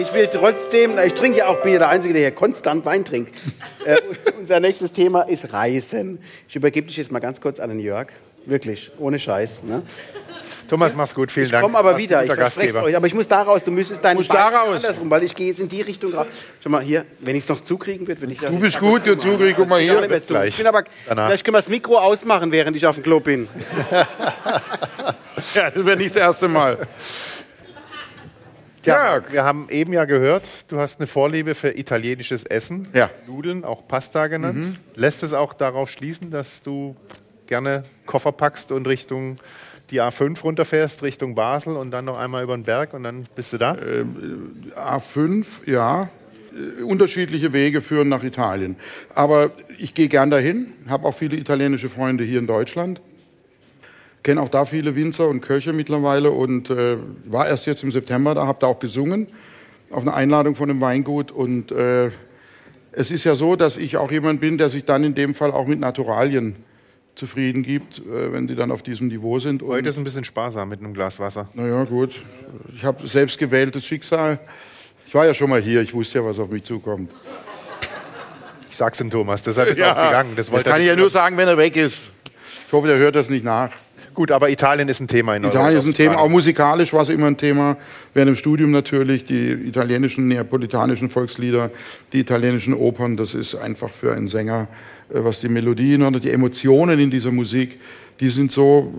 ich 0.02 0.14
will 0.14 0.26
trotzdem, 0.28 0.98
ich 1.04 1.14
trinke 1.14 1.38
ja 1.38 1.46
auch, 1.46 1.62
bin 1.62 1.72
ja 1.74 1.78
der 1.78 1.88
Einzige, 1.90 2.14
der 2.14 2.22
hier 2.22 2.30
konstant 2.32 2.84
Wein 2.84 3.04
trinkt. 3.04 3.34
Äh, 3.84 3.98
unser 4.40 4.58
nächstes 4.58 4.90
Thema 4.92 5.22
ist 5.22 5.52
Reisen. 5.52 6.18
Ich 6.48 6.56
übergebe 6.56 6.86
dich 6.88 6.96
jetzt 6.96 7.12
mal 7.12 7.20
ganz 7.20 7.40
kurz 7.40 7.60
an 7.60 7.68
den 7.68 7.78
Jörg. 7.80 8.08
Wirklich, 8.46 8.90
ohne 8.98 9.18
Scheiß. 9.18 9.62
Ne? 9.64 9.82
Thomas, 10.68 10.94
mach's 10.94 11.14
gut. 11.14 11.32
Vielen 11.32 11.46
Ich 11.46 11.52
Dank. 11.52 11.62
komme 11.64 11.76
aber 11.78 11.90
Warst 11.92 12.02
wieder, 12.02 12.24
ich 12.24 12.32
verspreche 12.32 12.80
euch. 12.82 12.94
Aber 12.96 13.06
ich 13.06 13.14
muss 13.14 13.26
da 13.26 13.42
raus, 13.42 13.62
du 13.64 13.70
müsstest 13.72 14.04
deinen 14.04 14.20
raus. 14.20 14.76
andersrum, 14.76 15.10
weil 15.10 15.24
ich 15.24 15.34
gehe 15.34 15.48
jetzt 15.48 15.58
in 15.60 15.68
die 15.68 15.80
Richtung 15.82 16.14
raus. 16.14 16.26
Schau 16.62 16.70
mal 16.70 16.80
hier, 16.82 17.04
wenn 17.18 17.34
ich 17.34 17.42
es 17.42 17.48
noch 17.48 17.60
zukriegen 17.60 18.06
wird, 18.06 18.20
wenn 18.22 18.30
ich 18.30 18.38
Du 18.38 18.58
bist 18.58 18.78
gut, 18.78 19.04
du 19.06 19.16
zukriegen, 19.18 19.54
guck 19.56 19.68
mal 19.68 19.80
hier. 19.80 19.98
Hier. 20.06 20.20
gleich. 20.20 20.48
Ich 20.50 20.56
bin 20.58 20.66
aber, 20.68 20.84
Danach. 21.08 21.26
vielleicht 21.26 21.44
können 21.44 21.54
wir 21.54 21.58
das 21.58 21.68
Mikro 21.68 21.98
ausmachen, 21.98 22.52
während 22.52 22.76
ich 22.76 22.86
auf 22.86 22.94
dem 22.96 23.02
Klo 23.04 23.20
bin. 23.20 23.48
Ja, 25.54 25.70
das 25.70 25.86
wäre 25.86 25.96
nicht 25.96 26.10
das 26.10 26.16
erste 26.20 26.48
Mal. 26.48 26.86
Ja, 28.84 29.14
Jörg. 29.14 29.32
wir 29.32 29.44
haben 29.44 29.68
eben 29.70 29.92
ja 29.92 30.04
gehört, 30.04 30.44
du 30.68 30.78
hast 30.78 31.00
eine 31.00 31.06
Vorliebe 31.06 31.54
für 31.54 31.76
italienisches 31.78 32.44
Essen. 32.44 32.88
Ja. 32.92 33.10
Mhm. 33.26 33.34
Nudeln, 33.34 33.64
auch 33.64 33.86
Pasta 33.88 34.26
genannt. 34.26 34.80
Lässt 34.94 35.22
es 35.22 35.32
auch 35.32 35.52
darauf 35.54 35.90
schließen, 35.90 36.30
dass 36.30 36.62
du 36.62 36.94
gerne 37.50 37.82
Koffer 38.06 38.32
packst 38.32 38.72
und 38.72 38.88
Richtung 38.88 39.38
die 39.90 40.00
A5 40.00 40.40
runterfährst, 40.40 41.02
Richtung 41.02 41.34
Basel 41.34 41.76
und 41.76 41.90
dann 41.90 42.04
noch 42.04 42.16
einmal 42.16 42.44
über 42.44 42.56
den 42.56 42.62
Berg 42.62 42.94
und 42.94 43.02
dann 43.02 43.24
bist 43.34 43.52
du 43.52 43.58
da? 43.58 43.76
A5, 44.76 45.44
ja. 45.66 46.08
Äh, 46.52 46.82
Unterschiedliche 46.82 47.52
Wege 47.52 47.82
führen 47.82 48.08
nach 48.08 48.22
Italien. 48.22 48.76
Aber 49.14 49.50
ich 49.78 49.94
gehe 49.94 50.08
gern 50.08 50.30
dahin, 50.30 50.72
habe 50.88 51.06
auch 51.06 51.14
viele 51.14 51.36
italienische 51.36 51.88
Freunde 51.88 52.24
hier 52.24 52.38
in 52.38 52.46
Deutschland. 52.46 53.00
Kenne 54.22 54.40
auch 54.42 54.48
da 54.48 54.64
viele 54.64 54.94
Winzer 54.94 55.28
und 55.28 55.40
Köche 55.40 55.72
mittlerweile 55.72 56.30
und 56.30 56.70
äh, 56.70 56.98
war 57.24 57.48
erst 57.48 57.66
jetzt 57.66 57.82
im 57.82 57.90
September 57.90 58.34
da, 58.34 58.46
habe 58.46 58.58
da 58.60 58.68
auch 58.68 58.78
gesungen 58.78 59.26
auf 59.90 60.02
eine 60.02 60.14
Einladung 60.14 60.54
von 60.54 60.70
einem 60.70 60.80
Weingut. 60.80 61.32
Und 61.32 61.72
äh, 61.72 62.10
es 62.92 63.10
ist 63.10 63.24
ja 63.24 63.34
so, 63.34 63.56
dass 63.56 63.76
ich 63.76 63.96
auch 63.96 64.12
jemand 64.12 64.40
bin, 64.40 64.56
der 64.56 64.70
sich 64.70 64.84
dann 64.84 65.02
in 65.02 65.14
dem 65.14 65.34
Fall 65.34 65.50
auch 65.50 65.66
mit 65.66 65.80
Naturalien 65.80 66.56
zufrieden 67.20 67.62
gibt, 67.62 67.98
äh, 67.98 68.32
wenn 68.32 68.48
die 68.48 68.54
dann 68.56 68.72
auf 68.72 68.82
diesem 68.82 69.08
Niveau 69.08 69.38
sind. 69.38 69.62
Und- 69.62 69.68
Heute 69.70 69.90
ist 69.90 69.98
ein 69.98 70.04
bisschen 70.04 70.24
sparsam 70.24 70.68
mit 70.70 70.80
einem 70.80 70.94
Glas 70.94 71.20
Wasser. 71.20 71.48
naja, 71.54 71.84
gut. 71.84 72.20
Ich 72.74 72.82
habe 72.84 73.06
selbst 73.06 73.38
gewähltes 73.38 73.84
Schicksal. 73.86 74.38
Ich 75.06 75.14
war 75.14 75.26
ja 75.26 75.34
schon 75.34 75.50
mal 75.50 75.60
hier, 75.60 75.82
ich 75.82 75.92
wusste 75.94 76.18
ja, 76.20 76.24
was 76.24 76.38
auf 76.38 76.48
mich 76.50 76.64
zukommt. 76.64 77.10
Ich 78.70 78.76
sag's 78.76 78.98
dem 78.98 79.10
Thomas, 79.10 79.42
deshalb 79.42 79.68
ist 79.68 79.78
er 79.78 79.92
auch 79.96 80.06
gegangen. 80.06 80.32
Das, 80.36 80.48
Das 80.50 80.64
kann 80.64 80.80
ich 80.80 80.86
ja 80.86 80.96
nur 80.96 81.10
sagen, 81.10 81.36
wenn 81.36 81.46
er 81.48 81.58
weg 81.58 81.76
ist. 81.76 82.10
Ich 82.66 82.72
hoffe, 82.72 82.88
der 82.88 82.96
hört 82.98 83.14
das 83.16 83.28
nicht 83.28 83.44
nach. 83.44 83.70
Gut, 84.20 84.32
aber 84.32 84.50
Italien 84.50 84.90
ist 84.90 85.00
ein 85.00 85.08
Thema 85.08 85.34
in 85.34 85.44
Italien 85.44 85.78
ist 85.78 85.86
ein 85.86 85.94
Thema, 85.94 86.18
auch 86.18 86.28
musikalisch 86.28 86.92
war 86.92 87.00
es 87.00 87.08
immer 87.08 87.26
ein 87.26 87.38
Thema. 87.38 87.78
Während 88.12 88.28
dem 88.28 88.36
Studium 88.36 88.70
natürlich, 88.70 89.24
die 89.24 89.52
italienischen, 89.52 90.28
neapolitanischen 90.28 91.08
Volkslieder, 91.08 91.70
die 92.12 92.20
italienischen 92.20 92.74
Opern, 92.74 93.16
das 93.16 93.32
ist 93.32 93.54
einfach 93.54 93.88
für 93.88 94.12
einen 94.12 94.28
Sänger, 94.28 94.68
äh, 95.08 95.24
was 95.24 95.40
die 95.40 95.48
Melodien 95.48 96.02
oder 96.02 96.20
die 96.20 96.28
Emotionen 96.28 97.00
in 97.00 97.10
dieser 97.10 97.32
Musik, 97.32 97.80
die 98.20 98.28
sind 98.28 98.52
so 98.52 98.92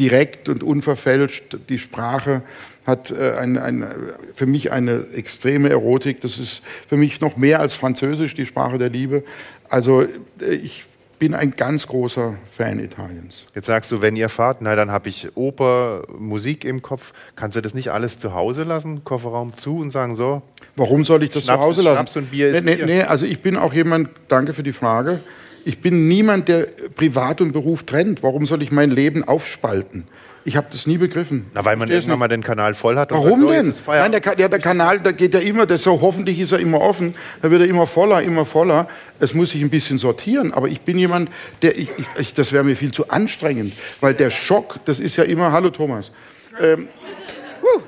direkt 0.00 0.48
und 0.48 0.62
unverfälscht. 0.62 1.58
Die 1.68 1.78
Sprache 1.78 2.40
hat 2.86 3.10
äh, 3.10 3.32
ein, 3.32 3.58
ein, 3.58 3.86
für 4.32 4.46
mich 4.46 4.72
eine 4.72 5.08
extreme 5.12 5.68
Erotik. 5.68 6.22
Das 6.22 6.38
ist 6.38 6.62
für 6.88 6.96
mich 6.96 7.20
noch 7.20 7.36
mehr 7.36 7.60
als 7.60 7.74
Französisch, 7.74 8.32
die 8.32 8.46
Sprache 8.46 8.78
der 8.78 8.88
Liebe. 8.88 9.24
Also 9.68 10.04
äh, 10.40 10.54
ich 10.54 10.86
bin 11.18 11.34
ein 11.34 11.52
ganz 11.52 11.86
großer 11.86 12.36
Fan 12.50 12.78
Italiens. 12.78 13.44
Jetzt 13.54 13.66
sagst 13.66 13.90
du, 13.90 14.00
wenn 14.00 14.16
ihr 14.16 14.28
fahrt, 14.28 14.58
na 14.60 14.76
dann 14.76 14.90
habe 14.90 15.08
ich 15.08 15.36
Oper, 15.36 16.02
Musik 16.18 16.64
im 16.64 16.82
Kopf. 16.82 17.12
Kannst 17.36 17.56
du 17.56 17.60
das 17.60 17.74
nicht 17.74 17.90
alles 17.90 18.18
zu 18.18 18.34
Hause 18.34 18.64
lassen, 18.64 19.04
Kofferraum 19.04 19.56
zu 19.56 19.78
und 19.78 19.90
sagen 19.90 20.14
so? 20.14 20.42
Warum 20.76 21.04
soll 21.04 21.22
ich 21.22 21.30
das 21.30 21.44
Schnaps 21.44 21.60
zu 21.60 21.66
Hause 21.66 21.82
lassen? 21.82 21.96
Schnaps 21.96 22.16
und 22.16 22.30
Bier 22.30 22.48
ist 22.48 22.64
nee, 22.64 22.76
nee, 22.76 22.84
nee, 22.84 23.02
also 23.02 23.26
ich 23.26 23.40
bin 23.40 23.56
auch 23.56 23.72
jemand, 23.72 24.10
danke 24.28 24.54
für 24.54 24.62
die 24.62 24.72
Frage, 24.72 25.20
ich 25.64 25.80
bin 25.80 26.08
niemand, 26.08 26.48
der 26.48 26.66
Privat 26.94 27.40
und 27.40 27.52
Beruf 27.52 27.84
trennt. 27.84 28.22
Warum 28.22 28.44
soll 28.44 28.62
ich 28.62 28.70
mein 28.70 28.90
Leben 28.90 29.24
aufspalten? 29.24 30.04
Ich 30.46 30.56
habe 30.58 30.66
das 30.70 30.86
nie 30.86 30.98
begriffen. 30.98 31.46
Na, 31.54 31.64
weil 31.64 31.76
man 31.76 31.88
Versteh's 31.88 32.04
irgendwann 32.04 32.18
mal 32.18 32.28
den 32.28 32.42
Kanal 32.42 32.74
voll 32.74 32.96
hat. 32.96 33.10
und 33.12 33.18
Warum 33.18 33.40
sagt, 33.48 33.64
so, 33.64 33.72
denn? 33.72 33.74
Nein, 33.86 34.12
der, 34.12 34.20
Ka- 34.20 34.34
ja, 34.36 34.48
der 34.48 34.58
Kanal, 34.58 35.00
da 35.00 35.12
geht 35.12 35.32
ja 35.32 35.40
immer, 35.40 35.64
das 35.64 35.82
so, 35.82 35.98
hoffentlich 36.02 36.38
ist 36.38 36.52
er 36.52 36.58
immer 36.58 36.82
offen, 36.82 37.14
da 37.40 37.50
wird 37.50 37.62
er 37.62 37.66
immer 37.68 37.86
voller, 37.86 38.20
immer 38.22 38.44
voller. 38.44 38.86
Es 39.18 39.32
muss 39.32 39.50
sich 39.50 39.62
ein 39.62 39.70
bisschen 39.70 39.96
sortieren, 39.96 40.52
aber 40.52 40.68
ich 40.68 40.82
bin 40.82 40.98
jemand, 40.98 41.30
der, 41.62 41.78
ich, 41.78 41.88
ich, 41.96 42.06
ich, 42.18 42.34
das 42.34 42.52
wäre 42.52 42.62
mir 42.62 42.76
viel 42.76 42.92
zu 42.92 43.08
anstrengend, 43.08 43.72
weil 44.02 44.12
der 44.12 44.30
Schock, 44.30 44.80
das 44.84 45.00
ist 45.00 45.16
ja 45.16 45.24
immer, 45.24 45.50
hallo 45.50 45.70
Thomas, 45.70 46.10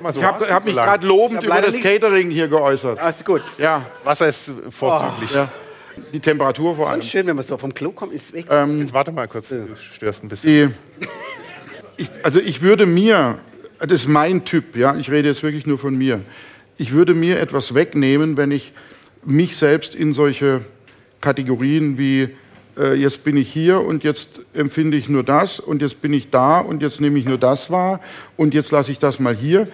Mal 0.01 0.11
so 0.11 0.19
ich 0.19 0.25
habe 0.25 0.49
hab 0.51 0.65
mich 0.65 0.73
gerade 0.73 1.05
lobend 1.05 1.43
über 1.43 1.61
das 1.61 1.79
Catering 1.79 2.31
hier 2.31 2.47
geäußert. 2.47 2.99
Alles 2.99 3.23
gut. 3.23 3.43
Ja, 3.59 3.85
Das 3.93 4.05
Wasser 4.05 4.27
ist 4.27 4.51
vorzüglich. 4.71 5.31
ja. 5.35 5.49
Die 6.11 6.19
Temperatur 6.19 6.75
vor 6.75 6.89
allem. 6.89 7.01
Schön, 7.03 7.25
wenn 7.27 7.35
man 7.35 7.45
so 7.45 7.57
vom 7.57 7.73
Klo 7.73 7.91
kommt, 7.91 8.13
ist 8.13 8.33
weg. 8.33 8.45
Jetzt 8.79 8.93
warte 8.93 9.11
mal 9.11 9.27
kurz, 9.27 9.49
du 9.49 9.67
störst 9.93 10.23
ein 10.23 10.29
bisschen. 10.29 10.73
Die, 10.99 11.05
ich, 11.97 12.09
also 12.23 12.39
ich 12.39 12.61
würde 12.61 12.85
mir, 12.85 13.39
das 13.79 14.01
ist 14.01 14.07
mein 14.07 14.45
Typ, 14.45 14.75
ja, 14.75 14.95
ich 14.95 15.09
rede 15.11 15.27
jetzt 15.27 15.43
wirklich 15.43 15.65
nur 15.65 15.79
von 15.79 15.97
mir, 15.97 16.21
ich 16.77 16.91
würde 16.91 17.13
mir 17.13 17.39
etwas 17.39 17.73
wegnehmen, 17.73 18.37
wenn 18.37 18.51
ich 18.51 18.73
mich 19.25 19.57
selbst 19.57 19.95
in 19.95 20.13
solche 20.13 20.61
Kategorien 21.21 21.97
wie 21.97 22.29
äh, 22.77 22.93
jetzt 22.93 23.23
bin 23.23 23.35
ich 23.35 23.51
hier 23.51 23.81
und 23.81 24.03
jetzt 24.03 24.39
empfinde 24.53 24.97
ich 24.97 25.09
nur 25.09 25.23
das 25.23 25.59
und 25.59 25.81
jetzt 25.81 26.01
bin 26.01 26.13
ich 26.13 26.29
da 26.29 26.59
und 26.59 26.81
jetzt 26.81 27.01
nehme 27.01 27.17
ich 27.17 27.25
nur 27.25 27.37
das 27.37 27.71
wahr 27.71 27.99
und 28.37 28.53
jetzt 28.53 28.71
lasse 28.71 28.91
ich 28.91 28.99
das 28.99 29.19
mal 29.19 29.35
hier. 29.35 29.67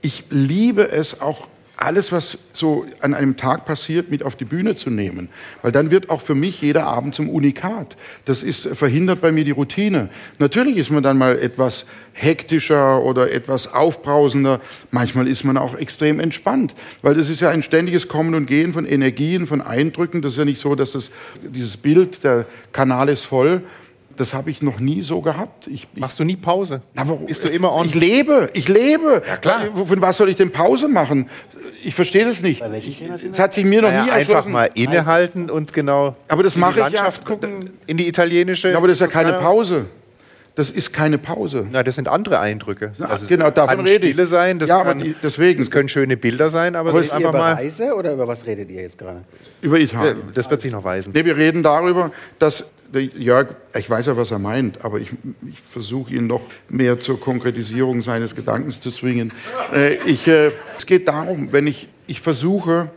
Ich 0.00 0.24
liebe 0.30 0.90
es 0.90 1.20
auch 1.20 1.48
alles, 1.78 2.10
was 2.10 2.38
so 2.52 2.86
an 3.00 3.14
einem 3.14 3.36
Tag 3.36 3.64
passiert, 3.64 4.10
mit 4.10 4.24
auf 4.24 4.34
die 4.34 4.44
Bühne 4.44 4.74
zu 4.74 4.90
nehmen. 4.90 5.28
Weil 5.62 5.70
dann 5.70 5.90
wird 5.92 6.10
auch 6.10 6.20
für 6.20 6.34
mich 6.34 6.60
jeder 6.60 6.86
Abend 6.86 7.14
zum 7.14 7.28
Unikat. 7.30 7.96
Das 8.24 8.42
ist, 8.42 8.68
verhindert 8.68 9.20
bei 9.20 9.30
mir 9.30 9.44
die 9.44 9.52
Routine. 9.52 10.08
Natürlich 10.38 10.76
ist 10.76 10.90
man 10.90 11.04
dann 11.04 11.16
mal 11.16 11.38
etwas 11.38 11.86
hektischer 12.12 13.00
oder 13.02 13.30
etwas 13.30 13.72
aufbrausender. 13.72 14.60
Manchmal 14.90 15.28
ist 15.28 15.44
man 15.44 15.56
auch 15.56 15.76
extrem 15.76 16.18
entspannt. 16.18 16.74
Weil 17.02 17.14
das 17.14 17.28
ist 17.28 17.40
ja 17.40 17.50
ein 17.50 17.62
ständiges 17.62 18.08
Kommen 18.08 18.34
und 18.34 18.46
Gehen 18.46 18.72
von 18.72 18.84
Energien, 18.84 19.46
von 19.46 19.60
Eindrücken. 19.60 20.20
Das 20.20 20.32
ist 20.32 20.38
ja 20.38 20.44
nicht 20.44 20.60
so, 20.60 20.74
dass 20.74 20.92
das, 20.92 21.10
dieses 21.42 21.76
Bild, 21.76 22.24
der 22.24 22.44
Kanal 22.72 23.08
ist 23.08 23.24
voll, 23.24 23.62
das 24.18 24.34
habe 24.34 24.50
ich 24.50 24.62
noch 24.62 24.80
nie 24.80 25.02
so 25.02 25.20
gehabt. 25.20 25.66
Ich, 25.66 25.86
ich, 25.94 26.00
Machst 26.00 26.18
du 26.18 26.24
nie 26.24 26.36
Pause? 26.36 26.82
Na, 26.94 27.06
warum? 27.08 27.26
Bist 27.26 27.44
du 27.44 27.48
immer 27.48 27.72
on? 27.72 27.86
Ich 27.86 27.94
lebe, 27.94 28.50
ich 28.52 28.68
lebe. 28.68 29.22
Ja, 29.26 29.36
klar. 29.36 29.60
Von 29.74 30.00
was 30.00 30.16
soll 30.16 30.28
ich 30.28 30.36
denn 30.36 30.50
Pause 30.50 30.88
machen? 30.88 31.28
Ich 31.84 31.94
verstehe 31.94 32.24
das 32.24 32.42
nicht. 32.42 32.60
Es 32.60 33.38
hat 33.38 33.54
sich 33.54 33.64
mir 33.64 33.82
noch 33.82 33.88
Naja, 33.90 34.04
nie 34.04 34.10
einfach 34.10 34.28
erschlossen. 34.34 34.52
mal 34.52 34.70
innehalten 34.74 35.50
und 35.50 35.72
genau 35.72 36.16
Aber 36.26 36.42
das 36.42 36.54
in 36.54 36.60
mache 36.60 36.72
ich 36.72 36.76
ja. 36.78 36.84
Landschaft 36.84 37.24
gucken, 37.24 37.72
in 37.86 37.96
die 37.96 38.08
italienische. 38.08 38.70
Ja, 38.70 38.76
aber 38.76 38.88
das 38.88 38.96
ist 38.96 39.00
ja 39.00 39.06
keine. 39.06 39.34
Pause. 39.34 39.86
Das 40.58 40.72
ist 40.72 40.92
keine 40.92 41.18
Pause. 41.18 41.68
Na, 41.70 41.84
das 41.84 41.94
sind 41.94 42.08
andere 42.08 42.40
Eindrücke. 42.40 42.90
Ja, 42.98 43.06
Also 43.06 43.26
genau, 43.28 43.48
davon 43.52 43.78
rede 43.86 44.06
ich. 44.08 44.14
Stille 44.14 44.26
sein, 44.26 44.58
das, 44.58 44.68
Ja, 44.68 44.80
aber 44.80 44.88
kann, 44.88 44.98
die- 45.04 45.14
deswegen. 45.22 45.60
das 45.60 45.70
können 45.70 45.88
schöne 45.88 46.16
Bilder 46.16 46.50
sein, 46.50 46.74
aber, 46.74 46.90
Aber 46.90 46.98
das 46.98 47.06
ist 47.06 47.12
einfach 47.12 47.30
über 47.30 47.38
mal, 47.38 47.52
Reise 47.54 47.94
oder 47.94 48.12
über 48.12 48.26
was 48.26 48.44
redet 48.44 48.68
ihr 48.68 48.82
jetzt 48.82 48.98
gerade? 48.98 49.22
Über 49.62 49.78
Italien. 49.78 50.16
das 50.34 50.50
wird 50.50 50.60
sich 50.60 50.72
noch 50.72 50.82
weisen. 50.82 51.12
Nee, 51.14 51.24
wir 51.24 51.36
reden 51.36 51.62
darüber, 51.62 52.10
dass 52.40 52.64
Jörg, 52.92 53.50
ich 53.72 53.88
weiß 53.88 54.06
ja, 54.06 54.16
was 54.16 54.32
er 54.32 54.40
meint, 54.40 54.84
aber 54.84 54.98
ich, 54.98 55.12
ich 55.48 55.60
versuche 55.60 56.12
ihn 56.12 56.26
noch 56.26 56.40
mehr 56.68 56.98
zur 56.98 57.20
Konkretisierung 57.20 58.02
seines 58.02 58.34
Gedankens 58.34 58.80
zu 58.80 58.90
zwingen. 58.90 59.32
Äh, 59.72 59.94
ich, 60.06 60.26
äh, 60.26 60.50
es 60.76 60.86
geht 60.86 61.06
darum, 61.06 61.52
wenn 61.52 61.68
ich, 61.68 61.88
ich 62.08 62.20
versuche, 62.20 62.90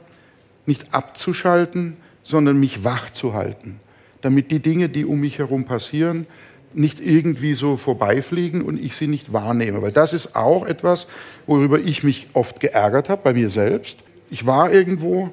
nicht 0.66 0.96
abzuschalten, 0.96 1.96
sondern 2.24 2.60
mich 2.60 2.84
wach 2.84 3.12
zu 3.12 3.36
halten, 3.36 3.80
damit 4.22 4.50
die 4.50 4.62
Dinge, 4.62 4.90
die 4.90 5.06
um 5.06 5.20
mich 5.20 5.38
herum 5.38 5.66
passieren, 5.66 6.26
nicht 6.74 7.00
irgendwie 7.00 7.54
so 7.54 7.78
vorbeifliegen 7.78 8.62
und 8.62 8.78
ich 8.78 8.96
sie 8.96 9.08
nicht 9.08 9.34
wahrnehme. 9.34 9.82
Weil 9.82 9.92
das 9.92 10.14
ist 10.14 10.36
auch 10.36 10.66
etwas, 10.66 11.08
worüber 11.48 11.80
ich 11.80 12.04
mich 12.04 12.28
oft 12.34 12.60
geärgert 12.60 13.10
habe, 13.10 13.22
bei 13.24 13.34
mir 13.34 13.50
selbst. 13.50 14.00
Ich 14.30 14.46
war 14.46 14.72
irgendwo 14.72 15.32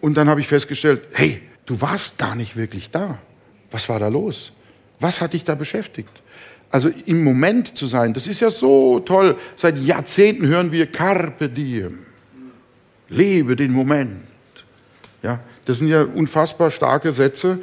und 0.00 0.16
dann 0.16 0.28
habe 0.28 0.40
ich 0.40 0.48
festgestellt, 0.48 1.02
hey, 1.12 1.40
du 1.66 1.80
warst 1.80 2.18
gar 2.18 2.34
nicht 2.34 2.56
wirklich 2.56 2.90
da. 2.90 3.18
Was 3.70 3.88
war 3.88 3.98
da 3.98 4.08
los? 4.08 4.52
Was 5.00 5.20
hat 5.20 5.32
dich 5.32 5.44
da 5.44 5.54
beschäftigt? 5.54 6.10
Also 6.70 6.90
im 7.06 7.22
Moment 7.22 7.76
zu 7.76 7.86
sein, 7.86 8.14
das 8.14 8.26
ist 8.26 8.40
ja 8.40 8.50
so 8.50 9.00
toll. 9.00 9.36
Seit 9.56 9.78
Jahrzehnten 9.78 10.46
hören 10.46 10.72
wir 10.72 10.86
Carpe 10.86 11.48
diem. 11.48 11.98
Lebe 13.08 13.56
den 13.56 13.72
Moment. 13.72 14.24
Ja, 15.22 15.40
das 15.66 15.78
sind 15.78 15.88
ja 15.88 16.02
unfassbar 16.02 16.70
starke 16.70 17.12
Sätze, 17.12 17.58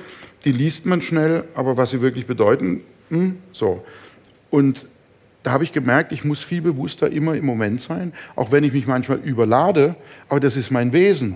die 0.45 0.51
liest 0.51 0.85
man 0.85 1.01
schnell, 1.01 1.43
aber 1.55 1.77
was 1.77 1.91
sie 1.91 2.01
wirklich 2.01 2.25
bedeuten, 2.25 2.81
hm, 3.09 3.37
so. 3.51 3.83
Und 4.49 4.85
da 5.43 5.51
habe 5.51 5.63
ich 5.63 5.71
gemerkt, 5.71 6.11
ich 6.11 6.25
muss 6.25 6.43
viel 6.43 6.61
bewusster 6.61 7.09
immer 7.09 7.35
im 7.35 7.45
Moment 7.45 7.81
sein, 7.81 8.13
auch 8.35 8.51
wenn 8.51 8.63
ich 8.63 8.73
mich 8.73 8.87
manchmal 8.87 9.19
überlade, 9.19 9.95
aber 10.27 10.39
das 10.39 10.55
ist 10.55 10.71
mein 10.71 10.93
Wesen. 10.93 11.35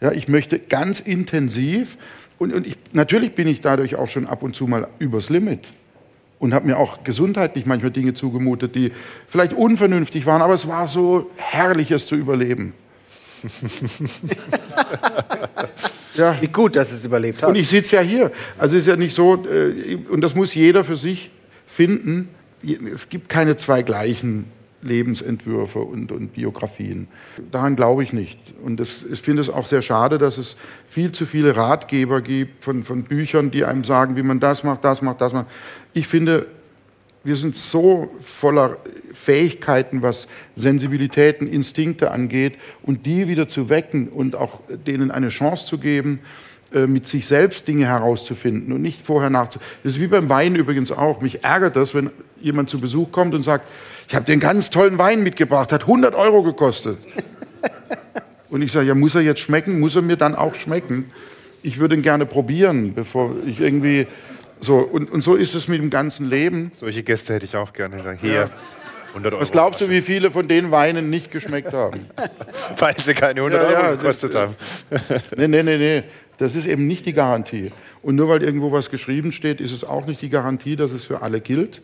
Ja, 0.00 0.12
ich 0.12 0.28
möchte 0.28 0.58
ganz 0.58 1.00
intensiv 1.00 1.96
und, 2.38 2.52
und 2.52 2.66
ich, 2.66 2.76
natürlich 2.92 3.34
bin 3.34 3.48
ich 3.48 3.60
dadurch 3.60 3.96
auch 3.96 4.08
schon 4.08 4.26
ab 4.26 4.42
und 4.42 4.54
zu 4.54 4.66
mal 4.66 4.88
übers 4.98 5.30
Limit 5.30 5.72
und 6.38 6.52
habe 6.52 6.66
mir 6.66 6.76
auch 6.76 7.02
gesundheitlich 7.02 7.66
manchmal 7.66 7.92
Dinge 7.92 8.14
zugemutet, 8.14 8.74
die 8.74 8.92
vielleicht 9.28 9.54
unvernünftig 9.54 10.26
waren, 10.26 10.42
aber 10.42 10.54
es 10.54 10.68
war 10.68 10.88
so 10.88 11.30
herrlich, 11.36 11.90
es 11.90 12.06
zu 12.06 12.14
überleben. 12.14 12.74
ja. 16.18 16.36
Wie 16.40 16.48
gut, 16.48 16.76
dass 16.76 16.92
es 16.92 17.04
überlebt 17.04 17.42
hat. 17.42 17.48
Und 17.48 17.56
ich 17.56 17.68
sitze 17.68 17.96
ja 17.96 18.02
hier. 18.02 18.30
Also 18.58 18.76
es 18.76 18.82
ist 18.82 18.88
ja 18.88 18.96
nicht 18.96 19.14
so, 19.14 19.44
äh, 19.46 19.98
und 20.08 20.20
das 20.20 20.34
muss 20.34 20.54
jeder 20.54 20.84
für 20.84 20.96
sich 20.96 21.30
finden. 21.66 22.28
Es 22.92 23.08
gibt 23.08 23.28
keine 23.28 23.56
zwei 23.56 23.82
gleichen 23.82 24.46
Lebensentwürfe 24.82 25.80
und, 25.80 26.12
und 26.12 26.32
Biografien. 26.32 27.08
Daran 27.50 27.76
glaube 27.76 28.02
ich 28.02 28.12
nicht. 28.12 28.38
Und 28.62 28.78
das, 28.78 29.04
ich 29.10 29.20
finde 29.20 29.42
es 29.42 29.50
auch 29.50 29.66
sehr 29.66 29.82
schade, 29.82 30.18
dass 30.18 30.38
es 30.38 30.56
viel 30.88 31.12
zu 31.12 31.26
viele 31.26 31.56
Ratgeber 31.56 32.20
gibt 32.20 32.64
von, 32.64 32.84
von 32.84 33.02
Büchern, 33.02 33.50
die 33.50 33.64
einem 33.64 33.84
sagen, 33.84 34.16
wie 34.16 34.22
man 34.22 34.40
das 34.40 34.64
macht, 34.64 34.84
das 34.84 35.02
macht, 35.02 35.20
das 35.20 35.32
macht. 35.32 35.46
Ich 35.92 36.06
finde, 36.06 36.46
wir 37.26 37.36
sind 37.36 37.56
so 37.56 38.08
voller 38.22 38.76
Fähigkeiten, 39.12 40.00
was 40.00 40.28
Sensibilitäten, 40.54 41.48
Instinkte 41.48 42.12
angeht, 42.12 42.54
und 42.82 43.04
die 43.04 43.26
wieder 43.26 43.48
zu 43.48 43.68
wecken 43.68 44.08
und 44.08 44.36
auch 44.36 44.60
denen 44.86 45.10
eine 45.10 45.30
Chance 45.30 45.66
zu 45.66 45.78
geben, 45.78 46.20
äh, 46.72 46.86
mit 46.86 47.06
sich 47.08 47.26
selbst 47.26 47.66
Dinge 47.66 47.86
herauszufinden 47.86 48.72
und 48.72 48.80
nicht 48.80 49.04
vorher 49.04 49.30
nachzu. 49.30 49.58
Das 49.82 49.94
ist 49.94 50.00
wie 50.00 50.06
beim 50.06 50.28
Wein 50.28 50.54
übrigens 50.54 50.92
auch. 50.92 51.20
Mich 51.20 51.42
ärgert 51.42 51.74
das, 51.74 51.94
wenn 51.94 52.10
jemand 52.40 52.70
zu 52.70 52.80
Besuch 52.80 53.10
kommt 53.10 53.34
und 53.34 53.42
sagt, 53.42 53.68
ich 54.08 54.14
habe 54.14 54.30
einen 54.30 54.40
ganz 54.40 54.70
tollen 54.70 54.96
Wein 54.96 55.24
mitgebracht, 55.24 55.72
hat 55.72 55.82
100 55.82 56.14
Euro 56.14 56.44
gekostet. 56.44 56.98
Und 58.50 58.62
ich 58.62 58.70
sage, 58.70 58.86
ja, 58.86 58.94
muss 58.94 59.16
er 59.16 59.22
jetzt 59.22 59.40
schmecken? 59.40 59.80
Muss 59.80 59.96
er 59.96 60.02
mir 60.02 60.16
dann 60.16 60.36
auch 60.36 60.54
schmecken? 60.54 61.06
Ich 61.64 61.78
würde 61.78 61.96
ihn 61.96 62.02
gerne 62.02 62.24
probieren, 62.24 62.94
bevor 62.94 63.34
ich 63.44 63.60
irgendwie 63.60 64.06
so. 64.60 64.78
Und, 64.78 65.10
und 65.10 65.20
so 65.22 65.34
ist 65.34 65.54
es 65.54 65.68
mit 65.68 65.80
dem 65.80 65.90
ganzen 65.90 66.28
Leben. 66.28 66.70
Solche 66.74 67.02
Gäste 67.02 67.34
hätte 67.34 67.44
ich 67.46 67.56
auch 67.56 67.72
gerne. 67.72 68.02
Sagen, 68.02 68.18
Hier, 68.20 68.50
100 69.08 69.32
Euro. 69.32 69.42
Was 69.42 69.52
glaubst 69.52 69.80
du, 69.80 69.88
wie 69.88 70.02
viele 70.02 70.30
von 70.30 70.48
den 70.48 70.70
Weinen 70.70 71.10
nicht 71.10 71.30
geschmeckt 71.30 71.72
haben? 71.72 72.06
Weil 72.78 72.94
sie 72.98 73.14
keine 73.14 73.40
100 73.40 73.62
Ja, 73.62 73.70
ja, 73.72 73.78
Euro 73.80 73.90
das- 73.92 74.00
gekostet 74.20 74.34
haben. 74.34 74.54
Nee, 75.36 75.48
nee, 75.48 75.62
nee, 75.62 75.76
nee. 75.78 76.02
Das 76.38 76.54
ist 76.54 76.66
eben 76.66 76.86
nicht 76.86 77.06
die 77.06 77.14
Garantie. 77.14 77.72
Und 78.02 78.16
nur 78.16 78.28
weil 78.28 78.42
irgendwo 78.42 78.70
was 78.70 78.90
geschrieben 78.90 79.32
steht, 79.32 79.58
ist 79.58 79.72
es 79.72 79.84
auch 79.84 80.04
nicht 80.04 80.20
die 80.20 80.28
Garantie, 80.28 80.76
dass 80.76 80.90
es 80.92 81.02
für 81.02 81.22
alle 81.22 81.40
gilt. 81.40 81.80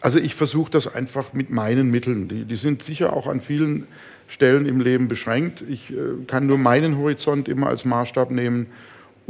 Also 0.00 0.18
ich 0.18 0.34
versuche 0.34 0.72
das 0.72 0.92
einfach 0.92 1.34
mit 1.34 1.50
meinen 1.50 1.88
Mitteln. 1.88 2.26
Die, 2.26 2.44
die 2.46 2.56
sind 2.56 2.82
sicher 2.82 3.12
auch 3.12 3.28
an 3.28 3.40
vielen 3.40 3.86
Stellen 4.26 4.66
im 4.66 4.80
Leben 4.80 5.06
beschränkt. 5.06 5.62
Ich 5.68 5.90
äh, 5.92 5.94
kann 6.26 6.48
nur 6.48 6.58
meinen 6.58 6.98
Horizont 6.98 7.48
immer 7.48 7.68
als 7.68 7.84
Maßstab 7.84 8.32
nehmen. 8.32 8.66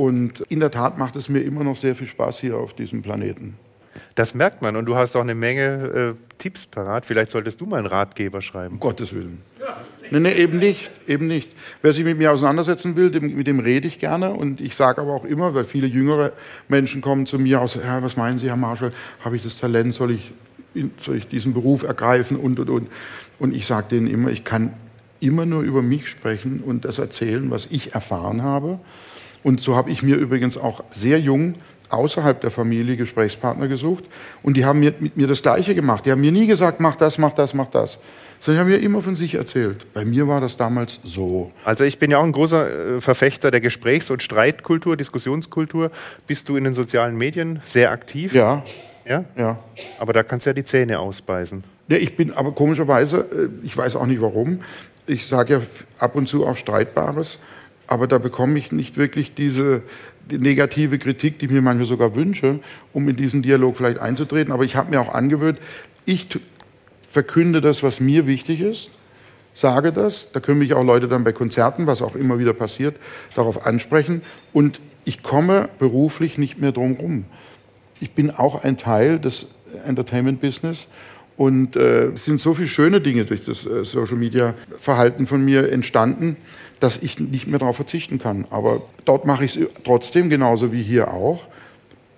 Und 0.00 0.40
in 0.48 0.60
der 0.60 0.70
Tat 0.70 0.96
macht 0.96 1.14
es 1.16 1.28
mir 1.28 1.40
immer 1.40 1.62
noch 1.62 1.76
sehr 1.76 1.94
viel 1.94 2.06
Spaß 2.06 2.40
hier 2.40 2.56
auf 2.56 2.72
diesem 2.72 3.02
Planeten. 3.02 3.58
Das 4.14 4.34
merkt 4.34 4.62
man. 4.62 4.74
Und 4.76 4.86
du 4.86 4.96
hast 4.96 5.14
auch 5.14 5.20
eine 5.20 5.34
Menge 5.34 6.16
äh, 6.16 6.38
Tipps 6.38 6.64
parat. 6.64 7.04
Vielleicht 7.04 7.30
solltest 7.30 7.60
du 7.60 7.66
mal 7.66 7.80
einen 7.80 7.86
Ratgeber 7.86 8.40
schreiben. 8.40 8.76
Um 8.76 8.80
Gottes 8.80 9.12
Willen. 9.12 9.42
Nee, 10.10 10.20
nee, 10.20 10.32
eben 10.32 10.58
nicht, 10.58 10.90
eben 11.06 11.26
nicht. 11.26 11.50
Wer 11.82 11.92
sich 11.92 12.02
mit 12.02 12.16
mir 12.16 12.32
auseinandersetzen 12.32 12.96
will, 12.96 13.10
dem, 13.10 13.36
mit 13.36 13.46
dem 13.46 13.60
rede 13.60 13.86
ich 13.88 13.98
gerne. 13.98 14.30
Und 14.30 14.62
ich 14.62 14.74
sage 14.74 15.02
aber 15.02 15.12
auch 15.12 15.26
immer, 15.26 15.54
weil 15.54 15.66
viele 15.66 15.86
jüngere 15.86 16.32
Menschen 16.68 17.02
kommen 17.02 17.26
zu 17.26 17.38
mir 17.38 17.60
aus, 17.60 17.76
Herr, 17.76 18.02
was 18.02 18.16
meinen 18.16 18.38
Sie, 18.38 18.48
Herr 18.48 18.56
Marschall, 18.56 18.94
habe 19.22 19.36
ich 19.36 19.42
das 19.42 19.58
Talent, 19.58 19.92
soll 19.92 20.12
ich, 20.12 20.32
soll 21.02 21.18
ich 21.18 21.28
diesen 21.28 21.52
Beruf 21.52 21.82
ergreifen 21.82 22.38
und, 22.38 22.58
und, 22.58 22.70
und. 22.70 22.88
Und 23.38 23.54
ich 23.54 23.66
sage 23.66 23.88
denen 23.90 24.06
immer, 24.06 24.30
ich 24.30 24.44
kann 24.44 24.72
immer 25.20 25.44
nur 25.44 25.60
über 25.60 25.82
mich 25.82 26.08
sprechen 26.08 26.62
und 26.64 26.86
das 26.86 26.98
erzählen, 26.98 27.50
was 27.50 27.66
ich 27.68 27.92
erfahren 27.92 28.40
habe. 28.40 28.80
Und 29.42 29.60
so 29.60 29.76
habe 29.76 29.90
ich 29.90 30.02
mir 30.02 30.16
übrigens 30.16 30.56
auch 30.56 30.84
sehr 30.90 31.18
jung 31.20 31.54
außerhalb 31.88 32.40
der 32.40 32.50
Familie 32.50 32.96
Gesprächspartner 32.96 33.68
gesucht. 33.68 34.04
Und 34.42 34.56
die 34.56 34.64
haben 34.64 34.80
mir, 34.80 34.94
mit 34.98 35.16
mir 35.16 35.26
das 35.26 35.42
Gleiche 35.42 35.74
gemacht. 35.74 36.06
Die 36.06 36.12
haben 36.12 36.20
mir 36.20 36.32
nie 36.32 36.46
gesagt, 36.46 36.80
mach 36.80 36.96
das, 36.96 37.18
mach 37.18 37.32
das, 37.32 37.54
mach 37.54 37.68
das. 37.68 37.98
Sondern 38.40 38.66
die 38.66 38.74
haben 38.74 38.80
mir 38.80 38.84
immer 38.84 39.02
von 39.02 39.14
sich 39.14 39.34
erzählt. 39.34 39.92
Bei 39.92 40.04
mir 40.04 40.26
war 40.26 40.40
das 40.40 40.56
damals 40.56 41.00
so. 41.04 41.52
Also 41.64 41.84
ich 41.84 41.98
bin 41.98 42.10
ja 42.10 42.18
auch 42.18 42.24
ein 42.24 42.32
großer 42.32 42.96
äh, 42.96 43.00
Verfechter 43.00 43.50
der 43.50 43.60
Gesprächs- 43.60 44.10
und 44.10 44.22
Streitkultur, 44.22 44.96
Diskussionskultur. 44.96 45.90
Bist 46.26 46.48
du 46.48 46.56
in 46.56 46.64
den 46.64 46.72
sozialen 46.72 47.18
Medien 47.18 47.60
sehr 47.64 47.90
aktiv? 47.90 48.32
Ja, 48.32 48.64
ja? 49.04 49.24
ja. 49.36 49.58
Aber 49.98 50.12
da 50.12 50.22
kannst 50.22 50.46
du 50.46 50.50
ja 50.50 50.54
die 50.54 50.64
Zähne 50.64 51.00
ausbeißen. 51.00 51.64
Ja, 51.88 51.96
ich 51.96 52.16
bin 52.16 52.32
aber 52.32 52.52
komischerweise, 52.52 53.18
äh, 53.18 53.66
ich 53.66 53.76
weiß 53.76 53.96
auch 53.96 54.06
nicht 54.06 54.22
warum, 54.22 54.60
ich 55.06 55.26
sage 55.26 55.54
ja 55.54 55.60
ab 55.98 56.14
und 56.14 56.28
zu 56.28 56.46
auch 56.46 56.56
Streitbares, 56.56 57.38
aber 57.90 58.06
da 58.06 58.18
bekomme 58.18 58.56
ich 58.58 58.72
nicht 58.72 58.96
wirklich 58.96 59.34
diese 59.34 59.82
die 60.30 60.38
negative 60.38 60.98
Kritik, 60.98 61.40
die 61.40 61.46
ich 61.46 61.50
mir 61.50 61.60
manchmal 61.60 61.86
sogar 61.86 62.14
wünsche, 62.14 62.60
um 62.92 63.08
in 63.08 63.16
diesen 63.16 63.42
Dialog 63.42 63.76
vielleicht 63.76 63.98
einzutreten. 63.98 64.52
Aber 64.52 64.64
ich 64.64 64.76
habe 64.76 64.90
mir 64.90 65.00
auch 65.00 65.12
angewöhnt, 65.12 65.58
ich 66.04 66.28
verkünde 67.10 67.60
das, 67.60 67.82
was 67.82 67.98
mir 67.98 68.28
wichtig 68.28 68.60
ist, 68.60 68.90
sage 69.54 69.92
das. 69.92 70.28
Da 70.32 70.38
können 70.38 70.60
mich 70.60 70.72
auch 70.72 70.84
Leute 70.84 71.08
dann 71.08 71.24
bei 71.24 71.32
Konzerten, 71.32 71.88
was 71.88 72.00
auch 72.00 72.14
immer 72.14 72.38
wieder 72.38 72.52
passiert, 72.52 72.94
darauf 73.34 73.66
ansprechen. 73.66 74.22
Und 74.52 74.80
ich 75.04 75.24
komme 75.24 75.68
beruflich 75.80 76.38
nicht 76.38 76.58
mehr 76.58 76.70
drum 76.70 76.92
rum. 76.92 77.24
Ich 78.00 78.12
bin 78.12 78.30
auch 78.30 78.62
ein 78.62 78.78
Teil 78.78 79.18
des 79.18 79.46
Entertainment-Business. 79.84 80.86
Und 81.40 81.74
äh, 81.74 82.08
es 82.08 82.26
sind 82.26 82.38
so 82.38 82.52
viele 82.52 82.68
schöne 82.68 83.00
Dinge 83.00 83.24
durch 83.24 83.46
das 83.46 83.64
äh, 83.64 83.82
Social-Media-Verhalten 83.82 85.26
von 85.26 85.42
mir 85.42 85.72
entstanden, 85.72 86.36
dass 86.80 86.98
ich 86.98 87.18
nicht 87.18 87.48
mehr 87.48 87.58
darauf 87.58 87.76
verzichten 87.76 88.18
kann. 88.18 88.44
Aber 88.50 88.82
dort 89.06 89.24
mache 89.24 89.46
ich 89.46 89.56
es 89.56 89.66
trotzdem 89.82 90.28
genauso 90.28 90.70
wie 90.70 90.82
hier 90.82 91.14
auch. 91.14 91.46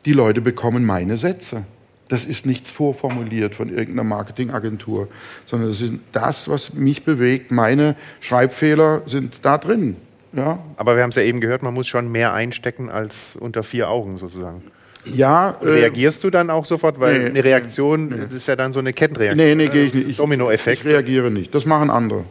Die 0.07 0.13
Leute 0.13 0.41
bekommen 0.41 0.85
meine 0.85 1.19
Sätze. 1.19 1.63
Das 2.09 2.25
ist 2.25 2.47
nichts 2.47 2.73
vorformuliert 2.73 3.55
von 3.55 3.69
irgendeiner 3.69 4.03
Marketingagentur, 4.03 5.07
sondern 5.47 5.69
das 5.69 5.81
ist 5.81 5.93
das, 6.11 6.49
was 6.49 6.75
mich 6.75 7.05
bewegt. 7.05 7.53
Meine 7.53 7.95
Schreibfehler 8.19 9.03
sind 9.07 9.35
da 9.43 9.57
drin. 9.57 9.95
Ja, 10.33 10.59
Aber 10.77 10.97
wir 10.97 11.05
haben 11.05 11.11
es 11.11 11.17
ja 11.17 11.23
eben 11.23 11.41
gehört, 11.41 11.63
man 11.63 11.75
muss 11.75 11.87
schon 11.87 12.11
mehr 12.11 12.35
einstecken 12.35 12.91
als 12.91 13.37
unter 13.37 13.63
vier 13.63 13.89
Augen 13.89 14.19
sozusagen. 14.19 14.65
Ja 15.05 15.59
äh, 15.61 15.69
Reagierst 15.69 16.25
du 16.25 16.31
dann 16.31 16.51
auch 16.51 16.65
sofort? 16.65 17.01
Weil 17.01 17.19
nee, 17.19 17.27
eine 17.31 17.45
Reaktion 17.45 18.11
das 18.11 18.33
ist 18.33 18.49
ja 18.49 18.57
dann 18.57 18.73
so 18.73 18.81
eine 18.81 18.93
Kettenreaktion. 18.93 19.37
Nee, 19.37 19.55
nee, 19.55 19.69
gehe 19.69 19.87
ich 19.87 19.95
nicht. 19.95 20.09
Ich, 20.11 20.17
Dominoeffekt. 20.17 20.81
Ich 20.81 20.87
reagiere 20.87 21.31
nicht. 21.31 21.55
Das 21.55 21.67
machen 21.67 21.91
andere. 21.91 22.25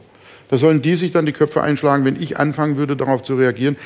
Da 0.49 0.57
sollen 0.57 0.82
die 0.82 0.97
sich 0.97 1.11
dann 1.11 1.26
die 1.26 1.32
Köpfe 1.32 1.61
einschlagen, 1.61 2.03
wenn 2.03 2.22
ich 2.22 2.38
anfangen 2.38 2.76
würde, 2.76 2.97
darauf 2.97 3.24
zu 3.24 3.36
reagieren. 3.36 3.78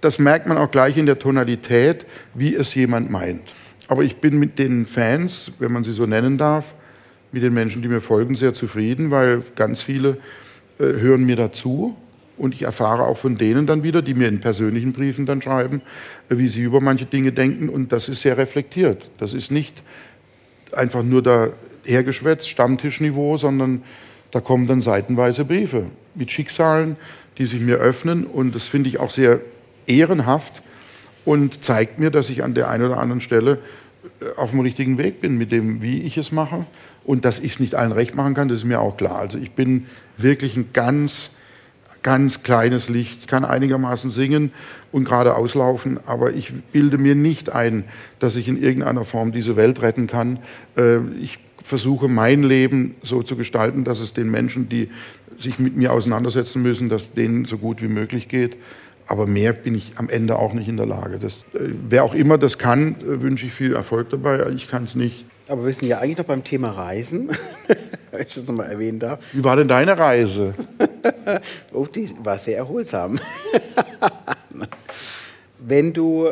Das 0.00 0.20
merkt 0.20 0.46
man 0.46 0.56
auch 0.56 0.70
gleich 0.70 0.96
in 0.96 1.06
der 1.06 1.18
Tonalität, 1.18 2.06
wie 2.34 2.54
es 2.54 2.74
jemand 2.74 3.10
meint. 3.10 3.42
Aber 3.88 4.04
ich 4.04 4.18
bin 4.18 4.38
mit 4.38 4.58
den 4.58 4.86
Fans, 4.86 5.50
wenn 5.58 5.72
man 5.72 5.82
sie 5.82 5.92
so 5.92 6.06
nennen 6.06 6.38
darf, 6.38 6.74
mit 7.32 7.42
den 7.42 7.52
Menschen, 7.52 7.82
die 7.82 7.88
mir 7.88 8.00
folgen, 8.00 8.36
sehr 8.36 8.54
zufrieden, 8.54 9.10
weil 9.10 9.42
ganz 9.56 9.82
viele 9.82 10.18
äh, 10.78 10.84
hören 10.84 11.24
mir 11.24 11.36
dazu 11.36 11.96
und 12.42 12.54
ich 12.54 12.62
erfahre 12.62 13.04
auch 13.04 13.18
von 13.18 13.38
denen 13.38 13.68
dann 13.68 13.84
wieder, 13.84 14.02
die 14.02 14.14
mir 14.14 14.26
in 14.26 14.40
persönlichen 14.40 14.92
Briefen 14.92 15.26
dann 15.26 15.40
schreiben, 15.40 15.80
äh, 16.28 16.38
wie 16.38 16.48
sie 16.48 16.62
über 16.62 16.80
manche 16.80 17.06
Dinge 17.06 17.30
denken 17.30 17.68
und 17.68 17.92
das 17.92 18.08
ist 18.08 18.22
sehr 18.22 18.36
reflektiert. 18.36 19.08
Das 19.18 19.32
ist 19.32 19.52
nicht 19.52 19.80
einfach 20.72 21.04
nur 21.04 21.22
da 21.22 21.50
hergeschwätzt, 21.84 22.48
Stammtischniveau, 22.48 23.36
sondern 23.36 23.82
da 24.32 24.40
kommen 24.40 24.66
dann 24.66 24.80
seitenweise 24.80 25.44
Briefe 25.44 25.86
mit 26.16 26.32
Schicksalen, 26.32 26.96
die 27.38 27.46
sich 27.46 27.60
mir 27.60 27.76
öffnen 27.76 28.24
und 28.24 28.56
das 28.56 28.66
finde 28.66 28.88
ich 28.88 28.98
auch 28.98 29.10
sehr 29.10 29.40
ehrenhaft 29.86 30.62
und 31.24 31.62
zeigt 31.62 32.00
mir, 32.00 32.10
dass 32.10 32.28
ich 32.28 32.42
an 32.42 32.54
der 32.54 32.68
einen 32.68 32.86
oder 32.86 32.98
anderen 32.98 33.20
Stelle 33.20 33.58
äh, 34.20 34.36
auf 34.36 34.50
dem 34.50 34.60
richtigen 34.60 34.98
Weg 34.98 35.20
bin 35.20 35.38
mit 35.38 35.52
dem, 35.52 35.80
wie 35.80 36.02
ich 36.02 36.18
es 36.18 36.32
mache 36.32 36.66
und 37.04 37.24
dass 37.24 37.38
ich 37.38 37.52
es 37.52 37.60
nicht 37.60 37.76
allen 37.76 37.92
recht 37.92 38.16
machen 38.16 38.34
kann, 38.34 38.48
das 38.48 38.58
ist 38.58 38.64
mir 38.64 38.80
auch 38.80 38.96
klar. 38.96 39.18
Also 39.18 39.38
ich 39.38 39.52
bin 39.52 39.86
wirklich 40.16 40.56
ein 40.56 40.70
ganz, 40.72 41.36
ganz 42.02 42.42
kleines 42.42 42.88
Licht. 42.88 43.18
Ich 43.20 43.26
kann 43.26 43.44
einigermaßen 43.44 44.10
singen 44.10 44.52
und 44.90 45.04
gerade 45.04 45.36
auslaufen, 45.36 45.98
aber 46.06 46.32
ich 46.32 46.52
bilde 46.72 46.98
mir 46.98 47.14
nicht 47.14 47.50
ein, 47.50 47.84
dass 48.18 48.36
ich 48.36 48.48
in 48.48 48.60
irgendeiner 48.60 49.04
Form 49.04 49.32
diese 49.32 49.56
Welt 49.56 49.82
retten 49.82 50.06
kann. 50.06 50.38
Äh, 50.76 50.98
ich 51.20 51.38
versuche 51.62 52.08
mein 52.08 52.42
Leben 52.42 52.96
so 53.02 53.22
zu 53.22 53.36
gestalten, 53.36 53.84
dass 53.84 54.00
es 54.00 54.14
den 54.14 54.30
Menschen, 54.30 54.68
die 54.68 54.90
sich 55.38 55.58
mit 55.58 55.76
mir 55.76 55.92
auseinandersetzen 55.92 56.62
müssen, 56.62 56.88
dass 56.88 57.14
denen 57.14 57.44
so 57.44 57.58
gut 57.58 57.82
wie 57.82 57.88
möglich 57.88 58.28
geht. 58.28 58.56
Aber 59.06 59.26
mehr 59.26 59.52
bin 59.52 59.74
ich 59.74 59.92
am 59.96 60.08
Ende 60.08 60.38
auch 60.38 60.52
nicht 60.52 60.68
in 60.68 60.76
der 60.76 60.86
Lage. 60.86 61.18
Das, 61.18 61.38
äh, 61.54 61.70
wer 61.88 62.04
auch 62.04 62.14
immer 62.14 62.38
das 62.38 62.58
kann, 62.58 62.96
äh, 63.00 63.20
wünsche 63.22 63.46
ich 63.46 63.52
viel 63.52 63.74
Erfolg 63.74 64.10
dabei. 64.10 64.48
Ich 64.50 64.68
kann 64.68 64.84
es 64.84 64.94
nicht. 64.94 65.24
Aber 65.48 65.66
wir 65.66 65.72
sind 65.72 65.88
ja 65.88 65.98
eigentlich 65.98 66.18
noch 66.18 66.24
beim 66.24 66.44
Thema 66.44 66.70
Reisen, 66.70 67.28
wenn 68.10 68.22
ich 68.22 68.34
das 68.34 68.46
nochmal 68.46 68.70
erwähnen 68.70 68.98
darf. 68.98 69.24
Wie 69.32 69.42
war 69.42 69.56
denn 69.56 69.68
deine 69.68 69.96
Reise? 69.98 70.54
oh, 71.72 71.86
die 71.86 72.10
war 72.22 72.38
sehr 72.38 72.58
erholsam. 72.58 73.18
wenn 75.58 75.92
du 75.92 76.28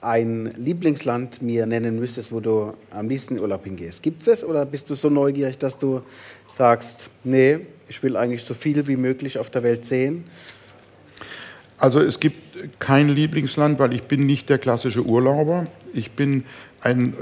ein 0.00 0.52
Lieblingsland 0.56 1.40
mir 1.40 1.66
nennen 1.66 1.98
müsstest, 1.98 2.30
wo 2.30 2.40
du 2.40 2.74
am 2.90 3.08
liebsten 3.08 3.36
in 3.36 3.42
Urlaub 3.42 3.64
hingehst, 3.64 4.02
gibt 4.02 4.26
es 4.26 4.44
oder 4.44 4.66
bist 4.66 4.90
du 4.90 4.94
so 4.94 5.08
neugierig, 5.08 5.58
dass 5.58 5.78
du 5.78 6.02
sagst, 6.54 7.08
nee, 7.24 7.60
ich 7.88 8.02
will 8.02 8.16
eigentlich 8.16 8.44
so 8.44 8.54
viel 8.54 8.86
wie 8.86 8.96
möglich 8.96 9.38
auf 9.38 9.50
der 9.50 9.62
Welt 9.62 9.86
sehen? 9.86 10.24
Also 11.78 12.00
es 12.00 12.20
gibt 12.20 12.38
kein 12.78 13.08
Lieblingsland, 13.08 13.78
weil 13.78 13.92
ich 13.92 14.04
bin 14.04 14.20
nicht 14.20 14.48
der 14.48 14.58
klassische 14.58 15.04
Urlauber. 15.04 15.66
Ich 15.92 16.12
bin 16.12 16.44
ein 16.80 17.14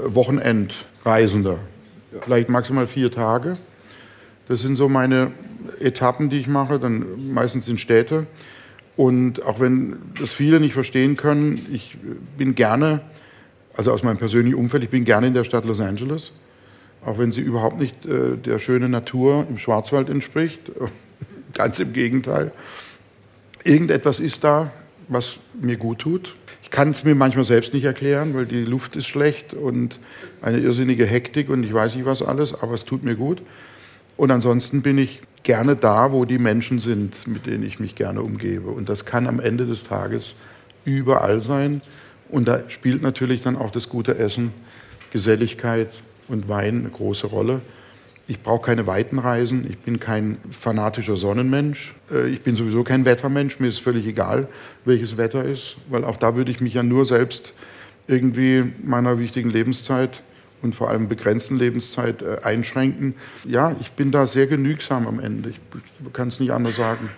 Wochenendreisender, 1.03 1.59
vielleicht 2.21 2.49
maximal 2.49 2.87
vier 2.87 3.11
Tage. 3.11 3.57
Das 4.47 4.61
sind 4.61 4.77
so 4.77 4.87
meine 4.87 5.31
Etappen, 5.79 6.29
die 6.29 6.37
ich 6.39 6.47
mache, 6.47 6.79
dann 6.79 7.33
meistens 7.33 7.67
in 7.67 7.77
Städte. 7.77 8.25
Und 8.95 9.43
auch 9.43 9.59
wenn 9.59 9.97
das 10.19 10.31
viele 10.31 10.59
nicht 10.59 10.73
verstehen 10.73 11.17
können, 11.17 11.59
ich 11.73 11.97
bin 12.37 12.55
gerne, 12.55 13.01
also 13.75 13.91
aus 13.91 14.03
meinem 14.03 14.17
persönlichen 14.17 14.55
Umfeld, 14.55 14.83
ich 14.83 14.89
bin 14.89 15.03
gerne 15.03 15.27
in 15.27 15.33
der 15.33 15.43
Stadt 15.43 15.65
Los 15.65 15.81
Angeles, 15.81 16.31
auch 17.05 17.17
wenn 17.17 17.31
sie 17.31 17.41
überhaupt 17.41 17.79
nicht 17.79 18.05
äh, 18.05 18.37
der 18.37 18.59
schönen 18.59 18.91
Natur 18.91 19.45
im 19.49 19.57
Schwarzwald 19.57 20.09
entspricht. 20.09 20.71
Ganz 21.53 21.79
im 21.79 21.91
Gegenteil. 21.91 22.51
Irgendetwas 23.63 24.19
ist 24.19 24.43
da, 24.43 24.71
was 25.07 25.37
mir 25.59 25.77
gut 25.77 25.99
tut. 25.99 26.35
Ich 26.61 26.69
kann 26.69 26.91
es 26.91 27.03
mir 27.03 27.15
manchmal 27.15 27.45
selbst 27.45 27.73
nicht 27.73 27.83
erklären, 27.83 28.33
weil 28.33 28.45
die 28.45 28.63
Luft 28.63 28.95
ist 28.95 29.07
schlecht 29.07 29.53
und 29.53 29.99
eine 30.41 30.59
irrsinnige 30.59 31.05
Hektik 31.05 31.49
und 31.49 31.63
ich 31.63 31.73
weiß 31.73 31.95
nicht 31.95 32.05
was 32.05 32.21
alles, 32.21 32.53
aber 32.53 32.73
es 32.73 32.85
tut 32.85 33.03
mir 33.03 33.15
gut. 33.15 33.41
Und 34.17 34.31
ansonsten 34.31 34.81
bin 34.81 34.97
ich 34.97 35.21
gerne 35.43 35.75
da, 35.75 36.11
wo 36.11 36.25
die 36.25 36.37
Menschen 36.37 36.79
sind, 36.79 37.27
mit 37.27 37.45
denen 37.45 37.63
ich 37.63 37.79
mich 37.79 37.95
gerne 37.95 38.21
umgebe. 38.21 38.69
Und 38.69 38.89
das 38.89 39.05
kann 39.05 39.27
am 39.27 39.39
Ende 39.39 39.65
des 39.65 39.83
Tages 39.83 40.35
überall 40.85 41.41
sein. 41.41 41.81
Und 42.29 42.47
da 42.47 42.69
spielt 42.69 43.01
natürlich 43.01 43.41
dann 43.41 43.55
auch 43.55 43.71
das 43.71 43.89
gute 43.89 44.17
Essen, 44.17 44.51
Geselligkeit 45.11 45.89
und 46.27 46.47
Wein 46.47 46.79
eine 46.79 46.89
große 46.89 47.27
Rolle. 47.27 47.61
Ich 48.27 48.41
brauche 48.41 48.65
keine 48.65 48.87
weiten 48.87 49.19
Reisen. 49.19 49.69
Ich 49.69 49.77
bin 49.79 49.99
kein 49.99 50.37
fanatischer 50.49 51.17
Sonnenmensch. 51.17 51.93
Äh, 52.11 52.29
ich 52.29 52.41
bin 52.41 52.55
sowieso 52.55 52.83
kein 52.83 53.05
Wettermensch. 53.05 53.59
Mir 53.59 53.67
ist 53.67 53.79
völlig 53.79 54.05
egal, 54.07 54.47
welches 54.85 55.17
Wetter 55.17 55.43
ist, 55.43 55.75
weil 55.89 56.03
auch 56.05 56.17
da 56.17 56.35
würde 56.35 56.51
ich 56.51 56.61
mich 56.61 56.73
ja 56.73 56.83
nur 56.83 57.05
selbst 57.05 57.53
irgendwie 58.07 58.71
meiner 58.83 59.19
wichtigen 59.19 59.49
Lebenszeit 59.49 60.23
und 60.61 60.75
vor 60.75 60.89
allem 60.89 61.09
begrenzten 61.09 61.57
Lebenszeit 61.57 62.21
äh, 62.21 62.37
einschränken. 62.43 63.15
Ja, 63.43 63.75
ich 63.81 63.91
bin 63.91 64.11
da 64.11 64.27
sehr 64.27 64.47
genügsam 64.47 65.07
am 65.07 65.19
Ende. 65.19 65.49
Ich 65.49 65.59
kann 66.13 66.29
es 66.29 66.39
nicht 66.39 66.51
anders 66.51 66.77
sagen 66.77 67.09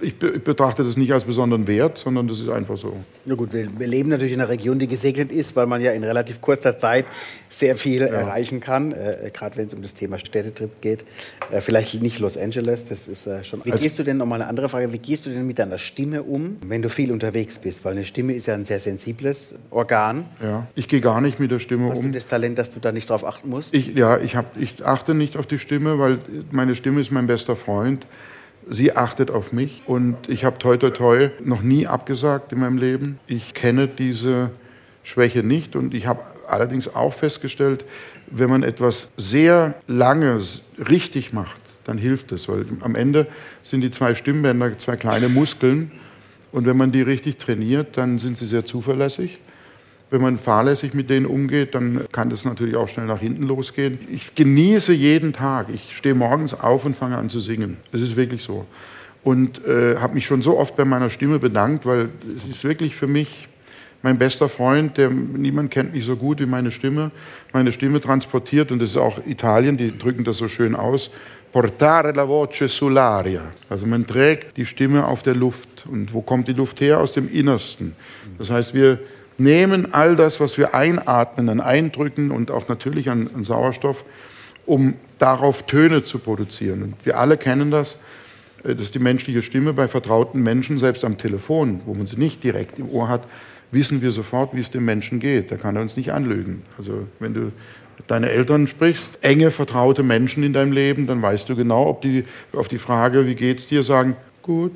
ich 0.00 0.18
betrachte 0.18 0.84
das 0.84 0.96
nicht 0.96 1.12
als 1.12 1.24
besonderen 1.24 1.66
Wert, 1.66 1.98
sondern 1.98 2.28
das 2.28 2.40
ist 2.40 2.48
einfach 2.48 2.76
so. 2.76 2.96
Na 3.24 3.34
gut, 3.34 3.52
wir, 3.52 3.86
leben 3.86 4.08
natürlich 4.08 4.32
in 4.32 4.40
einer 4.40 4.48
Region, 4.48 4.78
die 4.78 4.86
gesegnet 4.86 5.32
ist, 5.32 5.56
weil 5.56 5.66
man 5.66 5.80
ja 5.80 5.92
in 5.92 6.04
relativ 6.04 6.40
kurzer 6.40 6.78
Zeit 6.78 7.06
sehr 7.48 7.76
viel 7.76 8.02
ja. 8.02 8.06
erreichen 8.06 8.60
kann, 8.60 8.92
äh, 8.92 9.30
gerade 9.32 9.56
wenn 9.56 9.66
es 9.66 9.74
um 9.74 9.82
das 9.82 9.94
Thema 9.94 10.18
Städtetrip 10.18 10.80
geht. 10.80 11.04
Äh, 11.50 11.60
vielleicht 11.60 12.00
nicht 12.00 12.18
Los 12.18 12.36
Angeles, 12.36 12.84
das 12.84 13.08
ist 13.08 13.26
äh, 13.26 13.42
schon. 13.44 13.64
Wie 13.64 13.72
also, 13.72 13.82
gehst 13.82 13.98
du 13.98 14.04
denn, 14.04 14.16
nochmal 14.16 14.40
eine 14.40 14.48
andere 14.48 14.68
Frage, 14.68 14.92
wie 14.92 14.98
gehst 14.98 15.26
du 15.26 15.30
denn 15.30 15.46
mit 15.46 15.58
deiner 15.58 15.78
Stimme 15.78 16.22
um, 16.22 16.58
wenn 16.66 16.82
du 16.82 16.88
viel 16.88 17.12
unterwegs 17.12 17.58
bist? 17.58 17.84
Weil 17.84 17.92
eine 17.92 18.04
Stimme 18.04 18.34
ist 18.34 18.46
ja 18.46 18.54
ein 18.54 18.64
sehr 18.64 18.80
sensibles 18.80 19.54
Organ. 19.70 20.26
Ja, 20.42 20.66
ich 20.74 20.88
gehe 20.88 21.00
gar 21.00 21.20
nicht 21.20 21.40
mit 21.40 21.50
der 21.50 21.60
Stimme 21.60 21.90
Hast 21.90 21.98
um. 21.98 22.04
Hast 22.04 22.08
du 22.08 22.12
das 22.12 22.26
Talent, 22.26 22.58
dass 22.58 22.70
du 22.70 22.80
da 22.80 22.92
nicht 22.92 23.08
drauf 23.10 23.24
achten 23.24 23.48
musst? 23.48 23.74
Ich, 23.74 23.88
ja, 23.88 24.18
ich, 24.18 24.36
hab, 24.36 24.56
ich 24.56 24.84
achte 24.84 25.14
nicht 25.14 25.36
auf 25.36 25.46
die 25.46 25.58
Stimme, 25.58 25.98
weil 25.98 26.18
meine 26.50 26.76
Stimme 26.76 27.00
ist 27.00 27.10
mein 27.10 27.26
bester 27.26 27.56
Freund. 27.56 28.06
Sie 28.70 28.96
achtet 28.96 29.30
auf 29.30 29.52
mich 29.52 29.82
und 29.86 30.28
ich 30.28 30.44
habe 30.44 30.58
toi 30.58 30.76
toi 30.76 30.90
toi 30.90 31.30
noch 31.42 31.62
nie 31.62 31.86
abgesagt 31.86 32.52
in 32.52 32.60
meinem 32.60 32.76
Leben. 32.76 33.18
Ich 33.26 33.54
kenne 33.54 33.88
diese 33.88 34.50
Schwäche 35.04 35.42
nicht 35.42 35.74
und 35.74 35.94
ich 35.94 36.06
habe 36.06 36.20
allerdings 36.46 36.94
auch 36.94 37.14
festgestellt, 37.14 37.84
wenn 38.26 38.50
man 38.50 38.62
etwas 38.62 39.10
sehr 39.16 39.74
lange 39.86 40.40
richtig 40.78 41.32
macht, 41.32 41.60
dann 41.84 41.96
hilft 41.96 42.32
es, 42.32 42.48
weil 42.48 42.66
am 42.80 42.94
Ende 42.94 43.26
sind 43.62 43.80
die 43.80 43.90
zwei 43.90 44.14
Stimmbänder 44.14 44.78
zwei 44.78 44.96
kleine 44.96 45.28
Muskeln 45.28 45.90
und 46.52 46.66
wenn 46.66 46.76
man 46.76 46.92
die 46.92 47.02
richtig 47.02 47.38
trainiert, 47.38 47.96
dann 47.96 48.18
sind 48.18 48.36
sie 48.36 48.46
sehr 48.46 48.66
zuverlässig. 48.66 49.38
Wenn 50.10 50.22
man 50.22 50.38
fahrlässig 50.38 50.94
mit 50.94 51.10
denen 51.10 51.26
umgeht, 51.26 51.74
dann 51.74 52.06
kann 52.12 52.30
das 52.30 52.44
natürlich 52.44 52.76
auch 52.76 52.88
schnell 52.88 53.06
nach 53.06 53.20
hinten 53.20 53.42
losgehen. 53.42 53.98
Ich 54.10 54.34
genieße 54.34 54.92
jeden 54.92 55.34
Tag. 55.34 55.66
Ich 55.72 55.96
stehe 55.96 56.14
morgens 56.14 56.54
auf 56.54 56.86
und 56.86 56.96
fange 56.96 57.18
an 57.18 57.28
zu 57.28 57.40
singen. 57.40 57.76
Das 57.92 58.00
ist 58.00 58.16
wirklich 58.16 58.42
so. 58.42 58.64
Und 59.22 59.64
äh, 59.66 59.96
habe 59.96 60.14
mich 60.14 60.24
schon 60.24 60.40
so 60.40 60.58
oft 60.58 60.76
bei 60.76 60.86
meiner 60.86 61.10
Stimme 61.10 61.38
bedankt, 61.38 61.84
weil 61.84 62.08
es 62.34 62.46
ist 62.46 62.64
wirklich 62.64 62.96
für 62.96 63.06
mich 63.06 63.48
mein 64.02 64.16
bester 64.16 64.48
Freund, 64.48 64.96
der 64.96 65.10
niemand 65.10 65.70
kennt 65.70 65.92
mich 65.92 66.04
so 66.04 66.16
gut 66.16 66.40
wie 66.40 66.46
meine 66.46 66.70
Stimme. 66.70 67.10
Meine 67.52 67.72
Stimme 67.72 68.00
transportiert, 68.00 68.70
und 68.70 68.78
das 68.78 68.90
ist 68.90 68.96
auch 68.96 69.26
Italien, 69.26 69.76
die 69.76 69.96
drücken 69.96 70.24
das 70.24 70.38
so 70.38 70.48
schön 70.48 70.74
aus, 70.76 71.10
portare 71.52 72.12
la 72.12 72.26
voce 72.26 72.62
sull'aria. 72.62 73.42
Also 73.68 73.86
man 73.86 74.06
trägt 74.06 74.56
die 74.56 74.66
Stimme 74.66 75.06
auf 75.06 75.22
der 75.22 75.34
Luft. 75.34 75.68
Und 75.90 76.14
wo 76.14 76.22
kommt 76.22 76.48
die 76.48 76.52
Luft 76.52 76.80
her? 76.80 77.00
Aus 77.00 77.12
dem 77.12 77.28
Innersten. 77.28 77.94
Das 78.38 78.50
heißt, 78.50 78.72
wir 78.72 79.00
nehmen 79.38 79.94
all 79.94 80.16
das, 80.16 80.40
was 80.40 80.58
wir 80.58 80.74
einatmen 80.74 81.48
an 81.48 81.60
Eindrücken 81.60 82.30
und 82.30 82.50
auch 82.50 82.68
natürlich 82.68 83.08
an, 83.08 83.30
an 83.34 83.44
Sauerstoff, 83.44 84.04
um 84.66 84.94
darauf 85.18 85.64
Töne 85.66 86.04
zu 86.04 86.18
produzieren. 86.18 86.82
Und 86.82 86.94
wir 87.04 87.18
alle 87.18 87.36
kennen 87.36 87.70
das, 87.70 87.96
äh, 88.64 88.74
dass 88.74 88.90
die 88.90 88.98
menschliche 88.98 89.42
Stimme 89.42 89.72
bei 89.72 89.88
vertrauten 89.88 90.42
Menschen, 90.42 90.78
selbst 90.78 91.04
am 91.04 91.16
Telefon, 91.16 91.80
wo 91.86 91.94
man 91.94 92.06
sie 92.06 92.16
nicht 92.16 92.42
direkt 92.44 92.78
im 92.78 92.90
Ohr 92.90 93.08
hat, 93.08 93.22
wissen 93.70 94.02
wir 94.02 94.10
sofort, 94.10 94.54
wie 94.54 94.60
es 94.60 94.70
dem 94.70 94.84
Menschen 94.84 95.20
geht. 95.20 95.50
Da 95.50 95.56
kann 95.56 95.76
er 95.76 95.82
uns 95.82 95.96
nicht 95.96 96.12
anlügen. 96.12 96.62
Also 96.76 97.06
wenn 97.18 97.34
du 97.34 97.52
deine 98.06 98.30
Eltern 98.30 98.66
sprichst, 98.66 99.18
enge, 99.22 99.50
vertraute 99.50 100.02
Menschen 100.02 100.42
in 100.42 100.52
deinem 100.52 100.72
Leben, 100.72 101.06
dann 101.06 101.20
weißt 101.20 101.48
du 101.48 101.56
genau, 101.56 101.88
ob 101.88 102.02
die 102.02 102.24
auf 102.52 102.68
die 102.68 102.78
Frage, 102.78 103.26
wie 103.26 103.34
geht's 103.34 103.66
dir, 103.66 103.82
sagen, 103.82 104.16
gut. 104.42 104.72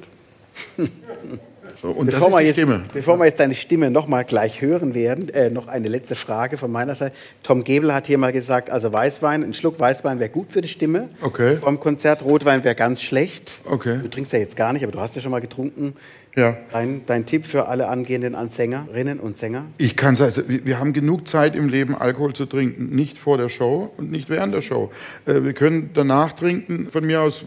So, 1.83 1.89
und 1.89 2.07
bevor, 2.07 2.31
wir 2.31 2.43
jetzt, 2.43 2.61
bevor 2.93 3.19
wir 3.19 3.25
jetzt 3.25 3.41
deine 3.41 3.57
Stimme 3.57 3.91
noch 3.91 4.07
mal 4.07 4.23
gleich 4.23 4.63
hören 4.63 4.95
werden, 4.95 5.29
äh, 5.31 5.51
noch 5.51 5.67
eine 5.67 5.89
letzte 5.89 6.15
Frage 6.15 6.57
von 6.57 6.71
meiner 6.71 6.95
Seite. 6.95 7.13
Tom 7.43 7.65
Gebel 7.65 7.93
hat 7.93 8.07
hier 8.07 8.19
mal 8.19 8.33
gesagt, 8.33 8.71
also 8.71 8.93
Weißwein, 8.93 9.43
ein 9.43 9.53
Schluck 9.53 9.81
Weißwein 9.81 10.21
wäre 10.21 10.31
gut 10.31 10.53
für 10.53 10.61
die 10.61 10.69
Stimme. 10.69 11.09
Okay. 11.23 11.57
Vor 11.57 11.69
dem 11.69 11.81
Konzert 11.81 12.23
Rotwein 12.23 12.63
wäre 12.63 12.77
ganz 12.77 13.03
schlecht. 13.03 13.63
Okay. 13.65 13.99
Du 14.01 14.09
trinkst 14.09 14.33
ja 14.33 14.39
jetzt 14.39 14.55
gar 14.55 14.73
nicht, 14.73 14.85
aber 14.85 14.93
du 14.93 15.01
hast 15.01 15.17
ja 15.17 15.23
schon 15.23 15.33
mal 15.33 15.41
getrunken. 15.41 15.95
Ja. 16.37 16.57
Dein, 16.71 17.03
dein 17.07 17.27
Tipp 17.27 17.47
für 17.47 17.67
alle 17.67 17.89
angehenden 17.89 18.37
Sängerinnen 18.49 19.19
und 19.19 19.37
Sänger? 19.37 19.65
Ich 19.77 19.97
kann 19.97 20.15
sagen, 20.15 20.61
wir 20.65 20.79
haben 20.79 20.93
genug 20.93 21.27
Zeit 21.27 21.57
im 21.57 21.69
Leben, 21.69 21.97
Alkohol 21.97 22.33
zu 22.33 22.47
trinken. 22.47 22.95
Nicht 22.95 23.19
vor 23.19 23.39
der 23.39 23.49
Show 23.49 23.93
und 23.97 24.13
nicht 24.13 24.31
während 24.31 24.55
der 24.55 24.63
Show. 24.63 24.93
Äh, 25.27 25.43
wir 25.43 25.53
können 25.53 25.91
danach 25.95 26.33
trinken, 26.33 26.89
von 26.91 27.05
mir 27.05 27.23
aus 27.23 27.45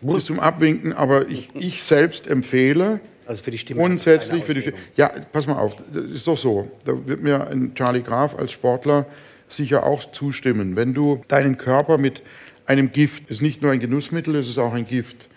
bis 0.00 0.24
zum 0.24 0.40
Abwinken, 0.40 0.94
aber 0.94 1.28
ich, 1.28 1.50
ich 1.54 1.82
selbst 1.82 2.26
empfehle, 2.26 3.00
Also 3.30 3.44
für 3.44 3.52
die 3.52 3.58
Stimme. 3.58 3.80
Grundsätzlich 3.80 4.42
für 4.42 4.54
die 4.54 4.60
Stimme. 4.60 4.76
Ja, 4.96 5.06
pass 5.32 5.46
mal 5.46 5.54
auf, 5.54 5.76
das 5.94 6.04
ist 6.06 6.26
doch 6.26 6.36
so. 6.36 6.68
Da 6.84 7.06
wird 7.06 7.22
mir 7.22 7.46
ein 7.46 7.76
Charlie 7.76 8.02
Graf 8.02 8.36
als 8.36 8.50
Sportler 8.50 9.06
sicher 9.48 9.86
auch 9.86 10.10
zustimmen. 10.10 10.74
Wenn 10.74 10.94
du 10.94 11.22
deinen 11.28 11.56
Körper 11.56 11.96
mit 11.96 12.22
einem 12.66 12.90
Gift, 12.90 13.26
es 13.26 13.36
ist 13.36 13.42
nicht 13.42 13.62
nur 13.62 13.70
ein 13.70 13.78
Genussmittel, 13.78 14.34
es 14.34 14.48
ist 14.48 14.58
auch 14.58 14.74
ein 14.74 14.84
Gift, 14.84 15.28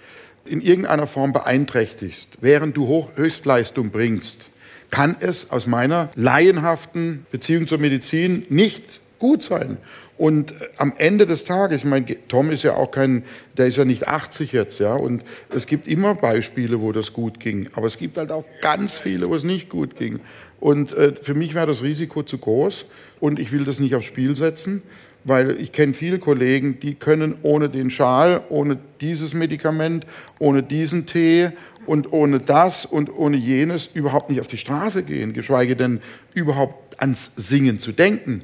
in 0.43 0.59
irgendeiner 0.59 1.05
Form 1.05 1.33
beeinträchtigst, 1.33 2.29
während 2.41 2.75
du 2.75 2.87
Hoch 2.87 3.11
Höchstleistung 3.15 3.91
bringst, 3.91 4.49
kann 4.89 5.15
es 5.19 5.51
aus 5.51 5.67
meiner 5.67 6.09
laienhaften 6.15 7.27
Beziehung 7.29 7.67
zur 7.67 7.77
Medizin 7.77 8.47
nicht 8.49 9.01
gut 9.19 9.43
sein. 9.43 9.77
Und 10.17 10.51
äh, 10.51 10.67
am 10.77 10.93
Ende 10.97 11.25
des 11.25 11.43
Tages, 11.43 11.79
ich 11.79 11.85
meine, 11.85 12.05
Tom 12.27 12.51
ist 12.51 12.63
ja 12.63 12.75
auch 12.75 12.91
kein, 12.91 13.23
der 13.57 13.67
ist 13.67 13.77
ja 13.77 13.85
nicht 13.85 14.07
80 14.07 14.51
jetzt, 14.51 14.79
ja, 14.79 14.93
und 14.93 15.23
es 15.49 15.65
gibt 15.65 15.87
immer 15.87 16.15
Beispiele, 16.15 16.81
wo 16.81 16.91
das 16.91 17.13
gut 17.13 17.39
ging, 17.39 17.69
aber 17.73 17.87
es 17.87 17.97
gibt 17.97 18.17
halt 18.17 18.31
auch 18.31 18.45
ganz 18.61 18.97
viele, 18.97 19.27
wo 19.27 19.35
es 19.35 19.43
nicht 19.43 19.69
gut 19.69 19.97
ging. 19.97 20.19
Und 20.59 20.93
äh, 20.93 21.13
für 21.19 21.33
mich 21.33 21.55
wäre 21.55 21.67
das 21.67 21.83
Risiko 21.83 22.23
zu 22.23 22.37
groß 22.37 22.85
und 23.19 23.39
ich 23.39 23.51
will 23.51 23.65
das 23.65 23.79
nicht 23.79 23.95
aufs 23.95 24.05
Spiel 24.05 24.35
setzen 24.35 24.83
weil 25.23 25.59
ich 25.59 25.71
kenne 25.71 25.93
viele 25.93 26.19
Kollegen, 26.19 26.79
die 26.79 26.95
können 26.95 27.35
ohne 27.43 27.69
den 27.69 27.89
Schal, 27.89 28.41
ohne 28.49 28.77
dieses 29.01 29.33
Medikament, 29.33 30.05
ohne 30.39 30.63
diesen 30.63 31.05
Tee 31.05 31.51
und 31.85 32.11
ohne 32.11 32.39
das 32.39 32.85
und 32.85 33.09
ohne 33.15 33.37
jenes 33.37 33.89
überhaupt 33.93 34.29
nicht 34.29 34.41
auf 34.41 34.47
die 34.47 34.57
Straße 34.57 35.03
gehen, 35.03 35.33
geschweige 35.33 35.75
denn 35.75 36.01
überhaupt 36.33 36.99
ans 36.99 37.31
Singen 37.35 37.79
zu 37.79 37.91
denken. 37.91 38.41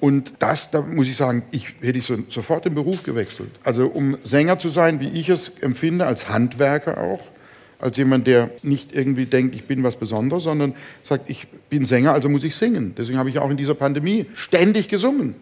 Und 0.00 0.32
das, 0.38 0.70
da 0.70 0.80
muss 0.80 1.08
ich 1.08 1.16
sagen, 1.16 1.42
ich 1.50 1.74
hätte 1.80 1.98
ich 1.98 2.06
so, 2.06 2.18
sofort 2.28 2.64
den 2.64 2.74
Beruf 2.74 3.02
gewechselt. 3.02 3.50
Also 3.64 3.86
um 3.86 4.16
Sänger 4.22 4.58
zu 4.58 4.68
sein, 4.68 5.00
wie 5.00 5.08
ich 5.08 5.28
es 5.28 5.50
empfinde, 5.60 6.06
als 6.06 6.28
Handwerker 6.28 6.98
auch, 6.98 7.20
als 7.80 7.96
jemand, 7.96 8.26
der 8.26 8.50
nicht 8.62 8.94
irgendwie 8.94 9.26
denkt, 9.26 9.54
ich 9.54 9.64
bin 9.64 9.82
was 9.82 9.96
Besonderes, 9.96 10.44
sondern 10.44 10.74
sagt, 11.02 11.28
ich 11.30 11.46
bin 11.68 11.84
Sänger, 11.84 12.12
also 12.12 12.28
muss 12.28 12.44
ich 12.44 12.56
singen. 12.56 12.94
Deswegen 12.96 13.18
habe 13.18 13.30
ich 13.30 13.38
auch 13.38 13.50
in 13.50 13.56
dieser 13.56 13.74
Pandemie 13.74 14.26
ständig 14.34 14.88
gesungen 14.88 15.34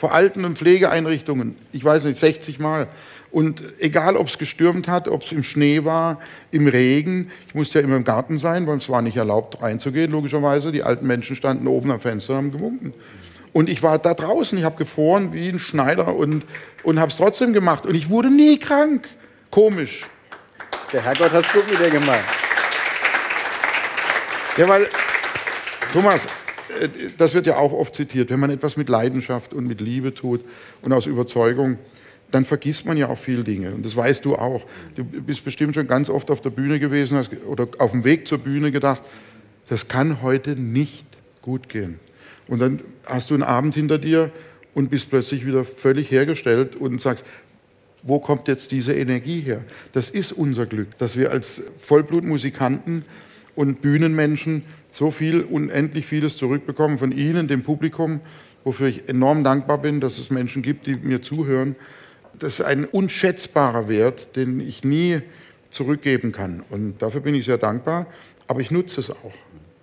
vor 0.00 0.14
Alten- 0.14 0.46
und 0.46 0.56
Pflegeeinrichtungen, 0.56 1.56
ich 1.72 1.84
weiß 1.84 2.04
nicht, 2.04 2.16
60 2.16 2.58
Mal. 2.58 2.88
Und 3.30 3.62
egal, 3.80 4.16
ob 4.16 4.28
es 4.28 4.38
gestürmt 4.38 4.88
hat, 4.88 5.08
ob 5.08 5.22
es 5.22 5.30
im 5.30 5.42
Schnee 5.42 5.84
war, 5.84 6.18
im 6.50 6.66
Regen, 6.68 7.30
ich 7.46 7.54
musste 7.54 7.78
ja 7.78 7.84
immer 7.84 7.96
im 7.96 8.04
Garten 8.04 8.38
sein, 8.38 8.66
weil 8.66 8.78
es 8.78 8.88
war 8.88 9.02
nicht 9.02 9.18
erlaubt 9.18 9.60
reinzugehen, 9.60 10.10
logischerweise. 10.10 10.72
Die 10.72 10.82
alten 10.82 11.06
Menschen 11.06 11.36
standen 11.36 11.66
oben 11.66 11.90
am 11.90 12.00
Fenster 12.00 12.32
und 12.32 12.38
haben 12.38 12.52
gewunken. 12.52 12.94
Und 13.52 13.68
ich 13.68 13.82
war 13.82 13.98
da 13.98 14.14
draußen, 14.14 14.56
ich 14.56 14.64
habe 14.64 14.76
gefroren 14.76 15.32
wie 15.32 15.48
ein 15.48 15.58
Schneider 15.58 16.14
und, 16.14 16.44
und 16.82 17.00
habe 17.00 17.10
es 17.10 17.16
trotzdem 17.16 17.52
gemacht. 17.52 17.84
Und 17.84 17.94
ich 17.94 18.08
wurde 18.08 18.30
nie 18.30 18.58
krank. 18.58 19.08
Komisch. 19.50 20.06
Der 20.92 21.04
Herrgott 21.04 21.32
hat 21.32 21.44
es 21.44 21.52
gut 21.52 21.68
mit 21.68 21.80
dir 21.80 21.90
gemacht. 21.90 22.24
Ja, 24.56 24.68
weil, 24.68 24.88
Thomas, 25.92 26.24
äh, 26.80 26.88
das 27.18 27.34
wird 27.34 27.46
ja 27.46 27.56
auch 27.56 27.72
oft 27.72 27.94
zitiert, 27.94 28.30
wenn 28.30 28.40
man 28.40 28.50
etwas 28.50 28.76
mit 28.76 28.88
Leidenschaft 28.88 29.54
und 29.54 29.66
mit 29.66 29.80
Liebe 29.80 30.14
tut 30.14 30.44
und 30.82 30.92
aus 30.92 31.06
Überzeugung, 31.06 31.78
dann 32.30 32.44
vergisst 32.44 32.86
man 32.86 32.96
ja 32.96 33.08
auch 33.08 33.18
viele 33.18 33.42
Dinge. 33.42 33.72
Und 33.72 33.84
das 33.84 33.96
weißt 33.96 34.24
du 34.24 34.36
auch. 34.36 34.64
Du 34.94 35.04
bist 35.04 35.44
bestimmt 35.44 35.74
schon 35.74 35.88
ganz 35.88 36.08
oft 36.08 36.30
auf 36.30 36.40
der 36.40 36.50
Bühne 36.50 36.78
gewesen 36.78 37.20
oder 37.46 37.66
auf 37.78 37.90
dem 37.90 38.04
Weg 38.04 38.28
zur 38.28 38.38
Bühne 38.38 38.70
gedacht, 38.70 39.02
das 39.68 39.88
kann 39.88 40.22
heute 40.22 40.50
nicht 40.50 41.04
gut 41.42 41.68
gehen. 41.68 41.98
Und 42.50 42.58
dann 42.58 42.80
hast 43.06 43.30
du 43.30 43.34
einen 43.34 43.44
Abend 43.44 43.74
hinter 43.74 43.96
dir 43.96 44.30
und 44.74 44.90
bist 44.90 45.08
plötzlich 45.08 45.46
wieder 45.46 45.64
völlig 45.64 46.10
hergestellt 46.10 46.76
und 46.76 47.00
sagst, 47.00 47.24
wo 48.02 48.18
kommt 48.18 48.48
jetzt 48.48 48.72
diese 48.72 48.92
Energie 48.92 49.40
her? 49.40 49.62
Das 49.92 50.10
ist 50.10 50.32
unser 50.32 50.66
Glück, 50.66 50.98
dass 50.98 51.16
wir 51.16 51.30
als 51.30 51.62
Vollblutmusikanten 51.78 53.04
und 53.54 53.80
Bühnenmenschen 53.82 54.64
so 54.88 55.12
viel, 55.12 55.42
unendlich 55.42 56.06
vieles 56.06 56.36
zurückbekommen 56.36 56.98
von 56.98 57.12
Ihnen, 57.12 57.46
dem 57.46 57.62
Publikum, 57.62 58.20
wofür 58.64 58.88
ich 58.88 59.08
enorm 59.08 59.44
dankbar 59.44 59.78
bin, 59.78 60.00
dass 60.00 60.18
es 60.18 60.30
Menschen 60.30 60.62
gibt, 60.62 60.86
die 60.86 60.94
mir 60.94 61.22
zuhören. 61.22 61.76
Das 62.38 62.54
ist 62.54 62.64
ein 62.64 62.84
unschätzbarer 62.84 63.88
Wert, 63.88 64.34
den 64.34 64.58
ich 64.60 64.82
nie 64.82 65.20
zurückgeben 65.70 66.32
kann. 66.32 66.64
Und 66.68 67.00
dafür 67.00 67.20
bin 67.20 67.34
ich 67.36 67.44
sehr 67.44 67.58
dankbar, 67.58 68.06
aber 68.48 68.60
ich 68.60 68.72
nutze 68.72 69.00
es 69.00 69.10
auch. 69.10 69.34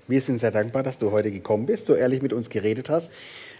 Wir 0.08 0.22
sind 0.22 0.40
sehr 0.40 0.52
dankbar, 0.52 0.84
dass 0.84 0.98
du 0.98 1.12
heute 1.12 1.32
gekommen 1.32 1.66
bist, 1.66 1.86
so 1.86 1.94
ehrlich 1.94 2.22
mit 2.22 2.32
uns 2.32 2.50
geredet 2.50 2.90
hast. 2.90 3.12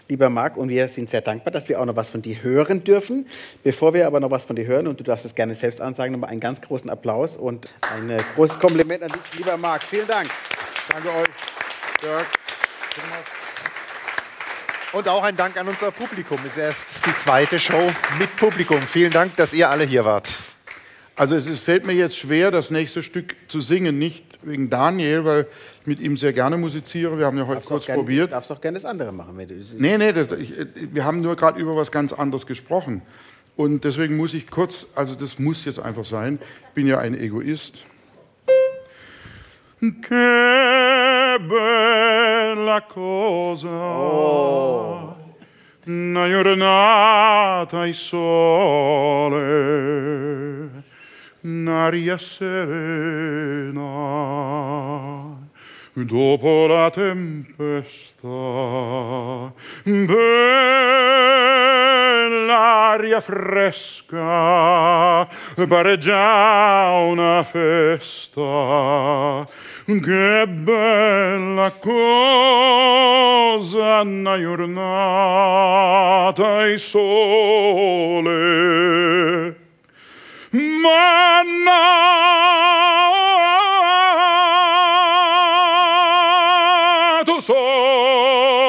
Lieber 0.08 0.30
Marc, 0.30 0.56
und 0.56 0.70
wir 0.70 0.88
sind 0.88 1.10
sehr 1.10 1.20
dankbar, 1.20 1.52
dass 1.52 1.68
wir 1.68 1.78
auch 1.78 1.84
noch 1.84 1.96
was 1.96 2.08
von 2.08 2.22
dir 2.22 2.42
hören 2.42 2.82
dürfen. 2.82 3.26
Bevor 3.62 3.92
wir 3.92 4.06
aber 4.06 4.20
noch 4.20 4.30
was 4.30 4.46
von 4.46 4.56
dir 4.56 4.66
hören, 4.66 4.86
und 4.86 4.98
du 4.98 5.04
darfst 5.04 5.26
es 5.26 5.34
gerne 5.34 5.54
selbst 5.54 5.82
ansagen, 5.82 6.12
nochmal 6.12 6.30
einen 6.30 6.40
ganz 6.40 6.62
großen 6.62 6.88
Applaus 6.88 7.36
und 7.36 7.68
ein 7.82 8.16
großes 8.34 8.58
Kompliment 8.58 9.02
an 9.02 9.10
dich, 9.10 9.38
lieber 9.38 9.58
Marc. 9.58 9.82
Vielen 9.82 10.06
Dank. 10.06 10.30
Danke 10.88 11.08
euch. 11.08 11.28
Dirk. 12.02 12.26
Und 14.94 15.06
auch 15.06 15.22
ein 15.22 15.36
Dank 15.36 15.58
an 15.58 15.68
unser 15.68 15.90
Publikum. 15.90 16.38
Es 16.46 16.52
ist 16.52 16.56
erst 16.56 17.06
die 17.06 17.14
zweite 17.16 17.58
Show 17.58 17.90
mit 18.18 18.34
Publikum. 18.36 18.80
Vielen 18.80 19.12
Dank, 19.12 19.36
dass 19.36 19.52
ihr 19.52 19.68
alle 19.68 19.84
hier 19.84 20.06
wart. 20.06 20.30
Also 21.18 21.34
es 21.34 21.48
ist, 21.48 21.64
fällt 21.64 21.84
mir 21.84 21.94
jetzt 21.94 22.16
schwer, 22.16 22.52
das 22.52 22.70
nächste 22.70 23.02
Stück 23.02 23.34
zu 23.48 23.60
singen. 23.60 23.98
Nicht 23.98 24.38
wegen 24.42 24.70
Daniel, 24.70 25.24
weil 25.24 25.46
ich 25.80 25.86
mit 25.86 25.98
ihm 25.98 26.16
sehr 26.16 26.32
gerne 26.32 26.56
musiziere. 26.56 27.18
Wir 27.18 27.26
haben 27.26 27.36
ja 27.36 27.44
heute 27.44 27.56
darfst 27.56 27.68
kurz 27.68 27.86
gern, 27.86 27.98
probiert. 27.98 28.28
Du 28.28 28.34
darfst 28.34 28.50
doch 28.50 28.60
gerne 28.60 28.76
das 28.78 28.84
andere 28.84 29.10
machen. 29.10 29.36
Wenn 29.36 29.48
du, 29.48 29.54
nee, 29.78 29.98
nee, 29.98 30.12
das, 30.12 30.30
ich, 30.38 30.54
wir 30.92 31.04
haben 31.04 31.20
nur 31.20 31.34
gerade 31.34 31.58
über 31.58 31.74
was 31.74 31.90
ganz 31.90 32.12
anderes 32.12 32.46
gesprochen. 32.46 33.02
Und 33.56 33.82
deswegen 33.82 34.16
muss 34.16 34.32
ich 34.32 34.48
kurz, 34.48 34.86
also 34.94 35.16
das 35.16 35.40
muss 35.40 35.64
jetzt 35.64 35.80
einfach 35.80 36.04
sein. 36.04 36.38
Ich 36.68 36.74
bin 36.74 36.86
ja 36.86 36.98
ein 36.98 37.18
Egoist. 37.18 37.84
Che 39.80 41.38
bella 41.40 42.80
cosa, 42.82 43.68
oh. 43.68 45.14
una 45.88 46.26
giornata 46.28 47.80
al 47.80 47.94
sole, 47.94 49.38
un'aria 51.88 52.18
serena, 52.18 53.80
dopo 55.94 56.66
la 56.66 56.90
tempesta, 56.90 58.28
bell'aria 59.82 60.00
fresca, 63.20 65.26
pare 65.66 65.96
già 65.96 66.90
una 67.06 67.42
festa 67.42 69.46
che 69.86 70.46
bella 70.46 71.72
cosa 71.80 74.02
una 74.02 74.38
giornata 74.38 76.66
e 76.66 76.76
sole. 76.76 78.28
Ma 80.50 81.42
nato 81.42 81.68
sole 87.42 88.66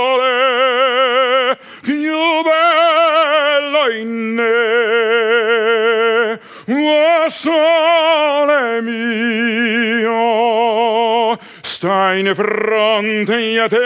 più 1.82 2.44
bello 2.44 3.90
in 3.92 4.34
me, 4.36 6.38
oh 6.68 7.30
sole 7.30 8.82
mio, 8.82 10.10
stai 11.62 12.20
in 12.20 12.36
fronte 12.36 13.58
a 13.58 13.70
te, 13.70 13.78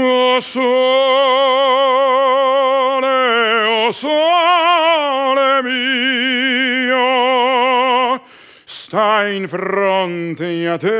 oh 0.00 0.40
sole, 0.40 2.11
stai 8.92 9.36
in 9.36 9.48
fronte 9.48 10.68
a 10.68 10.76
te, 10.76 10.90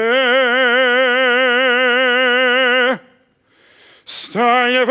stai 4.02 4.76
in 4.76 4.86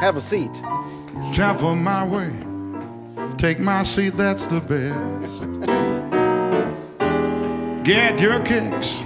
Have 0.00 0.16
a 0.16 0.20
seat. 0.22 0.50
Travel 1.34 1.76
my 1.76 2.06
way. 2.08 2.32
Take 3.36 3.58
my 3.58 3.84
seat, 3.84 4.16
that's 4.16 4.46
the 4.46 4.60
best. 4.62 5.44
Get 7.84 8.18
your 8.18 8.40
kicks 8.40 9.00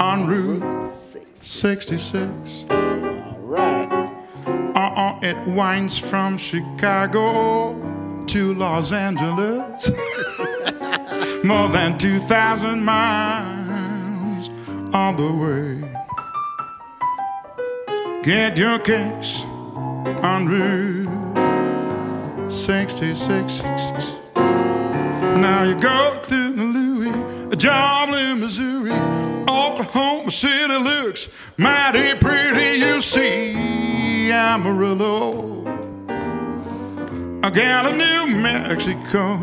on 0.00 0.26
Route 0.26 0.92
66. 1.36 2.64
All 2.70 3.38
right. 3.42 4.10
Uh-uh, 4.74 5.20
it 5.22 5.36
winds 5.46 5.96
from 5.96 6.36
Chicago 6.38 8.24
to 8.26 8.54
Los 8.54 8.90
Angeles. 8.90 9.90
More 11.44 11.68
than 11.68 11.96
2,000 11.98 12.84
miles 12.84 14.48
on 14.92 15.14
the 15.14 15.32
way. 15.32 15.86
Get 18.24 18.56
your 18.56 18.80
kicks 18.80 19.44
on 20.22 20.46
Route 20.46 21.08
66. 22.52 23.62
Now 25.40 25.62
you 25.62 25.74
go 25.76 26.20
through 26.26 26.52
the 26.52 26.62
Louis, 26.64 27.56
Joplin, 27.56 28.40
Missouri, 28.40 28.92
Oklahoma 29.48 30.30
City 30.30 30.74
looks 30.74 31.28
mighty 31.56 32.18
pretty. 32.18 32.84
You 32.84 33.00
see 33.00 34.30
Amarillo, 34.30 35.64
of 37.42 37.54
New 37.96 38.26
Mexico, 38.36 39.38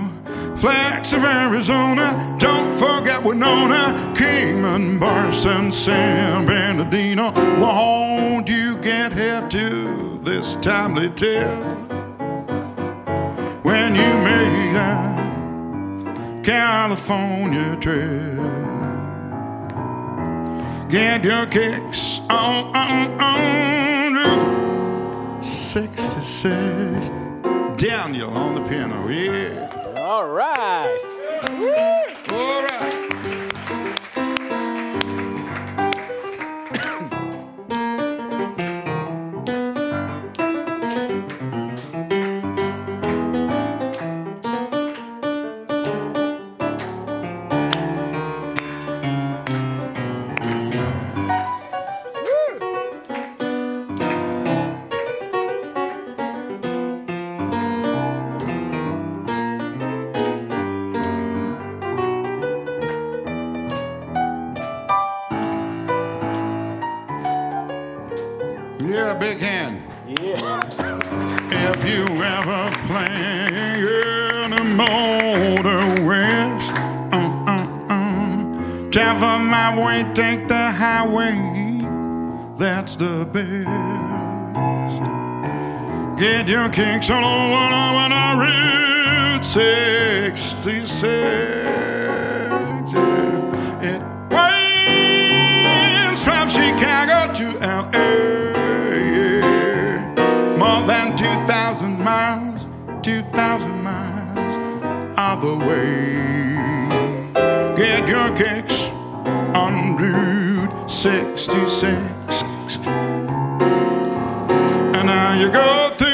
flags 0.58 1.14
of 1.14 1.24
Arizona. 1.26 2.36
Don't 2.40 2.72
forget 2.78 3.24
Winona, 3.24 3.74
uh, 3.74 4.16
Kingman, 4.16 5.00
Barston, 5.00 5.72
San 5.72 6.46
Bernardino. 6.46 7.32
Won't 7.60 8.48
you 8.48 8.78
get 8.78 9.12
here 9.14 9.48
to 9.50 10.07
this 10.28 10.58
timely 10.58 11.10
tale 11.12 11.64
when 13.64 13.96
you 13.96 14.14
make 14.28 14.74
that 14.74 16.44
California 16.44 17.78
trip? 17.80 18.36
Get 20.90 21.24
your 21.24 21.46
kicks 21.46 22.20
on, 22.30 22.76
on, 22.76 23.22
on 23.22 24.16
Route 24.16 25.46
66. 25.46 27.10
Daniel 27.82 28.30
on 28.32 28.56
the 28.56 28.62
piano, 28.68 29.08
yeah. 29.08 29.94
All 29.96 30.30
right. 30.30 31.00
All 32.30 32.64
right. 32.64 32.67
Travel 78.98 79.38
my 79.46 79.78
way, 79.80 80.04
take 80.16 80.48
the 80.48 80.72
highway. 80.72 81.38
That's 82.58 82.96
the 82.96 83.28
best. 83.32 83.68
Get 86.20 86.48
your 86.48 86.68
kicks 86.70 87.08
on 87.12 87.24
over 87.24 87.76
on 88.04 88.12
a 88.12 88.40
Route 88.42 89.46
66. 89.46 90.94
It 93.86 94.02
winds 94.32 96.22
from 96.24 96.50
Chicago 96.50 97.32
to 97.36 97.46
LA. 97.62 97.92
More 100.58 100.82
than 100.88 101.16
2,000 101.16 102.04
miles, 102.04 102.66
2,000 103.04 103.84
miles 103.84 104.56
of 105.20 105.42
the 105.44 105.56
way. 105.68 106.18
Get 107.78 108.08
your 108.10 108.36
kicks 108.36 108.87
on 109.58 109.96
Route 109.98 110.88
66. 110.90 111.84
And 114.96 115.08
now 115.08 115.34
you 115.34 115.50
go 115.50 115.90
through 115.96 116.07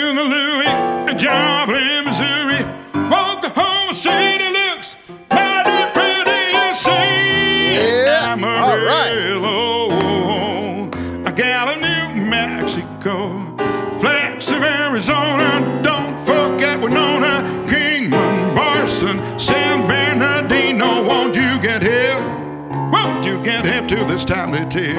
this 24.13 24.25
timely 24.25 24.63
tip? 24.69 24.95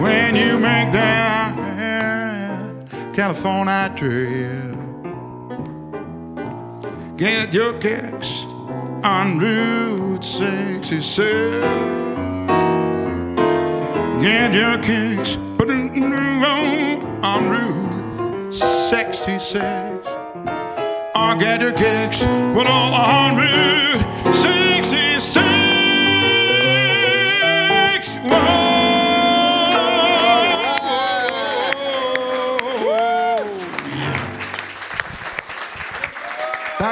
when 0.00 0.36
you 0.36 0.56
make 0.56 0.92
that 0.92 1.52
California 3.12 3.92
trip. 3.96 4.76
Get 7.16 7.52
your 7.52 7.72
kicks 7.80 8.44
on 9.02 9.40
Route 9.40 10.24
66. 10.24 11.18
Get 14.22 14.54
your 14.54 14.78
kicks 14.78 15.34
on 17.24 17.50
Route 17.50 18.54
66. 18.54 20.06
Or 21.16 21.34
get 21.34 21.60
your 21.60 21.72
kicks 21.72 22.18
put 22.54 22.68
on 22.68 23.36
Route 23.36 24.27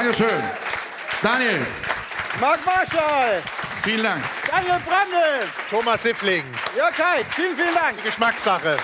Dankeschön. 0.07 0.41
Daniel, 1.21 1.65
Marc 2.39 2.65
Marschall, 2.65 3.41
vielen 3.83 4.03
Dank. 4.03 4.23
Daniel 4.49 4.79
Brandl, 4.85 5.45
Thomas 5.69 6.01
Siffling, 6.01 6.43
Jörg 6.77 6.97
Heid, 6.97 7.25
vielen, 7.35 7.57
vielen 7.57 7.73
Dank. 7.75 8.01
Geschmackssache. 8.05 8.77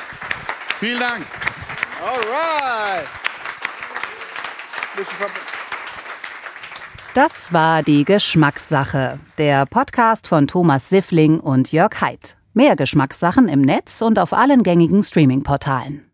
Vielen 0.82 1.00
Dank. 1.00 1.26
All 2.06 2.18
right. 2.30 3.08
Bisschen 4.98 5.16
ver- 5.18 5.30
Das 7.14 7.54
war 7.54 7.84
die 7.84 8.04
Geschmackssache, 8.04 9.18
der 9.38 9.66
Podcast 9.66 10.28
von 10.28 10.48
Thomas 10.48 10.90
Siffling 10.90 11.40
und 11.40 11.72
Jörg 11.72 12.02
Haidt. 12.02 12.36
Mehr 12.54 12.76
Geschmackssachen 12.76 13.48
im 13.48 13.62
Netz 13.62 14.02
und 14.02 14.20
auf 14.20 14.34
allen 14.34 14.62
gängigen 14.64 15.02
Streaming-Portalen. 15.04 16.06